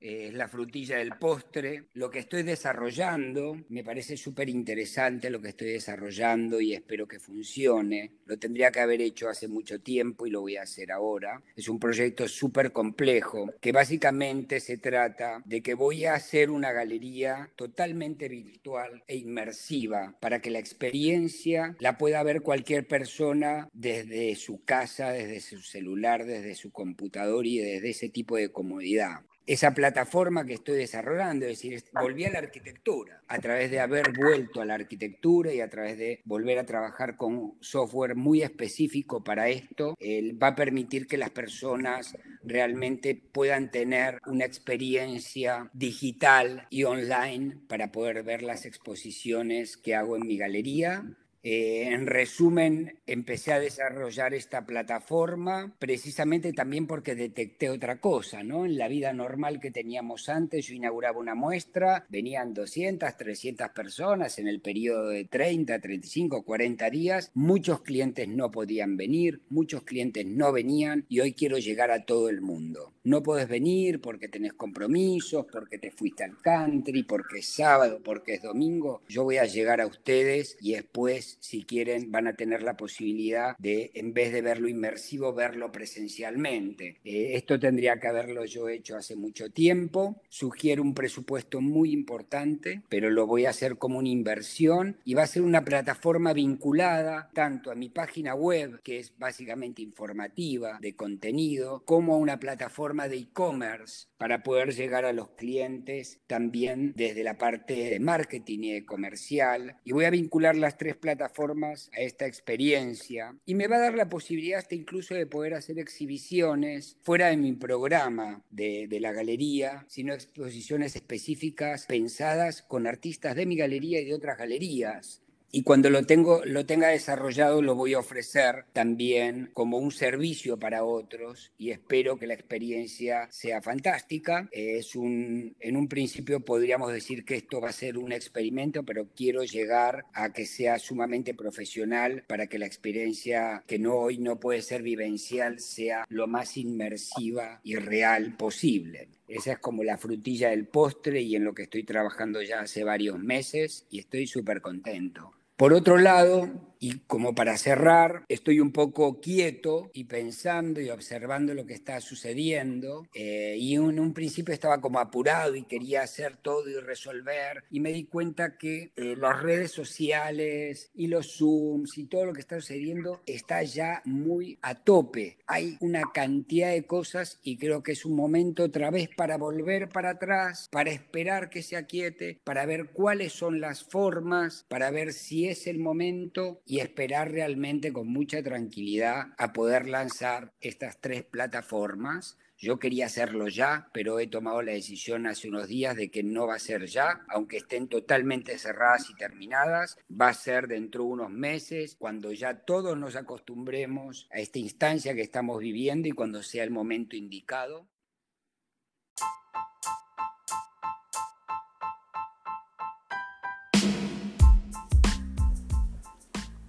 Es 0.00 0.34
la 0.34 0.48
frutilla 0.48 0.98
del 0.98 1.16
postre. 1.18 1.84
Lo 1.94 2.10
que 2.10 2.20
estoy 2.20 2.42
desarrollando, 2.42 3.56
me 3.68 3.84
parece 3.84 4.16
súper 4.16 4.48
interesante 4.48 5.30
lo 5.30 5.40
que 5.40 5.48
estoy 5.48 5.68
desarrollando 5.68 6.60
y 6.60 6.74
espero 6.74 7.06
que 7.08 7.18
funcione. 7.18 8.12
Lo 8.26 8.38
tendría 8.38 8.70
que 8.70 8.80
haber 8.80 9.00
hecho 9.00 9.28
hace 9.28 9.48
mucho 9.48 9.80
tiempo 9.80 10.26
y 10.26 10.30
lo 10.30 10.40
voy 10.40 10.56
a 10.56 10.62
hacer 10.62 10.92
ahora. 10.92 11.42
Es 11.54 11.68
un 11.68 11.78
proyecto 11.78 12.28
súper 12.28 12.72
complejo 12.72 13.52
que 13.60 13.72
básicamente 13.72 14.60
se 14.60 14.78
trata 14.78 15.42
de 15.44 15.62
que 15.62 15.74
voy 15.74 16.04
a 16.04 16.14
hacer 16.14 16.50
una 16.50 16.72
galería 16.72 17.50
totalmente 17.56 18.28
virtual 18.28 19.02
e 19.06 19.16
inmersiva 19.16 20.16
para 20.20 20.40
que 20.40 20.50
la 20.50 20.58
experiencia 20.58 21.76
la 21.80 21.98
pueda 21.98 22.22
ver 22.22 22.42
cualquier 22.42 22.86
persona 22.86 23.68
desde 23.72 24.34
su 24.36 24.62
casa, 24.64 25.10
desde 25.10 25.40
su 25.40 25.60
celular, 25.60 26.24
desde 26.26 26.54
su 26.54 26.70
computador 26.70 27.46
y 27.46 27.58
desde 27.58 27.90
ese 27.90 28.08
tipo 28.08 28.36
de 28.36 28.50
comodidad 28.50 29.20
esa 29.46 29.72
plataforma 29.74 30.44
que 30.44 30.54
estoy 30.54 30.76
desarrollando, 30.76 31.46
es 31.46 31.62
decir, 31.62 31.82
volví 31.92 32.24
a 32.24 32.30
la 32.30 32.38
arquitectura, 32.38 33.22
a 33.28 33.38
través 33.38 33.70
de 33.70 33.80
haber 33.80 34.12
vuelto 34.12 34.60
a 34.60 34.64
la 34.64 34.74
arquitectura 34.74 35.52
y 35.54 35.60
a 35.60 35.70
través 35.70 35.98
de 35.98 36.20
volver 36.24 36.58
a 36.58 36.66
trabajar 36.66 37.16
con 37.16 37.54
software 37.60 38.16
muy 38.16 38.42
específico 38.42 39.22
para 39.22 39.48
esto, 39.48 39.96
va 40.42 40.48
a 40.48 40.54
permitir 40.56 41.06
que 41.06 41.16
las 41.16 41.30
personas 41.30 42.16
realmente 42.42 43.14
puedan 43.14 43.70
tener 43.70 44.20
una 44.26 44.44
experiencia 44.44 45.70
digital 45.72 46.66
y 46.70 46.84
online 46.84 47.58
para 47.68 47.92
poder 47.92 48.22
ver 48.24 48.42
las 48.42 48.66
exposiciones 48.66 49.76
que 49.76 49.94
hago 49.94 50.16
en 50.16 50.26
mi 50.26 50.36
galería 50.36 51.04
eh, 51.48 51.92
en 51.92 52.08
resumen, 52.08 52.98
empecé 53.06 53.52
a 53.52 53.60
desarrollar 53.60 54.34
esta 54.34 54.66
plataforma 54.66 55.76
precisamente 55.78 56.52
también 56.52 56.88
porque 56.88 57.14
detecté 57.14 57.70
otra 57.70 58.00
cosa, 58.00 58.42
¿no? 58.42 58.66
En 58.66 58.76
la 58.76 58.88
vida 58.88 59.12
normal 59.12 59.60
que 59.60 59.70
teníamos 59.70 60.28
antes, 60.28 60.66
yo 60.66 60.74
inauguraba 60.74 61.20
una 61.20 61.36
muestra, 61.36 62.04
venían 62.08 62.52
200, 62.52 63.16
300 63.16 63.68
personas 63.68 64.40
en 64.40 64.48
el 64.48 64.60
periodo 64.60 65.10
de 65.10 65.24
30, 65.24 65.78
35, 65.78 66.42
40 66.42 66.90
días, 66.90 67.30
muchos 67.32 67.80
clientes 67.82 68.26
no 68.26 68.50
podían 68.50 68.96
venir, 68.96 69.42
muchos 69.48 69.84
clientes 69.84 70.26
no 70.26 70.50
venían 70.50 71.06
y 71.08 71.20
hoy 71.20 71.32
quiero 71.32 71.58
llegar 71.58 71.92
a 71.92 72.04
todo 72.04 72.28
el 72.28 72.40
mundo. 72.40 72.92
No 73.04 73.22
puedes 73.22 73.46
venir 73.46 74.00
porque 74.00 74.26
tenés 74.26 74.54
compromisos, 74.54 75.46
porque 75.52 75.78
te 75.78 75.92
fuiste 75.92 76.24
al 76.24 76.38
country, 76.42 77.04
porque 77.04 77.38
es 77.38 77.46
sábado, 77.46 78.00
porque 78.02 78.34
es 78.34 78.42
domingo. 78.42 79.00
Yo 79.08 79.22
voy 79.22 79.36
a 79.36 79.44
llegar 79.44 79.80
a 79.80 79.86
ustedes 79.86 80.56
y 80.60 80.72
después 80.72 81.35
si 81.40 81.64
quieren, 81.64 82.10
van 82.10 82.26
a 82.26 82.34
tener 82.34 82.62
la 82.62 82.76
posibilidad 82.76 83.56
de, 83.58 83.90
en 83.94 84.12
vez 84.14 84.32
de 84.32 84.42
verlo 84.42 84.68
inmersivo, 84.68 85.32
verlo 85.32 85.72
presencialmente. 85.72 86.98
Eh, 87.04 87.32
esto 87.34 87.58
tendría 87.58 87.98
que 88.00 88.08
haberlo 88.08 88.44
yo 88.44 88.68
hecho 88.68 88.96
hace 88.96 89.16
mucho 89.16 89.50
tiempo. 89.50 90.20
Sugiero 90.28 90.82
un 90.82 90.94
presupuesto 90.94 91.60
muy 91.60 91.92
importante, 91.92 92.82
pero 92.88 93.10
lo 93.10 93.26
voy 93.26 93.46
a 93.46 93.50
hacer 93.50 93.78
como 93.78 93.98
una 93.98 94.08
inversión 94.08 94.98
y 95.04 95.14
va 95.14 95.22
a 95.22 95.26
ser 95.26 95.42
una 95.42 95.64
plataforma 95.64 96.32
vinculada 96.32 97.30
tanto 97.34 97.70
a 97.70 97.74
mi 97.74 97.88
página 97.88 98.34
web, 98.34 98.80
que 98.82 98.98
es 98.98 99.16
básicamente 99.18 99.82
informativa, 99.82 100.78
de 100.80 100.94
contenido, 100.94 101.82
como 101.84 102.14
a 102.14 102.18
una 102.18 102.38
plataforma 102.38 103.08
de 103.08 103.18
e-commerce 103.18 104.06
para 104.18 104.42
poder 104.42 104.74
llegar 104.74 105.04
a 105.04 105.12
los 105.12 105.30
clientes 105.30 106.20
también 106.26 106.92
desde 106.96 107.22
la 107.22 107.38
parte 107.38 107.74
de 107.74 108.00
marketing 108.00 108.60
y 108.60 108.72
de 108.72 108.84
comercial. 108.84 109.76
Y 109.84 109.92
voy 109.92 110.04
a 110.04 110.10
vincular 110.10 110.56
las 110.56 110.78
tres 110.78 110.96
plataformas 111.26 111.90
a 111.92 112.00
esta 112.00 112.26
experiencia 112.26 113.36
y 113.44 113.54
me 113.54 113.66
va 113.66 113.76
a 113.76 113.80
dar 113.80 113.94
la 113.94 114.08
posibilidad 114.08 114.58
hasta 114.58 114.74
incluso 114.74 115.14
de 115.14 115.26
poder 115.26 115.54
hacer 115.54 115.78
exhibiciones 115.78 116.96
fuera 117.02 117.28
de 117.28 117.36
mi 117.36 117.52
programa 117.52 118.42
de, 118.50 118.86
de 118.88 119.00
la 119.00 119.12
galería, 119.12 119.84
sino 119.88 120.14
exposiciones 120.14 120.94
específicas 120.96 121.86
pensadas 121.86 122.62
con 122.62 122.86
artistas 122.86 123.34
de 123.34 123.46
mi 123.46 123.56
galería 123.56 124.00
y 124.00 124.04
de 124.04 124.14
otras 124.14 124.38
galerías 124.38 125.22
y 125.50 125.62
cuando 125.62 125.88
lo, 125.90 126.04
tenga 126.04 126.88
desarrollado 126.88 127.62
lo 127.62 127.74
voy 127.74 127.94
a 127.94 127.98
ofrecer 127.98 128.64
también 128.72 129.50
como 129.54 129.78
un 129.78 129.90
servicio 129.90 130.58
para 130.58 130.84
otros 130.84 131.52
y 131.56 131.70
espero 131.70 132.18
que 132.18 132.26
la 132.26 132.34
experiencia 132.34 133.28
sea 133.30 133.62
fantástica. 133.62 134.48
Es 134.52 134.96
un, 134.96 135.56
en 135.60 135.76
un 135.76 135.88
principio 135.88 136.40
podríamos 136.40 136.92
decir 136.92 137.24
que 137.24 137.36
esto 137.36 137.60
va 137.60 137.70
a 137.70 137.72
ser 137.72 137.96
un 137.96 138.12
experimento, 138.12 138.82
pero 138.82 139.08
quiero 139.14 139.44
llegar 139.44 140.04
a 140.12 140.32
que 140.32 140.46
sea 140.46 140.78
sumamente 140.78 141.34
profesional 141.34 142.24
para 142.26 142.48
que 142.48 142.58
la 142.58 142.66
experiencia 142.66 143.62
que 143.66 143.78
no 143.78 143.94
hoy 143.94 144.18
no 144.18 144.38
puede 144.38 144.62
ser 144.62 144.82
vivencial 144.82 145.60
sea 145.60 146.04
lo 146.08 146.26
más 146.26 146.56
inmersiva 146.56 147.60
y 147.62 147.76
real 147.76 148.36
posible. 148.36 149.08
Esa 149.28 149.52
es 149.52 149.58
como 149.58 149.82
la 149.82 149.98
frutilla 149.98 150.50
del 150.50 150.66
postre 150.66 151.20
y 151.20 151.34
en 151.34 151.44
lo 151.44 151.54
que 151.54 151.64
estoy 151.64 151.82
trabajando 151.82 152.42
ya 152.42 152.60
hace 152.60 152.84
varios 152.84 153.18
meses 153.18 153.86
y 153.90 153.98
estoy 153.98 154.26
súper 154.26 154.60
contento. 154.60 155.32
Por 155.56 155.72
otro 155.72 155.96
lado, 155.96 156.75
y 156.78 157.00
como 157.00 157.34
para 157.34 157.56
cerrar, 157.56 158.24
estoy 158.28 158.60
un 158.60 158.72
poco 158.72 159.20
quieto 159.20 159.90
y 159.92 160.04
pensando 160.04 160.80
y 160.80 160.90
observando 160.90 161.54
lo 161.54 161.66
que 161.66 161.74
está 161.74 162.00
sucediendo. 162.00 163.06
Eh, 163.14 163.56
y 163.58 163.74
en 163.74 164.00
un 164.00 164.12
principio 164.12 164.54
estaba 164.54 164.80
como 164.80 164.98
apurado 164.98 165.54
y 165.56 165.64
quería 165.64 166.02
hacer 166.02 166.36
todo 166.36 166.68
y 166.68 166.78
resolver. 166.80 167.64
Y 167.70 167.80
me 167.80 167.92
di 167.92 168.04
cuenta 168.04 168.56
que 168.56 168.92
eh, 168.96 169.14
las 169.16 169.42
redes 169.42 169.70
sociales 169.70 170.90
y 170.94 171.06
los 171.06 171.36
Zooms 171.36 171.98
y 171.98 172.04
todo 172.04 172.26
lo 172.26 172.32
que 172.32 172.40
está 172.40 172.60
sucediendo 172.60 173.22
está 173.26 173.62
ya 173.62 174.02
muy 174.04 174.58
a 174.62 174.74
tope. 174.74 175.38
Hay 175.46 175.76
una 175.80 176.02
cantidad 176.12 176.70
de 176.70 176.86
cosas 176.86 177.38
y 177.42 177.56
creo 177.56 177.82
que 177.82 177.92
es 177.92 178.04
un 178.04 178.14
momento 178.14 178.64
otra 178.64 178.90
vez 178.90 179.08
para 179.16 179.36
volver 179.36 179.88
para 179.88 180.10
atrás, 180.10 180.68
para 180.70 180.90
esperar 180.90 181.50
que 181.50 181.62
se 181.62 181.76
aquiete, 181.76 182.40
para 182.44 182.66
ver 182.66 182.90
cuáles 182.92 183.32
son 183.32 183.60
las 183.60 183.84
formas, 183.84 184.64
para 184.68 184.90
ver 184.90 185.12
si 185.12 185.48
es 185.48 185.66
el 185.66 185.78
momento 185.78 186.60
y 186.66 186.80
esperar 186.80 187.30
realmente 187.30 187.92
con 187.92 188.08
mucha 188.08 188.42
tranquilidad 188.42 189.28
a 189.38 189.52
poder 189.52 189.88
lanzar 189.88 190.52
estas 190.60 191.00
tres 191.00 191.22
plataformas. 191.22 192.36
Yo 192.58 192.78
quería 192.78 193.06
hacerlo 193.06 193.48
ya, 193.48 193.88
pero 193.92 194.18
he 194.18 194.26
tomado 194.26 194.62
la 194.62 194.72
decisión 194.72 195.26
hace 195.26 195.48
unos 195.48 195.68
días 195.68 195.94
de 195.94 196.10
que 196.10 196.22
no 196.22 196.46
va 196.46 196.56
a 196.56 196.58
ser 196.58 196.86
ya, 196.86 197.24
aunque 197.28 197.58
estén 197.58 197.86
totalmente 197.86 198.58
cerradas 198.58 199.10
y 199.10 199.14
terminadas. 199.14 199.98
Va 200.10 200.28
a 200.28 200.34
ser 200.34 200.66
dentro 200.66 201.04
de 201.04 201.10
unos 201.10 201.30
meses, 201.30 201.96
cuando 201.96 202.32
ya 202.32 202.64
todos 202.64 202.98
nos 202.98 203.14
acostumbremos 203.14 204.26
a 204.32 204.38
esta 204.38 204.58
instancia 204.58 205.14
que 205.14 205.20
estamos 205.20 205.60
viviendo 205.60 206.08
y 206.08 206.12
cuando 206.12 206.42
sea 206.42 206.64
el 206.64 206.70
momento 206.70 207.14
indicado. 207.14 207.86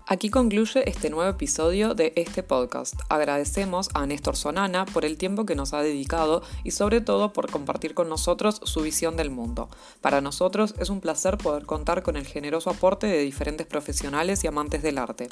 Aquí 0.10 0.30
concluye 0.30 0.90
este 0.90 1.10
nuevo 1.10 1.30
episodio 1.30 1.94
de 1.94 2.14
este 2.16 2.42
podcast. 2.42 2.96
Agradecemos 3.10 3.90
a 3.94 4.06
Néstor 4.06 4.38
Sonana 4.38 4.86
por 4.86 5.04
el 5.04 5.18
tiempo 5.18 5.46
que 5.46 5.54
nos 5.54 5.74
ha 5.74 5.82
dedicado 5.82 6.44
y 6.64 6.72
sobre 6.72 7.02
todo 7.02 7.34
por 7.34 7.52
compartir 7.52 7.94
con 7.94 8.08
nosotros 8.08 8.62
su 8.64 8.80
visión 8.80 9.18
del 9.18 9.32
mundo. 9.32 9.68
Para 10.00 10.22
nosotros 10.22 10.76
es 10.80 10.90
un 10.90 11.02
placer 11.02 11.38
poder 11.38 11.66
contar 11.66 12.04
con 12.04 12.16
el 12.16 12.26
generoso 12.26 12.70
aporte 12.70 13.06
de 13.06 13.20
diferentes 13.20 13.68
profesionales 13.68 14.46
y 14.46 14.48
amantes 14.48 14.82
del 14.82 14.98
arte. 14.98 15.28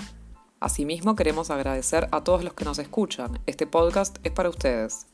Asimismo 0.60 1.16
queremos 1.16 1.52
agradecer 1.52 2.10
a 2.12 2.26
todos 2.26 2.44
los 2.44 2.54
que 2.54 2.66
nos 2.66 2.78
escuchan. 2.78 3.40
Este 3.46 3.68
podcast 3.68 4.18
es 4.26 4.34
para 4.34 4.50
ustedes. 4.50 5.08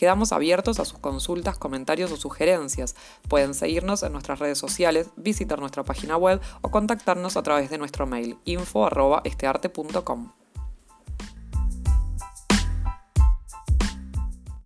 Quedamos 0.00 0.32
abiertos 0.32 0.80
a 0.80 0.86
sus 0.86 0.98
consultas, 0.98 1.58
comentarios 1.58 2.10
o 2.10 2.16
sugerencias. 2.16 2.96
Pueden 3.28 3.52
seguirnos 3.52 4.02
en 4.02 4.12
nuestras 4.14 4.38
redes 4.38 4.56
sociales, 4.56 5.10
visitar 5.16 5.60
nuestra 5.60 5.84
página 5.84 6.16
web 6.16 6.40
o 6.62 6.70
contactarnos 6.70 7.36
a 7.36 7.42
través 7.42 7.68
de 7.68 7.76
nuestro 7.76 8.06
mail 8.06 8.38
info.estearte.com. 8.46 10.39